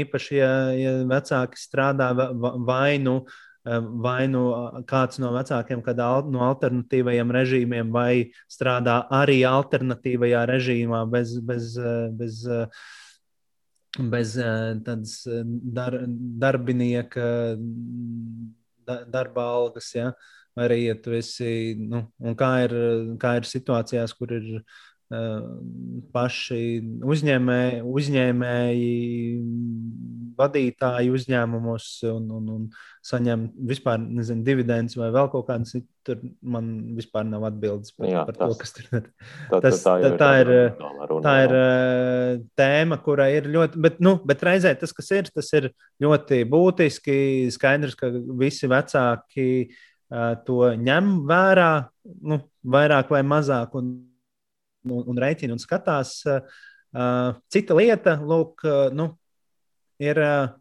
Īpaši, 0.01 0.35
ja, 0.41 0.51
ja 0.77 0.97
vecāki 1.11 1.61
strādā 1.61 2.13
vainu. 2.17 3.21
Vai 3.65 4.25
nu 4.33 4.45
kāds 4.89 5.19
no 5.21 5.35
vecākiem, 5.35 5.83
kad 5.85 5.99
al, 6.01 6.25
no 6.33 6.41
alternatīvajiem 6.47 7.35
režīmiem, 7.37 7.91
vai 7.93 8.31
strādā 8.49 9.03
arī 9.13 9.43
alternatīvajā 9.45 10.47
režīmā 10.49 11.03
bez, 11.13 11.35
bez, 11.45 11.75
bez 12.17 12.41
uh, 12.49 12.65
bez 13.99 14.37
eh, 14.39 14.75
tādas 14.87 15.17
dar, 15.77 15.97
darbinieka 16.41 17.57
da, 18.87 19.03
darba 19.05 19.49
algas. 19.57 19.91
Ja? 19.95 20.13
Arī, 20.61 20.85
ja 20.89 20.95
tu 20.99 21.13
esi, 21.15 21.75
nu, 21.79 22.05
kā 22.39 22.53
ir, 22.67 22.75
kā 23.23 23.37
ir 23.41 23.49
situācijās, 23.49 24.15
kur 24.19 24.33
ir 24.39 24.49
uh, 24.61 24.79
paši 25.11 26.65
uzņēmē, 27.03 27.63
uzņēmēji, 27.83 28.91
vadītāji 30.39 31.11
uzņēmumos 31.11 31.87
un, 32.13 32.29
un, 32.37 32.45
un 32.55 32.69
saņem 33.05 33.49
vispār 33.67 33.99
nezinu, 34.01 34.45
dividendus 34.47 34.95
vai 35.01 35.09
vēl 35.13 35.31
kaut 35.33 35.49
kādas. 35.49 35.75
Tur 36.07 36.21
man 36.41 36.69
vispār 36.97 37.27
nav 37.29 37.43
atbildes 37.51 37.93
par, 37.97 38.07
Jā, 38.09 38.23
par 38.29 38.39
tas, 38.39 38.53
to, 38.53 38.59
kas 38.61 38.75
tur 38.77 38.87
ir. 39.01 39.09
Tā, 39.51 39.61
tas, 39.67 39.83
tā, 39.83 39.95
tā, 40.05 40.13
tā 40.21 40.31
ir, 40.45 40.53
runa, 41.11 41.25
tā 41.27 41.35
ir 41.45 41.55
uh, 41.59 42.45
tēma, 42.57 43.01
kurai 43.05 43.29
ir 43.35 43.49
ļoti, 43.53 43.83
bet, 43.83 43.99
nu, 44.05 44.15
bet 44.31 44.45
reizē 44.47 44.73
tas, 44.79 44.95
kas 44.97 45.11
ir, 45.17 45.33
tas 45.35 45.51
ir 45.59 45.73
ļoti 46.01 46.45
būtiski. 46.55 47.19
Skaidrs, 47.53 47.99
ka 47.99 48.13
visi 48.41 48.71
vecāki 48.71 49.49
uh, 49.67 50.39
to 50.47 50.71
ņem 50.79 51.13
vērā, 51.29 51.73
nu, 52.31 52.41
vairāk 52.79 53.13
vai 53.13 53.25
mazāk, 53.27 53.75
un, 53.77 53.93
un, 54.87 55.05
un 55.13 55.21
rēķina 55.21 55.57
un 55.57 55.63
skatās. 55.63 56.21
Uh, 56.27 57.37
cita 57.53 57.77
lieta, 57.79 58.17
lūk, 58.19 58.65
uh, 58.67 58.89
nu, 58.97 59.13
ir 60.03 60.19
uh, 60.21 60.53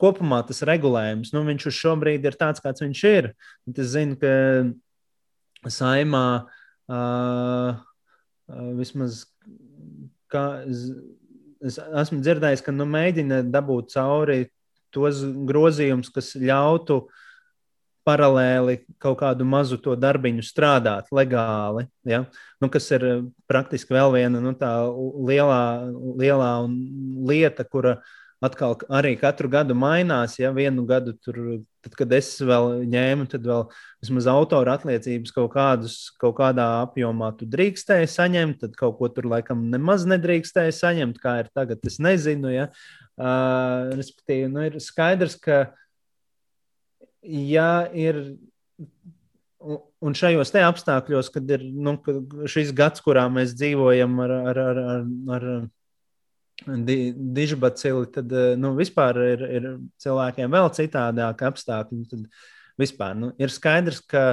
kopumā 0.00 0.42
tas 0.46 0.62
regulējums. 0.66 1.32
Nu, 1.34 1.44
viņš 1.46 1.68
uz 1.70 1.78
šo 1.78 1.94
brīdi 2.00 2.30
ir 2.30 2.38
tāds, 2.38 2.62
kāds 2.64 2.84
viņš 2.84 3.04
ir. 3.10 3.32
Es 3.74 3.92
zinu, 3.94 4.18
ka 4.20 5.70
saimā 5.74 6.26
uh, 6.44 7.78
uh, 7.78 8.70
vismaz. 8.78 9.24
Kā, 10.28 10.60
es 11.64 11.78
esmu 11.80 12.20
dzirdējis, 12.20 12.62
ka 12.66 12.74
nu, 12.74 12.84
mēģina 12.88 13.40
dabūt 13.48 13.94
cauri 13.94 14.42
tos 14.94 15.22
grozījumus, 15.48 16.10
kas 16.12 16.34
ļautu 16.36 17.00
paralēli 18.08 18.80
kaut 19.02 19.20
kādu 19.20 19.46
mazu 19.48 19.78
to 19.84 19.96
darbiņu 19.98 20.44
strādāt 20.46 21.12
legāli. 21.14 21.84
Ja? 22.08 22.24
Nu, 22.62 22.70
kas 22.72 22.88
ir 22.96 23.04
praktiski 23.50 23.94
vēl 23.96 24.14
viena 24.16 24.40
nu, 24.42 24.54
lielā, 25.28 25.60
lielā 26.22 26.52
lieta, 27.28 27.68
kura 27.68 27.98
atkal 28.44 28.76
arī 28.94 29.14
katru 29.18 29.50
gadu 29.50 29.74
mainās. 29.78 30.36
Ja 30.38 30.52
vienu 30.54 30.84
gadu 30.88 31.14
tur, 31.24 31.40
tad, 31.84 31.96
kad 31.98 32.12
es 32.14 32.30
vēl 32.38 32.84
ņēmu, 32.90 33.26
tad 33.32 33.46
vēl 33.48 33.66
vismaz 34.04 34.28
autora 34.30 34.76
atliecības 34.78 35.34
kaut, 35.34 35.50
kādus, 35.56 35.98
kaut 36.22 36.36
kādā 36.38 36.68
apjomā 36.84 37.32
tu 37.38 37.48
drīkstēji 37.50 38.10
saņemt, 38.14 38.62
tad 38.62 38.78
kaut 38.78 38.98
ko 39.00 39.10
tur 39.12 39.28
laikam 39.32 39.66
nemaz 39.72 40.06
nedrīkstēji 40.10 40.78
saņemt, 40.78 41.20
kā 41.22 41.40
ir 41.42 41.52
tagad. 41.54 41.82
Es 41.88 41.98
nezinu, 42.02 42.54
ja. 42.54 42.70
Uh, 43.18 43.90
respektīvi, 43.98 44.46
nu, 44.52 44.62
ir 44.68 44.78
skaidrs, 44.82 45.34
ka 45.42 45.72
ja 47.28 47.88
ir. 47.92 48.22
Un 49.98 50.14
šajos 50.14 50.52
te 50.54 50.60
apstākļos, 50.62 51.32
kad 51.34 51.48
ir 51.50 51.64
nu, 51.74 51.96
šis 52.46 52.70
gads, 52.76 53.02
kurā 53.02 53.24
mēs 53.32 53.56
dzīvojam 53.58 54.12
ar, 54.22 54.34
ar, 54.52 54.60
ar, 54.62 54.78
ar, 54.86 55.02
ar 55.34 55.46
di, 56.86 56.98
dižbacili, 57.34 58.06
tad 58.14 58.32
nu, 58.62 58.70
vispār 58.78 59.18
ir, 59.24 59.42
ir 59.58 59.66
cilvēkiem 60.02 60.54
vēl 60.54 60.70
citādāki 60.78 61.48
apstākļi. 61.48 62.04
Tad 62.12 62.28
vispār 62.78 63.18
nu, 63.18 63.32
ir 63.42 63.50
skaidrs, 63.50 63.98
ka 64.06 64.24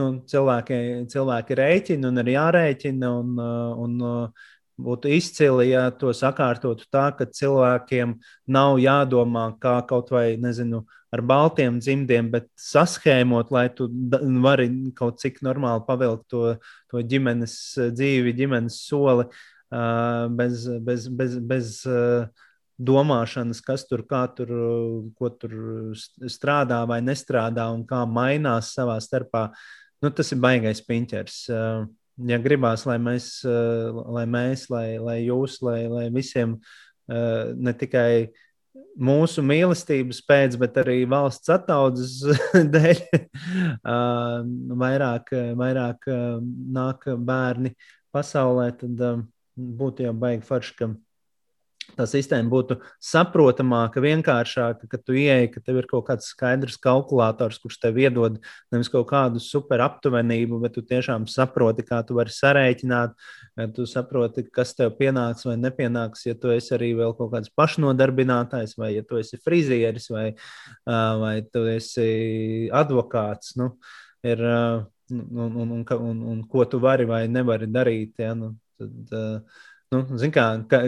nu, 0.00 0.08
cilvēki, 0.28 0.80
cilvēki 1.12 1.60
rēķina 1.60 2.08
un 2.08 2.24
ir 2.24 2.32
jārēķina. 2.38 3.12
Un, 3.20 3.36
un, 3.84 4.32
Būtu 4.80 5.10
izcili, 5.12 5.66
ja 5.74 5.90
to 5.92 6.08
sakārtotu 6.16 6.86
tā, 6.88 7.10
ka 7.12 7.26
cilvēkiem 7.28 8.14
nav 8.48 8.78
jādomā, 8.80 9.50
kā 9.60 9.74
kaut 9.84 10.08
vai 10.14 10.38
nezinu, 10.40 10.86
ar 11.10 11.22
baltiem 11.26 11.80
dzimdiem, 11.82 12.30
bet 12.30 12.46
saskēmot, 12.60 13.50
lai 13.54 13.66
tu 13.74 13.88
vari 14.44 14.68
kaut 14.96 15.18
cik 15.22 15.40
normāli 15.46 15.82
pavilkt 15.86 16.28
to, 16.30 16.44
to 16.90 17.02
ģimenes 17.02 17.56
dzīvi, 17.96 18.36
ģimenes 18.38 18.78
soli 18.86 19.26
bez, 20.38 20.66
bez, 20.86 21.08
bez, 21.14 21.36
bez 21.50 21.72
domāšanas, 22.80 23.60
kas 23.62 23.84
tur, 23.88 24.04
kā 24.08 24.24
tur, 24.36 24.50
ko 25.18 25.30
tur 25.36 25.54
strādā 26.30 26.80
vai 26.88 27.00
nestrādā 27.04 27.68
un 27.74 27.84
kā 27.86 28.04
mainās 28.08 28.72
savā 28.76 28.96
starpā. 29.02 29.50
Nu, 30.00 30.10
tas 30.14 30.32
ir 30.32 30.40
baisais 30.40 30.80
piņķers. 30.86 31.40
Ja 32.30 32.38
gribās, 32.40 32.86
lai 32.88 32.98
mēs, 33.00 33.32
lai, 33.44 34.24
mēs, 34.28 34.66
lai, 34.72 34.86
lai 35.00 35.18
jūs, 35.26 35.60
lai, 35.64 35.82
lai 35.92 36.06
visiem 36.14 36.56
ne 37.10 37.74
tikai 37.76 38.30
mūsu 39.00 39.42
mīlestības 39.46 40.20
pēc, 40.28 40.56
bet 40.60 40.78
arī 40.82 41.02
valsts 41.10 41.50
attaudzes 41.52 42.20
dēļ 42.74 43.02
vairāk, 44.82 45.34
vairāk 45.58 46.10
nāk 46.78 47.06
bērni 47.18 47.74
pasaulē, 48.14 48.70
tad 48.80 49.04
būtu 49.54 50.06
jau 50.06 50.14
baigi 50.16 50.46
forši, 50.46 50.76
ka 50.78 50.90
tā 51.96 52.06
sistēma 52.08 52.50
būtu 52.50 52.76
saprotamāka, 53.04 54.02
vienkāršāka, 54.04 54.88
ka 54.90 55.00
tu 55.02 55.16
ieej, 55.18 55.48
ka 55.54 55.62
tev 55.64 55.80
ir 55.82 55.88
kaut 55.90 56.06
kāds 56.08 56.30
skaidrs 56.32 56.78
kalkulators, 56.82 57.60
kurš 57.62 57.78
tev 57.82 58.00
iedod 58.02 58.38
nevis 58.72 58.90
kaut 58.92 59.08
kādu 59.10 59.42
super 59.42 59.82
aptuvenību, 59.84 60.60
bet 60.64 60.76
tu 60.76 60.84
tiešām 60.86 61.26
saproti, 61.30 61.86
kā 61.86 62.02
tu 62.06 62.18
vari 62.18 62.34
sarēķināt, 62.34 63.16
tu 63.76 63.88
saproti, 63.90 64.46
kas 64.52 64.74
tev 64.78 64.94
pienāks 65.00 65.48
vai 65.48 65.56
nepienāks, 65.60 66.26
ja 66.28 66.36
tu 66.38 66.52
esi 66.54 66.74
arī 66.76 66.92
vēl 66.98 67.16
kaut 67.18 67.34
kāds 67.34 67.52
pašnodarbinātājs, 67.58 68.76
vai 68.80 68.94
ja 68.96 69.06
tu 69.06 69.20
esi 69.20 69.40
frizieris, 69.40 70.10
vai, 70.12 70.30
vai 70.86 71.34
tu 71.52 71.66
esi 71.70 72.68
advokāts. 72.72 73.56
Nu, 73.60 73.74
ir, 74.26 74.42
un, 75.10 75.56
un, 75.56 75.70
un, 75.70 75.84
un, 75.84 76.22
un 76.22 76.42
ko 76.48 76.64
tu 76.64 76.78
vari 76.78 77.06
vai 77.08 77.26
nevari 77.28 77.68
darīt. 77.70 78.14
Ja, 78.22 78.34
nu, 78.38 78.54
tad, 78.78 79.14
uh, 79.16 79.64
Nu, 79.90 80.04
kā, 80.30 80.44
ka, 80.70 80.78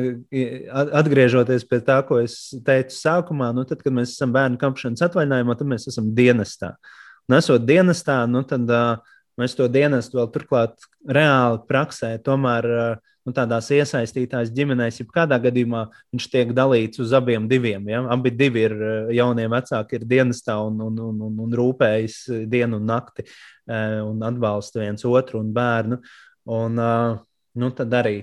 atgriežoties 1.01 1.65
pie 1.67 1.81
tā, 1.83 1.97
ko 2.07 2.21
es 2.23 2.37
teicu 2.63 2.95
sākumā, 2.95 3.49
nu, 3.57 3.65
tad, 3.67 3.81
kad 3.83 3.95
mēs 3.95 4.13
esam 4.15 4.31
bērnu 4.35 4.61
kapšanas 4.61 5.03
atvaļinājumā, 5.09 5.57
tad 5.59 5.71
mēs 5.73 5.89
esam 5.91 6.13
dienestā. 6.15 6.77
Un 7.27 7.35
esot 7.35 7.65
dienestā, 7.67 8.21
nu, 8.31 8.45
tad 8.47 8.71
uh, 8.71 9.17
mēs 9.43 9.57
to 9.59 9.67
dienestu 9.67 10.21
vēl 10.21 10.29
turklāt 10.31 10.87
reāli 11.19 11.59
praksē, 11.67 12.13
tomēr 12.23 12.69
uh, 12.71 13.11
nu, 13.27 13.35
tādās 13.35 13.73
iesaistītās 13.75 14.55
ģimenēs, 14.55 15.01
ja 15.03 15.11
kādā 15.19 15.41
gadījumā 15.43 15.83
viņš 16.15 16.31
tiek 16.31 16.55
dalīts 16.55 17.03
uz 17.03 17.15
abiem 17.19 17.51
diviem. 17.51 17.91
Ja? 17.91 18.05
Abi 18.15 18.31
divi 18.31 18.69
ir 18.69 18.77
jaunie 19.19 19.49
vecāki, 19.51 19.99
ir 19.99 20.07
dienestā 20.15 20.61
un, 20.63 20.79
un, 20.87 21.01
un, 21.09 21.23
un, 21.27 21.41
un 21.49 21.57
rūpējas 21.59 22.21
dienu 22.47 22.79
un 22.79 22.87
nakti 22.95 23.27
un 23.67 24.23
atbalsta 24.27 24.83
viens 24.83 25.11
otru 25.11 25.43
un 25.43 25.51
bērnu. 25.55 25.99
Un, 26.55 26.79
uh, 26.79 27.19
nu, 27.59 27.75
tad 27.75 27.99
arī 27.99 28.21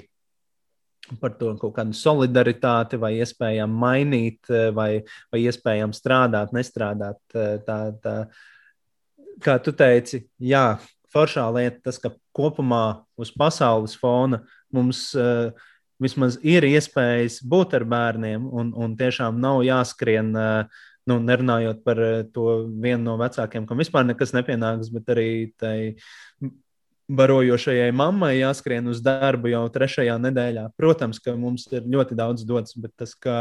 par 1.22 1.34
to 1.40 1.54
kaut 1.62 1.74
kādu 1.78 1.96
solidaritāti, 1.98 3.00
vai 3.02 3.16
iespējām 3.24 3.74
mainīt, 3.82 4.40
eh, 4.52 4.70
vai, 4.76 5.04
vai 5.34 5.42
iespējām 5.46 5.96
strādāt, 5.96 6.54
nestrādāt. 6.56 7.20
Eh, 7.34 7.58
tā, 7.66 7.80
tā, 8.04 8.16
kā 9.42 9.58
tu 9.64 9.74
teici, 9.74 10.26
jā, 10.40 10.80
foršā 11.14 11.48
lieta 11.56 11.82
tas, 11.90 11.98
ka 11.98 12.14
kopumā 12.36 13.04
uz 13.18 13.32
pasaules 13.32 13.96
fona 13.98 14.44
mums 14.72 15.16
uh, 15.18 15.50
vismaz 16.00 16.38
ir 16.46 16.68
iespējas 16.68 17.40
būt 17.42 17.74
ar 17.80 17.86
bērniem, 17.90 18.46
un, 18.46 18.70
un 18.78 18.94
tiešām 19.00 19.40
nav 19.42 19.64
jāskrien. 19.66 20.36
Uh, 20.36 20.86
Nu, 21.10 21.16
nerunājot 21.26 21.80
par 21.82 21.98
to 22.36 22.44
vienu 22.84 23.02
no 23.02 23.16
vecākiem, 23.18 23.64
kam 23.66 23.80
vispār 23.82 24.04
nekas 24.06 24.30
nepienāks, 24.36 24.92
bet 24.94 25.08
arī 25.10 25.30
tai 25.58 25.96
barojošajai 27.10 27.90
mammai 27.96 28.36
jāskrien 28.38 28.88
uz 28.90 29.02
darbu 29.02 29.50
jau 29.50 29.66
trešajā 29.74 30.16
nedēļā. 30.22 30.68
Protams, 30.78 31.20
ka 31.24 31.34
mums 31.38 31.66
ir 31.74 31.88
ļoti 31.90 32.18
daudz 32.18 32.46
dots, 32.48 32.76
bet 32.78 32.94
tas, 33.00 33.16
kā 33.18 33.40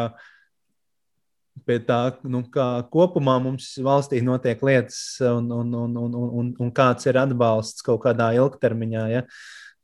pie 1.69 1.79
tā, 1.85 2.01
nu, 2.25 2.45
kā 2.55 2.69
kopumā 2.93 3.37
mums 3.43 3.75
valstī 3.85 4.23
notiek 4.25 4.61
lietas 4.65 5.19
un, 5.27 5.51
un, 5.53 5.75
un, 5.75 5.97
un, 6.01 6.19
un, 6.41 6.53
un 6.65 6.71
kāds 6.75 7.09
ir 7.11 7.19
atbalsts 7.21 7.85
kaut 7.85 8.01
kādā 8.07 8.31
ilgtermiņā, 8.39 9.05
ja, 9.13 9.25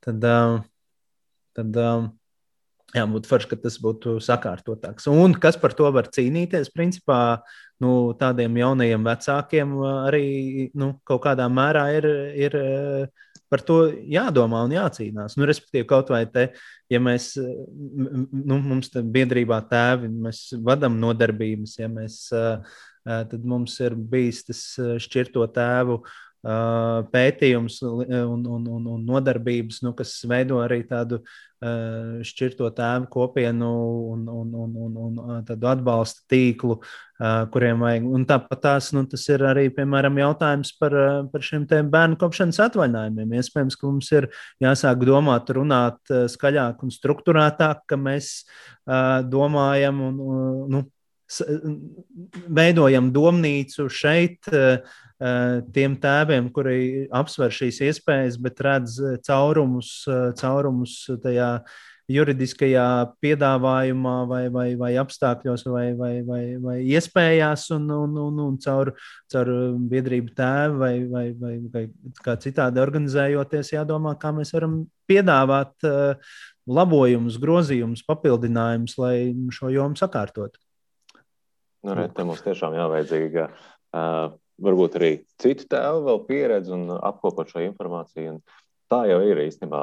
tad, 0.07 0.24
tad 1.59 1.80
jā, 2.95 3.05
būtu 3.11 3.30
forši, 3.32 3.51
ka 3.51 3.61
tas 3.66 3.76
būtu 3.82 4.16
sakārtotāks. 4.24 5.11
Un 5.12 5.37
kas 5.43 5.59
par 5.61 5.76
to 5.76 5.91
var 5.93 6.09
cīnīties? 6.14 6.72
Principā 6.72 7.20
nu, 7.82 8.14
tādiem 8.16 8.57
jaunajiem 8.62 9.05
vecākiem 9.11 9.76
arī 10.07 10.26
nu, 10.78 10.95
kaut 11.05 11.26
kādā 11.26 11.51
mērā 11.53 11.89
ir. 11.99 12.11
ir 12.47 12.59
par 13.53 13.62
to 13.66 13.78
jādomā 14.11 14.64
un 14.66 14.74
jācīnās. 14.74 15.36
Nu, 15.38 15.47
respektīvi, 15.49 15.86
kaut 15.90 16.11
vai 16.12 16.24
te, 16.30 16.49
ja 16.92 17.01
mēs, 17.03 17.34
nu, 17.38 18.59
mums 18.59 18.92
biedrībā 18.95 19.61
tēvi, 19.70 20.11
mēs 20.26 20.47
vadām 20.64 20.99
nodarbības, 21.03 21.78
ja 21.80 21.90
mēs, 21.92 22.18
tad 23.05 23.45
mums 23.45 23.76
ir 23.84 23.97
bijis 23.97 24.45
tas 24.49 24.62
šķirto 25.05 25.47
tēvu 25.55 26.01
pētījums 26.45 27.80
un, 27.88 28.45
un, 28.45 28.68
un, 28.68 28.86
un 28.97 29.03
nodarbības, 29.09 29.80
nu, 29.86 29.95
kas 29.97 30.18
veido 30.28 30.61
arī 30.61 30.82
tādu 30.88 31.22
šķirto 32.24 32.68
tēvu 32.76 33.07
kopienu 33.09 33.68
un, 34.12 34.24
un, 34.28 34.51
un, 34.53 34.72
un, 34.84 34.97
un 35.24 35.45
tādu 35.49 35.68
atbalsta 35.70 36.24
tīklu, 36.28 36.76
kuriem 37.55 37.80
vajag. 37.80 38.09
Un 38.18 38.26
tāpat 38.28 38.61
tās, 38.66 38.90
nu, 38.92 39.05
tas 39.09 39.24
ir 39.30 39.45
arī, 39.49 39.68
piemēram, 39.72 40.18
jautājums 40.20 40.74
par, 40.80 40.97
par 41.32 41.47
šiem 41.47 41.64
bērnu 41.64 42.18
kopšanas 42.20 42.61
atvaļinājumiem. 42.66 43.36
Iespējams, 43.40 43.78
ka 43.80 43.88
mums 43.88 44.12
ir 44.12 44.28
jāsāk 44.64 45.07
domāt, 45.09 45.55
runāt 45.57 46.14
skaļāk 46.34 46.84
un 46.84 46.92
struktūrētāk, 46.92 47.86
ka 47.88 48.01
mēs 48.01 48.34
domājam 49.32 50.05
un, 50.11 50.20
nu, 50.74 50.84
veidojam 52.58 53.10
domnīcu 53.14 53.88
šeit 53.92 54.50
tiem 55.74 55.96
tēviem, 56.02 56.50
kuri 56.52 56.76
apsver 57.14 57.54
šīs 57.54 57.80
iespējas, 57.88 58.38
bet 58.42 58.60
redz 58.64 58.98
caurumus, 59.24 59.96
caurumus 60.40 60.98
tajā 61.22 61.50
juridiskajā 62.10 62.86
piedāvājumā, 63.24 64.14
vai, 64.28 64.42
vai, 64.52 64.66
vai 64.76 64.90
apstākļos, 65.00 65.64
vai, 65.72 65.86
vai, 65.96 66.12
vai, 66.26 66.42
vai 66.60 66.76
iespējās, 66.92 67.70
un, 67.76 67.86
un, 67.94 68.18
un, 68.20 68.42
un 68.44 68.58
caur, 68.60 68.92
caur 69.32 69.52
biedrību 69.92 70.34
tēvu 70.36 70.82
vai, 70.82 70.92
vai, 71.08 71.24
vai, 71.40 71.54
vai 71.72 71.86
kā 72.24 72.36
citādi 72.42 72.82
organizējoties, 72.82 73.72
jādomā, 73.78 74.18
kā 74.20 74.34
mēs 74.36 74.52
varam 74.56 74.82
piedāvāt 75.08 75.88
labojumus, 76.68 77.40
grozījumus, 77.40 78.04
papildinājumus, 78.08 78.98
lai 79.00 79.16
šo 79.52 79.72
jomu 79.72 80.00
sakārtotu. 80.00 80.60
Nu, 81.85 81.95
re, 81.97 82.09
te 82.09 82.24
mums 82.24 82.41
tiešām 82.45 82.74
jāvajadzīga 82.78 83.49
uh, 83.51 84.35
varbūt 84.64 84.99
arī 84.99 85.11
citu 85.43 85.66
tēvu 85.68 86.05
vēl 86.07 86.20
pieredzi 86.28 86.72
un 86.72 86.87
apkopot 86.97 87.51
šo 87.51 87.61
informāciju. 87.66 88.37
Un 88.37 88.41
tā 88.93 89.03
jau 89.11 89.18
ir 89.26 89.43
īstenībā 89.45 89.82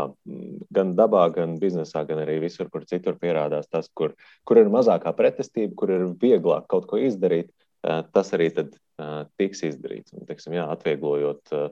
gan 0.74 0.96
dabā, 0.98 1.28
gan 1.36 1.58
biznesā, 1.62 2.02
gan 2.10 2.24
arī 2.24 2.40
visur, 2.42 2.72
kur 2.74 2.88
citur 2.90 3.20
parādās 3.22 3.70
tas, 3.70 3.90
kur, 3.94 4.16
kur 4.48 4.62
ir 4.62 4.72
mazākā 4.74 5.14
pretestība, 5.18 5.76
kur 5.78 5.94
ir 5.94 6.08
vieglāk 6.22 6.66
kaut 6.72 6.90
ko 6.90 7.02
izdarīt. 7.02 7.52
Uh, 7.82 8.02
tas 8.14 8.34
arī 8.38 8.52
tad, 8.54 8.76
uh, 9.02 9.24
tiks 9.42 9.64
izdarīts. 9.70 10.14
Un, 10.14 10.26
teiksim, 10.30 10.58
jā, 10.58 10.68
atvieglojot 10.74 11.54
uh, 11.58 11.70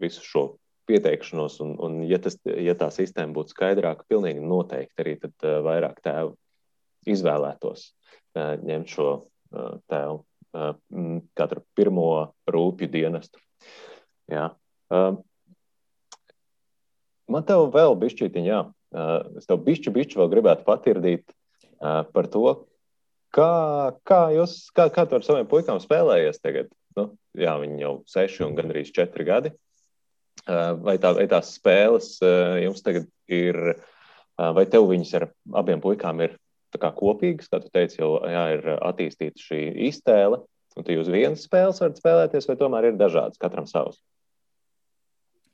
visu 0.00 0.24
šo 0.24 0.46
pieteikšanos, 0.88 1.58
un, 1.64 1.76
un 1.80 2.00
ja, 2.08 2.18
tas, 2.20 2.36
ja 2.44 2.74
tā 2.76 2.88
sistēma 2.92 3.36
būtu 3.36 3.54
skaidrāka, 3.54 4.04
pilnīgi 4.10 4.42
noteikti 4.44 5.04
arī 5.04 5.14
tad, 5.22 5.36
vairāk 5.64 6.00
tēvu 6.04 6.34
izvēlētos 7.08 7.86
ņemt 8.36 8.90
šo 8.90 9.08
tēlu, 9.92 10.22
katru 11.38 11.62
pirmo 11.76 12.08
rūpju 12.50 12.88
dienestu. 12.92 13.40
Jā. 14.32 14.50
Man 17.32 17.46
te 17.48 17.56
vēl 17.76 17.96
bišķītiņ, 18.02 18.48
jā, 18.50 18.60
es 19.38 19.48
tev 19.48 19.62
bišķi, 19.64 19.94
bišķi 19.94 20.20
vēl 20.20 20.30
gribētu 20.34 20.66
patirdīt 20.66 21.24
par 21.80 22.28
to, 22.32 22.44
kā, 23.32 23.52
kā 24.08 24.22
jūs, 24.36 24.58
kā, 24.76 24.88
kā 24.92 25.06
tu 25.08 25.16
ar 25.16 25.24
saviem 25.26 25.48
puikām 25.48 25.80
spēlējies 25.82 26.42
tagad? 26.42 26.68
Nu, 26.98 27.08
jā, 27.38 27.56
viņi 27.62 27.80
jau 27.80 27.94
seši 28.12 28.44
un 28.44 28.56
gandrīz 28.58 28.92
četri 28.92 29.24
gadi. 29.24 29.54
Vai, 30.44 30.96
tā, 31.00 31.12
vai 31.16 31.24
tās 31.30 31.54
spēles 31.56 32.16
jums 32.64 32.82
tagad 32.84 33.06
ir, 33.32 33.58
vai 34.36 34.64
tev 34.68 34.88
viņas 34.90 35.12
ar 35.20 35.28
abiem 35.62 35.80
puikām 35.80 36.20
ir 36.24 36.36
kopīgas, 36.80 37.50
kā 37.52 37.60
tu 37.62 37.70
teici, 37.72 38.00
jau 38.00 38.14
jā, 38.28 38.44
ir 38.56 38.68
attīstīta 38.78 39.40
šī 39.40 39.60
iztēle. 39.88 40.42
Un 40.72 40.86
tu 40.86 40.94
uz 40.96 41.10
vienas 41.12 41.44
spēles 41.44 41.82
varat 41.82 41.98
spēlēties, 42.00 42.46
vai 42.48 42.56
tomēr 42.56 42.88
ir 42.88 43.00
dažādas, 43.00 43.40
katram 43.40 43.66
savs? 43.68 43.98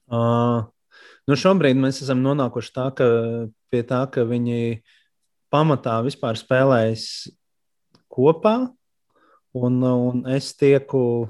Uh, 0.09 0.69
nu 1.27 1.37
šobrīd 1.37 1.81
mēs 1.81 1.99
esam 2.05 2.23
nonākuši 2.23 2.71
tā, 2.77 2.87
ka, 2.95 3.09
pie 3.73 3.83
tā, 3.89 4.05
ka 4.15 4.23
viņi 4.29 4.85
pamatā 5.51 5.99
vispār 6.07 6.39
spēlējas 6.39 7.33
kopā. 8.09 8.71
un, 9.59 9.83
un 9.83 10.23
es 10.31 10.53
tieku 10.55 11.29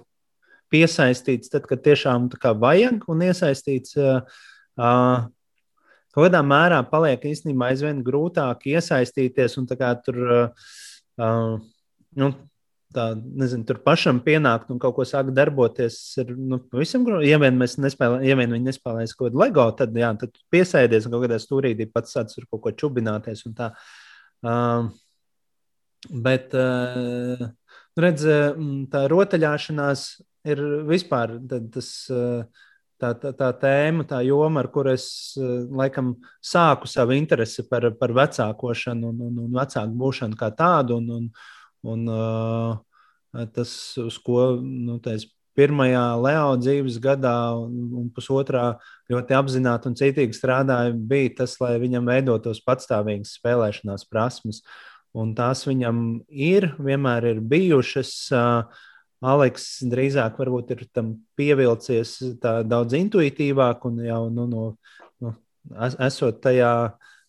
piesaistīts 0.68 1.48
tad, 1.48 1.64
kad 1.64 1.80
tiešām 1.80 2.28
vajag, 2.60 3.08
un 3.08 3.24
iesaistīts. 3.24 3.96
Uh, 3.96 5.28
Kaut 6.14 6.28
kādā 6.28 6.40
mērā 6.44 6.78
paliek 6.88 7.24
īstenībā 7.30 7.72
aizvien 7.72 8.00
grūtāk 8.04 8.64
iesaistīties 8.70 9.58
un 9.60 9.66
tur, 10.06 10.20
uh, 11.20 11.58
nu, 12.18 12.30
tā, 12.94 13.10
nezinu, 13.14 13.66
tur 13.68 13.80
pašam 13.84 14.20
pienākt 14.24 14.72
un 14.72 14.80
kaut 14.82 14.96
ko 14.96 15.06
sākt 15.08 15.34
darboties. 15.36 15.98
Ir 16.22 16.32
nu, 16.36 16.60
grūti. 17.06 17.28
Ja 17.28 17.40
vien, 17.42 17.58
nespēlē, 17.60 18.22
ja 18.26 18.38
vien 18.40 18.56
viņi 18.56 18.70
nespēlēs 18.70 19.12
kaut 19.16 19.28
kādu 19.28 19.42
LEGO, 19.42 19.66
tad, 19.78 19.96
jā, 20.00 20.12
tad 20.22 20.40
piesēdies 20.54 21.08
un 21.08 21.14
kaut 21.14 21.26
kādā 21.26 21.40
stūrītī 21.42 21.88
pats 21.92 22.16
sāc 22.16 22.32
ar 22.32 22.48
kaut 22.48 22.64
ko 22.64 22.74
čubināties. 22.84 23.44
Uh, 24.48 24.88
bet, 26.24 26.56
uh, 26.56 27.50
redz, 28.00 28.24
tā 28.94 29.04
rotaļāšanās 29.12 30.08
ir 30.48 30.64
vispār 30.88 31.36
tas. 31.74 31.92
Uh, 32.08 32.64
tā, 33.00 33.12
tā, 33.18 33.32
tā 33.36 33.48
tēma, 33.62 34.06
tā 34.08 34.20
joma, 34.26 34.62
ar 34.62 34.68
kuru 34.74 34.92
es 34.94 35.08
laikam 35.38 36.16
sāku 36.44 36.90
savu 36.90 37.16
interesi 37.16 37.64
par, 37.68 37.90
par 38.00 38.14
vecākošanu 38.16 39.12
un, 39.12 39.24
un, 39.28 39.40
un 39.46 39.56
vecāku 39.58 39.98
būšanu 40.02 40.38
kā 40.38 40.50
tādu. 40.58 40.98
Un, 41.00 41.10
un, 41.16 41.26
un, 41.94 42.06
uh, 42.12 43.46
tas, 43.54 43.72
uz 44.02 44.18
ko 44.24 44.50
nu, 44.62 44.98
tais, 45.04 45.26
pirmajā 45.58 46.04
Leo 46.22 46.52
dzīves 46.60 47.00
gadā 47.02 47.34
un, 47.58 47.72
un 47.98 48.10
pusotrā 48.14 48.76
ļoti 49.10 49.34
apzināti 49.34 49.90
un 49.90 49.96
citīgi 49.98 50.36
strādāja, 50.36 50.94
bija 50.94 51.32
tas, 51.40 51.56
lai 51.62 51.74
viņam 51.82 52.06
veidotos 52.06 52.62
patstāvīgas 52.66 53.34
spēlēšanās 53.40 54.06
prasmes. 54.10 54.62
Un 55.18 55.32
tās 55.34 55.64
viņam 55.66 56.20
ir, 56.28 56.68
vienmēr 56.78 57.32
ir 57.32 57.42
bijušas. 57.42 58.12
Uh, 58.30 58.84
Aleks 59.18 59.80
drīzāk 59.90 60.36
varbūt 60.38 60.72
ir 60.76 60.84
tam 60.94 61.16
pievilcies 61.38 62.18
daudz 62.38 62.94
intuitīvāk 62.94 63.86
un 63.88 63.98
jau 64.06 64.22
nu, 64.30 64.46
no, 64.50 64.64
nu, 65.22 65.34
esot 66.06 66.42
tajā. 66.44 66.72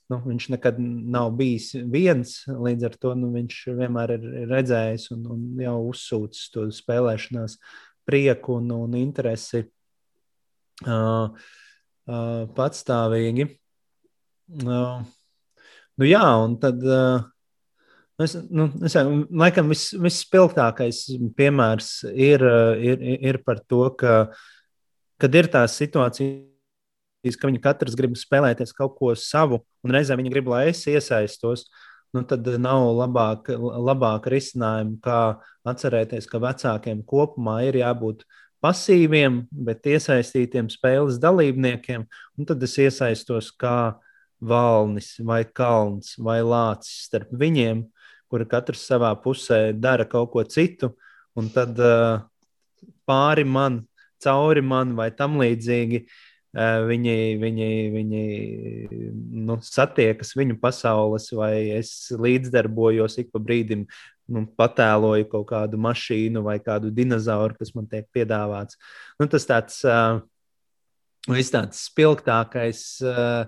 Nu, 0.09 0.17
viņš 0.25 0.47
nekad 0.49 0.79
nav 0.81 1.35
bijis 1.37 1.67
viens, 1.85 2.31
līdz 2.49 2.87
ar 2.87 2.93
to 2.97 3.11
nu, 3.13 3.27
viņš 3.29 3.57
vienmēr 3.77 4.15
ir 4.15 4.23
redzējis 4.49 5.11
un, 5.13 5.27
un 5.35 5.43
jau 5.61 5.75
uzsūcis 5.91 6.47
to 6.49 6.63
spēlēšanās 6.73 7.59
prieku 8.09 8.55
un, 8.57 8.71
un 8.73 8.95
interesi 8.97 9.61
uh, 10.87 11.29
uh, 11.29 12.41
patstāvīgi. 12.57 13.45
Uh, 14.65 15.05
nu, 15.05 16.09
jā, 16.09 16.25
un 16.41 16.57
tad 16.63 16.81
uh, 16.81 17.29
Es, 18.19 18.33
nu, 18.51 18.65
es, 18.83 18.95
laikam 19.31 19.69
vis, 19.71 19.89
visspilgtākais 19.95 21.05
piemērs 21.39 21.91
ir, 22.11 22.43
ir, 22.83 23.03
ir 23.31 23.37
par 23.45 23.61
to, 23.63 23.85
ka, 23.95 24.15
kad 25.23 25.35
ir 25.39 25.47
tās 25.51 25.77
situācijas, 25.79 27.37
ka 27.39 27.47
viņi 27.47 27.61
katrs 27.63 27.95
grib 27.95 28.17
spēlēties 28.19 28.75
kaut 28.75 28.97
ko 28.97 29.13
savu, 29.15 29.61
un 29.87 29.95
reizē 29.95 30.17
viņi 30.19 30.33
grib, 30.33 30.51
lai 30.51 30.65
es 30.73 30.83
iesaistos. 30.91 31.69
Nu, 32.11 32.25
tad 32.27 32.47
nav 32.59 32.89
labāk, 32.97 33.51
labāk 33.87 34.27
risinājumu, 34.33 34.97
kā 35.05 35.37
atcerēties, 35.69 36.27
ka 36.27 36.41
vecākiem 36.41 37.03
kopumā 37.07 37.59
ir 37.67 37.77
jābūt 37.83 38.25
pasīviem, 38.65 39.43
bet 39.53 39.87
iesaistītiem 39.87 40.67
spēles 40.73 41.21
dalībniekiem. 41.23 42.03
Tad 42.49 42.67
es 42.67 42.75
iesaistos 42.81 43.53
kā 43.55 43.93
valnis 44.43 45.13
vai 45.23 45.43
kalns 45.45 46.17
vai 46.19 46.39
lācis 46.43 47.05
starp 47.07 47.31
viņiem 47.35 47.85
kuri 48.29 48.47
katrs 48.49 48.85
savā 48.89 49.11
pusē 49.23 49.69
dara 49.73 50.05
kaut 50.09 50.31
ko 50.33 50.43
citu, 50.45 50.93
un 51.37 51.49
tad 51.53 51.77
uh, 51.81 52.21
pāri 53.09 53.45
man, 53.45 53.83
cauri 54.23 54.63
man 54.65 54.95
vai 54.97 55.09
tam 55.15 55.39
līdzīgi. 55.41 56.05
Uh, 56.49 56.81
viņi 56.89 57.15
viņi, 57.37 57.65
viņi 57.93 58.21
nu, 59.45 59.59
satiekas 59.61 60.33
viņu 60.37 60.57
pasaules, 60.61 61.27
vai 61.37 61.69
es 61.75 61.91
līdzdarbojos 62.09 63.19
ik 63.21 63.29
pa 63.33 63.41
brīdim, 63.41 63.83
nu, 64.33 64.45
patēloju 64.57 65.27
kaut 65.29 65.45
kādu 65.51 65.77
mašīnu 65.81 66.41
vai 66.45 66.57
kādu 66.61 66.89
dinozauru, 66.93 67.57
kas 67.59 67.73
man 67.77 67.85
tiek 67.89 68.09
piedāvāts. 68.13 68.79
Nu, 69.21 69.29
tas 69.29 69.45
tāds, 69.49 69.81
uh, 69.85 70.21
tāds 71.29 71.85
spilgtākais 71.85 72.81
uh, 73.05 73.45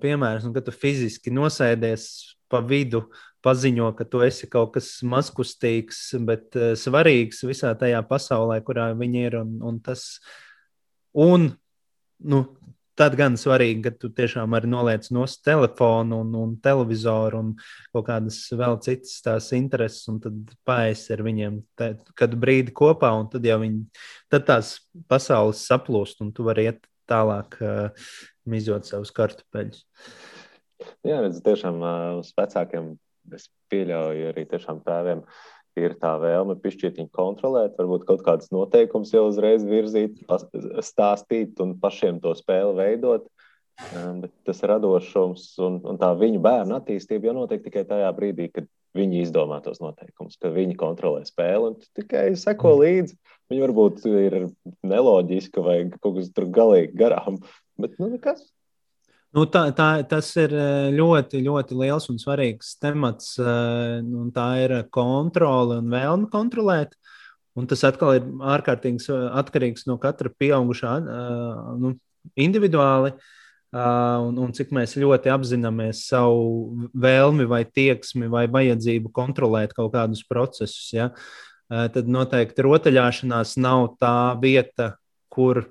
piemērs, 0.00 0.48
un 0.48 0.56
kad 0.56 0.64
tu 0.64 0.72
fiziski 0.72 1.32
nosēdies 1.34 2.33
pa 2.50 2.60
vidu 2.64 3.04
paziņo, 3.44 3.90
ka 3.98 4.06
tu 4.08 4.22
esi 4.24 4.48
kaut 4.50 4.74
kas 4.76 4.90
mazkustīgs, 5.06 6.00
bet 6.26 6.56
uh, 6.58 6.72
svarīgs 6.78 7.44
visā 7.48 7.74
tajā 7.78 8.00
pasaulē, 8.08 8.60
kurā 8.64 8.92
viņi 8.98 9.26
ir. 9.28 9.38
Un, 9.42 9.56
un 9.64 9.80
tas, 9.84 10.06
un, 11.12 11.50
nu, 12.24 12.44
tad 12.98 13.16
gan 13.18 13.36
svarīgi, 13.38 13.82
ka 13.84 13.92
tu 13.98 14.10
tiešām 14.14 14.54
arī 14.56 14.70
noliec 14.70 15.08
no 15.14 15.26
telefona 15.46 16.20
un, 16.22 16.32
un 16.38 16.54
televizoru 16.62 17.40
un 17.42 17.52
kaut 17.94 18.06
kādas 18.08 18.38
vēl 18.54 18.78
citas 18.84 19.18
tās 19.24 19.50
intereses, 19.56 20.06
un 20.10 20.20
tad 20.22 20.54
paēst 20.66 21.10
ar 21.14 21.24
viņiem 21.26 21.60
kādu 22.18 22.40
brīdi 22.40 22.74
kopā, 22.76 23.12
un 23.18 23.28
tad 23.32 23.46
jau 23.46 23.58
viņi, 23.62 23.82
tad 24.32 24.46
tās 24.50 24.76
pasaules 25.10 25.64
saplūst, 25.66 26.22
un 26.24 26.30
tu 26.34 26.46
vari 26.46 26.68
iet 26.70 26.86
tālāk, 27.10 27.58
uh, 27.60 28.06
mizot 28.48 28.86
savus 28.88 29.12
kartupeļus. 29.14 29.84
Jā, 31.06 31.20
redz, 31.24 31.40
tiešām 31.44 31.82
uz 32.20 32.30
vecākiem 32.36 32.94
es 33.34 33.48
pieļauju 33.72 34.30
arī 34.32 34.46
tiešām 34.50 34.82
tēviem. 34.86 35.24
Ir 35.80 35.96
tā 35.98 36.12
vēlme 36.22 36.54
pišķiet 36.62 37.00
viņu 37.00 37.10
kontrolēt, 37.14 37.74
varbūt 37.80 38.04
kaut 38.06 38.22
kādas 38.22 38.52
noteikumus 38.54 39.10
jau 39.10 39.24
uzreiz 39.26 39.64
virzīt, 39.66 40.20
stāstīt 40.86 41.58
un 41.64 41.74
pašiem 41.82 42.20
to 42.22 42.34
spēli 42.38 42.76
veidot. 42.78 43.26
Bet 44.22 44.30
tas 44.46 44.62
radošums 44.62 45.48
un, 45.66 45.80
un 45.82 45.98
tā 45.98 46.12
viņu 46.14 46.38
bērnu 46.44 46.76
attīstība 46.76 47.26
jau 47.32 47.38
notiek 47.40 47.64
tikai 47.64 47.82
tajā 47.88 48.12
brīdī, 48.14 48.46
kad 48.54 48.68
viņi 48.94 49.24
izdomā 49.24 49.58
tos 49.64 49.80
noteikumus, 49.82 50.38
kad 50.38 50.54
viņi 50.54 50.76
kontrolē 50.78 51.24
spēli 51.26 51.72
un 51.72 51.78
tikai 51.98 52.28
seko 52.38 52.76
mm. 52.76 52.84
līdzi. 52.84 53.18
Viņi 53.50 53.64
varbūt 53.64 54.04
ir 54.08 54.36
neloģiski 54.86 55.64
vai 55.64 55.78
kaut 55.98 56.20
kas 56.20 56.30
tur 56.36 56.46
galīgi 56.54 56.94
garām, 57.02 57.40
bet 57.80 57.98
nu 57.98 58.12
nekas. 58.14 58.46
Nu, 59.34 59.48
tā, 59.50 59.64
tā, 59.74 59.88
tas 60.06 60.28
ir 60.38 60.52
eh, 60.54 60.92
ļoti, 60.94 61.40
ļoti 61.42 61.74
liels 61.80 62.06
un 62.12 62.20
svarīgs 62.22 62.76
temats. 62.78 63.32
Eh, 63.42 63.96
un 64.04 64.28
tā 64.34 64.46
ir 64.62 64.74
kontrole 64.94 65.80
un 65.82 65.88
vēlme 65.90 66.28
kontrolēt. 66.30 66.94
Un 67.58 67.66
tas 67.70 67.82
atkal 67.86 68.16
ir 68.18 68.28
ārkārtīgi 68.54 69.10
atkarīgs 69.40 69.88
no 69.90 69.98
katra 70.02 70.30
pieaugušā 70.30 70.92
eh, 71.02 71.64
nu, 71.82 71.96
individuāli. 72.46 73.16
Un, 73.74 74.36
un 74.38 74.52
cik 74.54 74.68
mēs 74.70 74.92
ļoti 75.02 75.32
apzināmies 75.34 76.04
savu 76.06 76.84
vēlmi, 76.94 77.42
vai 77.50 77.64
tieksmi, 77.66 78.28
vai 78.30 78.44
vajadzību 78.46 79.10
kontrolēt 79.10 79.74
kaut 79.74 79.90
kādus 79.96 80.20
procesus, 80.28 80.92
ja? 80.94 81.08
tad 81.66 82.06
noteikti 82.06 82.62
rotaļāšanās 82.62 83.56
nav 83.58 83.96
tā 83.98 84.14
vieta, 84.38 84.92
kur 85.26 85.64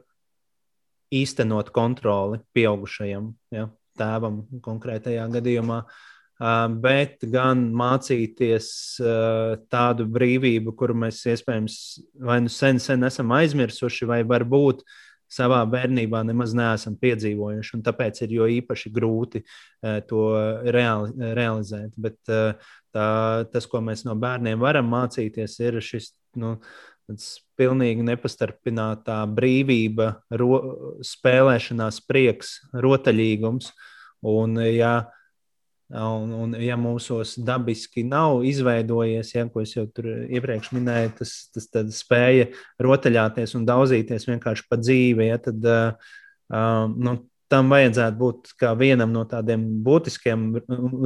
īstenot 1.22 1.70
kontroli 1.76 2.42
pieaugušajam, 2.56 3.30
ja, 3.54 3.68
tēvam 4.00 4.42
konkrētajā 4.66 5.28
gadījumā, 5.36 5.84
bet 6.84 7.24
gan 7.30 7.68
mācīties 7.78 8.68
tādu 9.72 10.08
brīvību, 10.10 10.74
kuru 10.76 10.98
mēs 11.06 11.22
iespējams 11.30 11.80
vai 12.26 12.40
nu 12.44 12.52
sen, 12.52 12.82
sen 12.82 13.06
esam 13.06 13.32
aizmirsuši, 13.38 14.10
vai 14.10 14.24
varbūt 14.28 14.82
savā 15.34 15.62
bērnībā 15.70 16.22
nemaz 16.28 16.54
neesam 16.58 16.98
piedzīvojuši. 17.02 17.82
Tāpēc 17.86 18.24
ir 18.26 18.36
jo 18.38 18.50
īpaši 18.60 18.92
grūti 18.94 19.44
to 20.10 20.26
reali, 20.74 21.14
realizēt. 21.38 21.96
Bet 21.98 22.20
tā, 22.28 23.06
tas, 23.54 23.70
ko 23.70 23.82
mēs 23.86 24.06
no 24.06 24.18
bērniem 24.20 24.62
varam 24.62 24.92
mācīties, 24.94 25.60
ir 25.64 25.80
šis. 25.86 26.12
Nu, 26.34 26.56
tāds 26.58 26.93
pilnīgi 27.60 28.06
nepastarpinātā 28.06 29.18
brīvība, 29.32 30.10
ro, 30.40 30.60
spēlēšanās 31.06 32.00
prieks, 32.08 32.56
rotaļīgums. 32.74 33.72
Un, 34.24 34.56
ja, 34.72 34.94
un, 35.92 36.32
un, 36.46 36.56
ja 36.64 36.78
mūsos 36.80 37.36
dabiski 37.44 38.06
nav 38.08 38.46
izveidojies, 38.48 39.34
ja, 39.36 39.44
ko 39.52 39.66
es 39.66 39.76
jau 39.76 39.86
tur 39.92 40.08
iepriekš 40.24 40.72
minēju, 40.76 41.14
tas, 41.20 41.36
tas 41.52 42.00
spēja 42.00 42.48
rotaļāties 42.84 43.58
un 43.60 43.68
daudzīties 43.68 44.30
vienkārši 44.32 44.68
pa 44.70 44.80
dzīvi, 44.80 45.28
ja, 45.28 45.42
tad 45.44 45.68
uh, 45.68 46.16
nu, 46.96 47.18
tam 47.54 47.70
vajadzētu 47.70 48.18
būt 48.18 48.54
kā 48.60 48.74
vienam 48.78 49.14
no 49.14 49.24
tādiem 49.30 49.64
būtiskiem, 49.86 50.46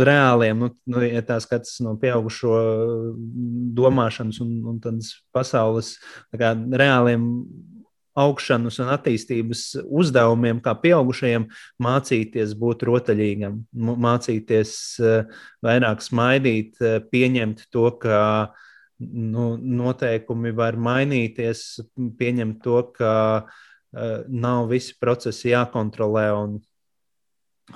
reāliem, 0.08 0.64
nu, 0.64 0.70
nu, 0.88 1.04
ja 1.04 1.24
tā 1.26 1.39
skatas 1.43 1.78
no 1.84 1.98
pieaugušo 2.00 2.54
domāšanas 3.78 4.39
un, 4.45 4.54
un 4.72 4.78
tādas 4.84 5.18
pasaules 5.36 5.98
tā 6.32 6.54
reāliem 6.56 7.28
augšanas 8.18 8.80
un 8.82 8.89
attīstības 8.95 9.66
uzdevumiem, 9.86 10.62
kā 10.66 10.74
pieaugušajiem, 10.82 11.45
mācīties 11.84 12.56
būt 12.58 12.88
rotaļīgam, 12.89 13.60
mācīties 14.08 14.72
vairāk 15.66 16.02
smaidīt, 16.02 16.82
pieņemt 17.12 17.68
to, 17.74 17.91
ka 18.02 18.20
nu, 18.98 19.52
noteikumi 19.62 20.56
var 20.58 20.80
mainīties, 20.82 21.68
pieņemt 22.18 22.64
to, 22.66 22.82
ka 22.98 23.14
uh, 23.43 23.64
nav 24.28 24.68
visi 24.72 24.96
procesi 25.00 25.52
jākontrolē. 25.54 26.28
Un, 26.38 26.60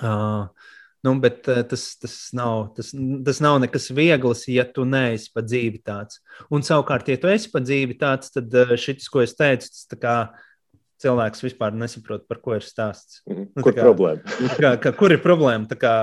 uh, 0.02 0.68
nu, 1.02 1.14
bet 1.22 1.48
uh, 1.50 1.62
tas, 1.68 1.86
tas, 2.00 2.16
nav, 2.36 2.68
tas, 2.76 2.92
tas 3.26 3.42
nav 3.44 3.60
nekas 3.64 3.90
viegls, 3.94 4.46
ja 4.52 4.66
tu 4.68 4.86
neesi 4.88 5.32
pa 5.34 5.44
dzīvi 5.44 5.82
tāds. 5.86 6.22
Un 6.52 6.64
savukārt, 6.66 7.10
ja 7.10 7.20
tu 7.20 7.30
esi 7.32 7.50
pa 7.52 7.62
dzīvi 7.64 7.98
tāds, 8.00 8.32
tad 8.34 8.52
uh, 8.54 8.74
šis, 8.78 9.08
ko 9.12 9.24
es 9.24 9.36
teicu, 9.38 9.70
tas 9.72 10.02
kā 10.02 10.16
cilvēks 11.02 11.42
vispār 11.42 11.74
nesaprot, 11.74 12.26
par 12.30 12.38
ko 12.44 12.54
ir 12.54 12.66
stāsts. 12.66 13.22
Mm 13.26 13.34
-hmm. 13.34 13.48
nu, 13.56 13.62
kur, 13.62 13.74
kā, 13.74 13.86
problēma? 13.88 14.36
kā, 14.62 14.72
kā, 14.84 14.92
kur 14.98 15.12
ir 15.12 15.22
problēma? 15.22 15.66
Tā 15.70 15.78
kā, 15.78 15.94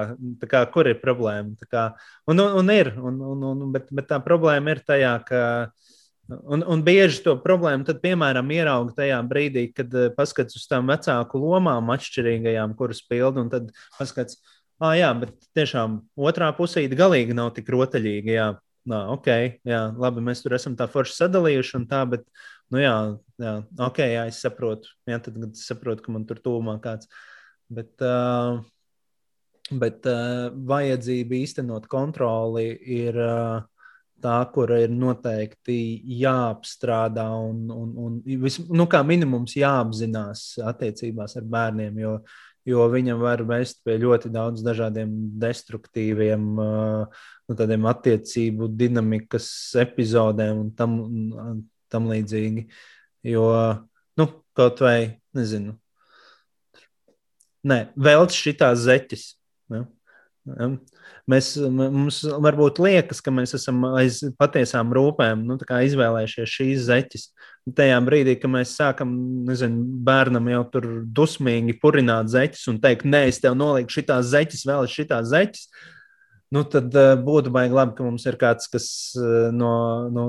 tā 0.42 0.50
kā, 0.52 0.66
kur 0.74 0.88
ir 0.88 1.00
problēma? 1.04 1.56
Tā 1.62 1.70
kā, 1.72 1.86
un, 2.28 2.40
un, 2.40 2.58
un 2.64 2.74
ir, 2.74 2.94
un, 2.98 3.22
un, 3.22 3.46
un, 3.52 3.72
bet, 3.72 3.88
bet 3.92 4.10
tā 4.10 4.20
problēma 4.24 4.76
ir 4.76 4.84
tajā, 4.86 5.16
ka. 5.26 5.72
Un, 6.30 6.62
un 6.62 6.84
bieži 6.86 7.24
to 7.26 7.34
problēmu, 7.42 7.88
tad, 7.88 8.04
piemēram, 8.04 8.52
ierauga 8.54 8.94
tajā 9.02 9.18
brīdī, 9.26 9.66
kad 9.74 9.94
uh, 9.98 10.12
paskatās 10.14 10.60
uz 10.60 10.68
tām 10.70 10.92
vecāku 10.92 11.42
lomām, 11.42 11.90
atšķirīgajām, 11.96 12.76
kuras 12.78 13.02
pilda, 13.10 13.42
un 13.42 13.50
tad 13.50 13.72
paskatās, 13.98 14.38
ah, 14.78 14.94
jā, 14.98 15.10
bet 15.24 15.34
tiešām 15.58 16.02
otrā 16.30 16.52
pusē 16.58 16.86
galīgi 16.94 17.38
nav 17.38 17.54
tik 17.58 17.72
rotaļīga. 17.74 18.36
Jā, 18.36 18.50
Nā, 18.90 19.04
ok, 19.12 19.28
jā, 19.68 19.80
labi, 20.02 20.22
mēs 20.24 20.40
tur 20.42 20.56
esam 20.56 20.74
tā 20.80 20.88
forši 20.90 21.12
sadalījuši, 21.18 21.74
un 21.78 21.84
tā, 21.92 22.00
bet 22.10 22.24
Nu, 22.70 22.78
jā, 22.78 22.96
jā, 23.42 23.54
ok, 23.82 24.00
jā, 24.06 24.26
es 24.30 24.40
saprotu. 24.44 24.92
Jā, 25.10 25.18
tad 25.26 25.40
es 25.48 25.66
saprotu, 25.66 26.06
ka 26.06 26.14
man 26.14 26.28
tur 26.30 26.42
tūmā 26.44 26.76
kāds. 26.84 27.10
Bet, 27.70 27.96
uh, 28.06 28.62
bet 29.82 30.06
uh, 30.10 30.50
vajadzība 30.70 31.38
īstenot 31.40 31.88
kontroli 31.90 32.70
ir 33.00 33.18
uh, 33.18 33.66
tā, 34.24 34.38
kur 34.54 34.74
ir 34.76 34.92
noteikti 34.94 35.80
jāapstrādā 36.20 37.26
un, 37.46 37.66
un, 37.74 37.90
un 38.06 38.20
vis, 38.44 38.60
nu, 38.70 38.86
kā 38.92 39.02
minimums 39.08 39.56
jāapzinās 39.60 40.46
attiecībās 40.72 41.38
ar 41.40 41.50
bērniem. 41.56 41.98
Jo, 42.04 42.14
jo 42.70 42.86
viņam 42.92 43.20
var 43.24 43.44
vest 43.50 43.82
pie 43.88 43.98
ļoti 44.02 44.32
daudz 44.34 44.64
dažādiem 44.66 45.12
destruktīviem 45.42 46.48
nu, 46.60 47.90
attiecību 47.94 48.70
dinamikas 48.78 49.52
epizodēm 49.82 50.66
un 50.66 50.72
tam 50.78 50.98
tam 51.90 52.10
līdzīgi. 52.12 52.68
Jo, 53.28 53.46
nu, 54.20 54.32
kaut 54.58 54.84
vai, 54.86 54.98
nezinu, 55.38 55.78
Nē, 57.60 57.90
velc 58.00 58.32
šitās 58.32 58.86
zeķes. 58.86 59.24
Ja? 59.74 59.82
Ja? 60.48 60.68
Mēs, 61.30 61.52
mums 61.60 62.22
varbūt 62.42 62.80
liekas, 62.82 63.20
ka 63.22 63.34
mēs 63.34 63.54
esam 63.58 63.84
aiz 63.92 64.22
patiesām 64.40 64.94
rūpēm 64.96 65.44
nu, 65.46 65.58
izvēlējušies 65.60 66.56
šīs 66.56 66.88
zeķes. 66.88 67.28
Tajā 67.78 68.00
brīdī, 68.02 68.34
kad 68.40 68.50
mēs 68.50 68.74
sākam 68.80 69.12
nezinu, 69.46 69.84
bērnam 70.06 70.48
jau 70.50 70.64
tur 70.74 70.88
dusmīgi 71.06 71.78
purināt 71.82 72.32
zeķes 72.34 72.66
un 72.72 72.80
teikt, 72.82 73.06
nē, 73.06 73.28
es 73.30 73.42
tev 73.44 73.58
nolieku 73.60 73.94
šitās 73.94 74.32
zeķes, 74.32 74.66
vēl 74.66 74.90
šitās 74.90 75.30
zeķes, 75.30 75.68
nu, 76.56 76.64
tad 76.66 76.98
uh, 76.98 77.14
būtu 77.22 77.54
baigi 77.54 77.78
labi, 77.78 77.94
ka 78.00 78.08
mums 78.08 78.26
ir 78.26 78.40
kāds, 78.42 78.72
kas 78.74 78.90
uh, 79.20 79.52
no, 79.54 79.74
no, 80.10 80.26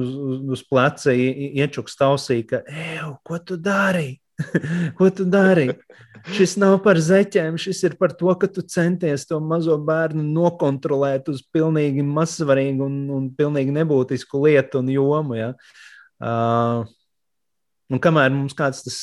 uz, 0.00 0.16
uz 0.56 0.64
pleca 0.70 1.12
iečuks 1.12 2.00
tausī, 2.00 2.40
ka, 2.48 2.64
ej, 2.72 3.04
ko 3.26 3.42
tu 3.44 3.60
dari? 3.60 4.14
ko 4.98 5.10
tu 5.14 5.26
dari? 5.28 5.70
Šis 6.36 6.58
nav 6.60 6.78
par 6.84 7.00
zeķēm, 7.00 7.56
šis 7.60 7.80
ir 7.88 7.96
par 8.00 8.12
to, 8.16 8.32
ka 8.36 8.48
tu 8.52 8.62
centies 8.68 9.24
to 9.28 9.38
mazo 9.40 9.78
bērnu 9.80 10.24
nokontrolēt 10.34 11.30
uz 11.32 11.40
pilnīgi 11.54 12.04
mazsvarīgu 12.04 12.84
un, 12.84 12.96
un 13.16 13.28
pilnīgi 13.36 13.72
nebūtisku 13.78 14.42
lietu 14.44 14.82
un 14.82 14.90
jomu. 14.92 15.38
Ja? 15.38 15.52
Uh, 16.20 16.88
Un 17.90 17.98
kamēr 17.98 18.28
mums 18.30 18.54
kāds 18.54 18.84
tas 18.84 18.96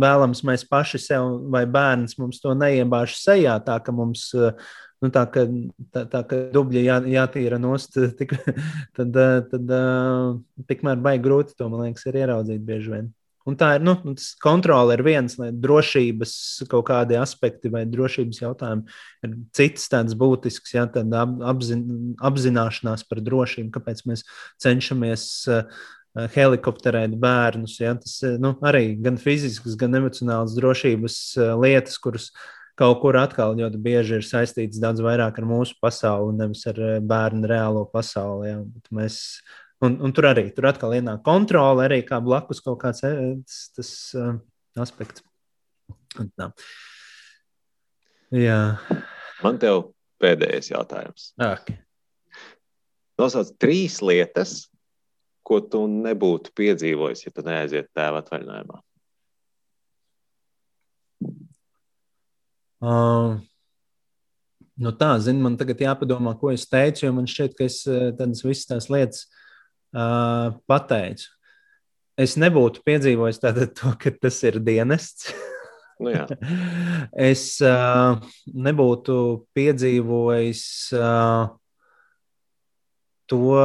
vēlams, 0.00 0.38
mēs 0.48 0.62
paši 0.64 0.96
sev 1.02 1.26
vai 1.52 1.66
bērns 1.68 2.16
mums 2.16 2.38
to 2.40 2.54
neiebāž 2.56 3.18
sejā, 3.20 3.58
tā 3.66 3.74
ka 3.84 3.92
mums 3.92 4.30
uh, 4.32 4.54
nu, 5.00 5.10
tā, 5.12 5.24
ka, 5.32 5.44
tā, 5.92 6.04
tā 6.08 6.22
ka 6.28 6.40
dubļi 6.54 6.84
jā, 6.84 6.98
jātīra 7.18 7.60
nost, 7.60 7.96
tik, 8.18 8.34
tad, 8.96 9.16
tad 9.52 9.74
tikmēr 10.70 11.00
baigi 11.04 11.24
grūti 11.26 11.56
to, 11.56 11.68
man 11.72 11.88
liekas, 11.88 12.06
ir 12.10 12.20
ieraudzīt 12.22 12.64
bieži 12.66 12.94
vien. 12.94 13.10
Un 13.50 13.56
tā 13.58 13.72
ir, 13.76 13.84
nu, 13.84 13.96
tas 14.14 14.30
kontrole 14.42 14.94
ir 14.96 15.04
viens, 15.06 15.34
drošības 15.36 16.34
kaut 16.70 16.86
kādi 16.90 17.18
aspekti 17.18 17.72
vai 17.72 17.82
drošības 17.90 18.42
jautājumi 18.44 18.98
ir 19.26 19.38
cits 19.56 19.88
tāds 19.92 20.14
būtisks, 20.18 20.76
ja 20.76 20.86
tāda 20.90 21.24
apzin, 21.50 21.82
apzināšanās 22.30 23.02
par 23.10 23.24
drošību, 23.26 23.72
kāpēc 23.74 24.04
mēs 24.10 24.22
cenšamies 24.62 25.26
uh, 25.50 25.82
helikopterēt 26.36 27.18
bērnus. 27.20 27.76
Ja? 27.82 27.96
Tas 27.98 28.20
nu, 28.42 28.54
arī 28.66 28.94
gan 29.02 29.18
fizisks, 29.20 29.76
gan 29.80 29.98
emocionāls 29.98 30.56
drošības 30.58 31.20
uh, 31.40 31.52
lietas, 31.60 31.98
kuras 32.02 32.30
kaut 32.80 33.00
kur 33.02 33.18
atkal 33.20 33.56
ļoti 33.58 33.80
bieži 33.82 34.18
ir 34.18 34.26
saistīts 34.26 34.80
daudz 34.80 35.02
vairāk 35.04 35.40
ar 35.40 35.48
mūsu 35.48 35.76
pasauli, 35.82 36.36
nevis 36.38 36.64
ar 36.70 36.78
eh, 36.80 37.00
bērnu 37.04 37.48
reālo 37.50 37.84
pasauli. 37.92 38.48
Ja. 38.48 38.62
Mēs, 38.96 39.18
un, 39.84 39.96
un 40.04 40.12
tur 40.14 40.28
arī 40.30 40.48
tur 40.54 40.68
atkal 40.70 40.94
ienāk 40.96 41.22
kontrole, 41.26 41.86
arī 41.86 42.00
kā 42.06 42.20
blakus 42.24 42.62
kaut 42.64 42.80
kāds 42.82 43.04
eh, 43.08 43.20
tas, 43.44 43.60
tas 43.76 43.92
uh, 44.18 44.34
aspekts. 44.80 45.24
Un, 46.20 46.28
tā. 46.36 46.50
Jā. 48.34 48.60
Man 49.44 49.58
te 49.62 49.70
pēdējais 50.20 50.72
jautājums. 50.72 51.30
Okay. 51.40 51.80
Nosauc 53.20 53.54
trīs 53.60 54.00
lietas, 54.04 54.68
ko 55.46 55.60
tu 55.64 55.84
nebūtu 55.90 56.52
piedzīvojis, 56.56 57.24
ja 57.26 57.34
tu 57.34 57.44
neaizietu 57.46 57.90
tēva 57.96 58.24
atvaļinājumā. 58.24 58.82
Uh, 62.80 63.40
Nu 64.80 64.94
tā, 64.96 65.10
zini, 65.20 65.42
man 65.44 65.58
tagad 65.60 65.82
jāpadomā, 65.84 66.30
ko 66.40 66.48
es 66.54 66.62
teicu, 66.64 67.02
jo 67.04 67.10
man 67.12 67.26
šķiet, 67.28 67.52
ka 67.58 67.66
es 67.66 67.82
tādas 67.84 68.40
visas 68.40 68.64
tās 68.70 68.86
lietas 68.88 69.26
uh, 69.26 69.49
pateicu. 69.92 71.28
Es 72.20 72.36
nebūtu 72.36 72.82
piedzīvojis 72.84 73.40
to, 73.40 73.94
ka 73.96 74.12
tas 74.20 74.42
ir 74.44 74.60
dienests. 74.60 75.30
Nu 76.00 76.12
es 77.30 77.60
uh, 77.64 78.20
nebūtu 78.48 79.16
piedzīvojis 79.56 80.62
uh, 80.96 81.50
to 83.28 83.56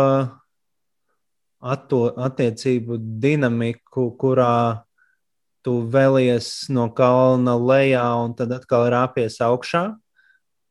atto, 1.66 2.02
attiecību 2.28 3.00
dinamiku, 3.24 4.10
kurā 4.20 4.86
tu 5.66 5.80
vēlies 5.90 6.70
no 6.76 6.90
kalna 6.94 7.56
lejā 7.58 8.06
un 8.22 8.36
tad 8.38 8.54
atkal 8.54 8.90
rāpies 8.94 9.40
augšā. 9.42 9.88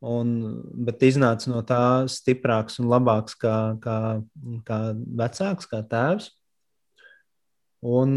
Un, 0.05 0.33
bet 0.85 1.01
iznāca 1.07 1.49
no 1.49 1.63
tā 1.65 2.05
stiprāks 2.11 2.77
un 2.81 2.91
labāks 2.91 3.33
kā, 3.41 3.55
kā, 3.81 3.97
kā 4.67 4.79
vecāks, 4.93 5.65
kā 5.71 5.81
tēvs. 5.89 6.29
Un, 7.85 8.13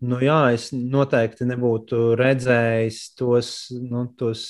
nu 0.00 0.20
jā, 0.24 0.38
es 0.56 0.70
noteikti 0.72 1.48
nebūtu 1.48 2.14
redzējis 2.16 3.02
tos, 3.18 3.52
nu, 3.76 4.06
tos, 4.16 4.42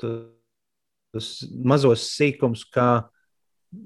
tos 0.00 1.30
mazos 1.52 2.06
sīkumus, 2.14 2.64
kā, 2.72 2.88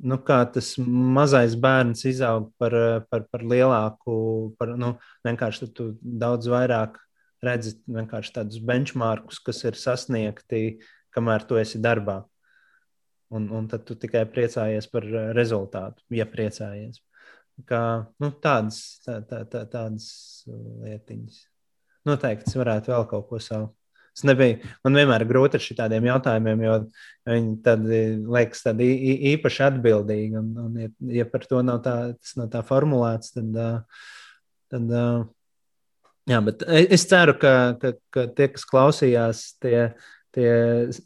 nu, 0.07 0.21
kā 0.23 0.45
tas 0.55 0.77
mazais 0.79 1.59
bērns 1.59 2.07
izaug 2.13 2.53
par, 2.61 2.77
par, 3.11 3.27
par 3.35 3.47
lielāku, 3.51 4.17
par, 4.61 4.77
nu, 4.79 4.95
vienkārši 5.27 5.73
tu 5.75 5.91
daudz 6.03 6.51
vairāk 6.55 7.03
redzi 7.47 7.75
vienkārši 7.91 8.35
tādus 8.39 8.63
benchmarkus, 8.65 9.41
kas 9.45 9.63
ir 9.65 9.79
sasniegti, 9.79 10.81
kamēr 11.15 11.47
tu 11.49 11.59
esi 11.61 11.81
darbā. 11.83 12.23
Un, 13.35 13.49
un 13.55 13.67
tad 13.71 13.87
tu 13.89 13.97
tikai 13.99 14.25
priecājies 14.31 14.87
par 14.93 15.07
rezultātu, 15.35 16.05
ja 16.15 16.27
priecājies. 16.31 17.01
Kā, 17.69 17.81
nu, 18.23 18.31
tādas, 18.43 18.81
tā, 19.05 19.21
tā, 19.29 19.45
tā, 19.51 19.63
tādas 19.71 20.07
lietiņas. 20.49 21.41
Noteikti 22.05 22.51
es 22.51 22.59
varētu 22.59 22.93
vēl 22.93 23.09
kaut 23.11 23.29
ko 23.31 23.41
savu 23.41 23.73
Es 24.15 24.23
nebiju, 24.23 24.61
man 24.87 24.95
vienmēr 24.95 25.25
ir 25.25 25.31
grūti 25.31 25.59
ar 25.59 25.63
šādiem 25.65 26.05
jautājumiem, 26.07 26.61
jo 26.63 26.75
viņi 27.27 27.55
tad 27.67 27.87
liekas 27.89 28.61
tādi 28.63 28.87
īpaši 29.33 29.65
atbildīgi. 29.67 30.39
Un, 30.39 30.53
un 30.63 30.77
ja, 30.79 30.91
ja 31.17 31.25
par 31.31 31.47
to 31.51 31.63
nav 31.67 31.81
tā, 31.83 31.97
tas 32.15 32.37
nav 32.39 32.53
tā 32.53 32.63
formulēts, 32.67 33.33
tad, 33.35 33.59
tad 34.71 34.95
jā, 36.31 36.41
bet 36.45 36.65
es 36.67 37.07
ceru, 37.11 37.37
ka, 37.41 37.55
ka, 37.81 37.95
ka 38.15 38.27
tie, 38.37 38.49
kas 38.55 38.67
klausījās, 38.69 39.43
tie, 39.63 39.79
tie 40.35 40.51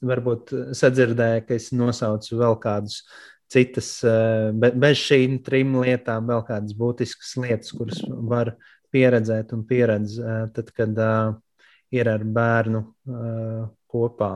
varbūt 0.05 0.53
sadzirdēja, 0.79 1.45
ka 1.49 1.57
es 1.59 1.71
nosaucu 1.77 2.41
vēl 2.41 2.59
kādus 2.63 3.03
citas, 3.49 3.93
be, 4.05 4.73
bez 4.77 5.01
šīm 5.01 5.39
trim 5.45 5.79
lietām, 5.81 6.29
vēl 6.29 6.45
kādas 6.49 6.77
būtiskas 6.79 7.37
lietas, 7.41 7.73
kuras 7.77 8.03
var 8.07 8.55
pieredzēt 8.93 9.55
un 9.57 9.65
pieredzēt, 9.69 10.55
tad, 10.57 10.71
kad 10.77 11.03
ir 11.95 12.13
ar 12.13 12.25
bērnu 12.25 12.85
kopā. 13.89 14.33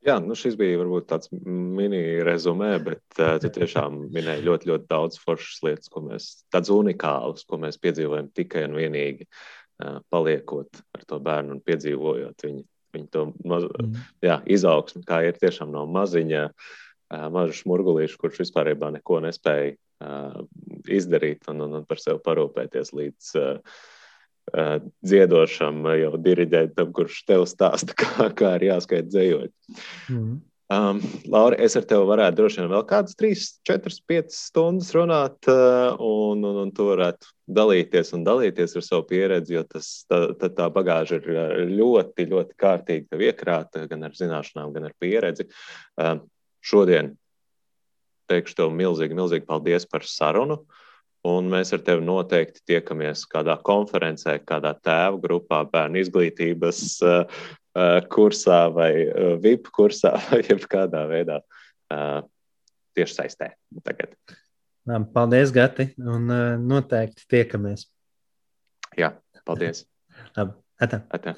Jā, 0.00 0.14
nu 0.24 0.32
šis 0.32 0.54
bija 0.56 0.78
varbūt 0.80 1.10
tāds 1.10 1.28
mini-rezumē, 1.44 2.70
bet 2.80 3.18
uh, 3.20 3.34
tu 3.42 3.50
tiešām 3.52 3.98
minēji 4.14 4.46
ļoti, 4.46 4.70
ļoti 4.70 4.86
daudz 4.88 5.18
foršas 5.20 5.58
lietas, 5.66 5.90
ko 5.92 6.00
mēs, 6.06 6.28
tādas 6.48 6.72
unikālas, 6.72 7.44
ko 7.44 7.58
mēs 7.60 7.76
piedzīvojam 7.84 8.30
tikai 8.32 8.62
un 8.64 8.78
vienīgi 8.80 9.26
uh, 9.26 9.59
paliekot 10.12 10.82
ar 10.96 11.06
to 11.08 11.18
bērnu 11.24 11.56
un 11.56 11.62
piedzīvojot 11.64 12.46
viņu, 12.46 12.64
viņu 12.96 13.08
to 13.14 13.26
maz, 13.48 13.66
mm. 13.68 14.02
jā, 14.26 14.40
izaugsmu, 14.58 15.04
kā 15.06 15.22
ir 15.28 15.38
tiešām 15.40 15.72
no 15.74 15.86
maziņa, 15.90 16.48
maža 17.34 17.56
šmurgulīša, 17.62 18.18
kurš 18.20 18.44
vispār 18.44 18.74
neko 18.74 19.22
nespēja 19.24 19.74
izdarīt 20.90 21.48
un, 21.50 21.64
un, 21.66 21.80
un 21.80 21.88
par 21.88 22.00
sevi 22.00 22.22
parūpēties 22.24 22.94
līdz 22.96 23.32
dziedošam, 25.04 25.82
jau 26.00 26.12
diriģētam, 26.24 26.92
kurš 26.96 27.24
tev 27.28 27.44
stāsta, 27.50 27.96
kā, 28.00 28.30
kā 28.36 28.54
ir 28.58 28.70
jāskaita 28.70 29.08
dzējot. 29.10 29.52
Mm. 30.10 30.38
Um, 30.70 31.00
Laura, 31.26 31.56
es 31.58 31.74
ar 31.74 31.82
tevi 31.90 32.06
varētu 32.06 32.36
droši 32.38 32.60
vien 32.60 32.68
vēl 32.70 32.84
kādas 32.86 33.16
3, 33.18 33.46
4, 33.66 33.94
5 34.12 34.36
stundas 34.36 34.92
runāt, 34.94 35.48
uh, 35.50 35.96
un, 35.98 36.44
un, 36.46 36.60
un 36.62 36.70
tu 36.74 36.86
varētu 36.92 37.32
dalīties 37.58 38.14
un 38.14 38.22
dalīties 38.26 38.76
ar 38.78 38.84
savu 38.86 39.02
pieredzi, 39.08 39.56
jo 39.56 39.64
tas, 39.66 39.88
tā, 40.06 40.20
tā, 40.38 40.52
tā 40.54 40.68
bagāža 40.70 41.18
ir 41.18 41.72
ļoti, 41.72 42.28
ļoti 42.30 42.54
kārtīgi 42.62 43.18
iekrāta, 43.30 43.82
gan 43.90 44.06
ar 44.06 44.14
zināšanām, 44.14 44.70
gan 44.76 44.86
ar 44.92 44.94
pieredzi. 45.02 45.48
Uh, 45.98 46.20
šodien 46.62 47.16
teikšu 48.30 48.60
tev 48.62 48.70
milzīgi, 48.70 49.18
milzīgi 49.18 49.48
paldies 49.50 49.90
par 49.90 50.06
sarunu. 50.06 50.60
Uh, 50.62 50.86
Un 51.28 51.50
mēs 51.52 51.74
ar 51.76 51.82
tevi 51.84 52.00
noteikti 52.00 52.62
tiekamies 52.70 53.26
kādā 53.28 53.58
konferencē, 53.60 54.38
kādā 54.48 54.72
tēva 54.80 55.18
grupā, 55.20 55.58
bērnu 55.68 56.00
izglītības 56.00 56.80
uh, 57.04 57.10
uh, 57.12 57.42
kursā 58.10 58.64
vai 58.74 58.92
uh, 59.06 59.34
VIP 59.42 59.70
kursā, 59.74 60.14
vai 60.30 60.42
jebkādā 60.46 61.04
veidā 61.10 61.40
uh, 61.40 62.20
tieši 62.98 63.18
saistē. 63.20 63.52
Tagad. 63.86 64.16
Paldies, 65.14 65.52
Gati, 65.54 65.90
un 66.02 66.26
noteikti 66.66 67.28
tiekamies. 67.30 67.84
Jā, 68.98 69.12
paldies. 69.46 69.84
Labi, 70.34 70.56
atā. 70.82 71.04
Atā. 71.14 71.36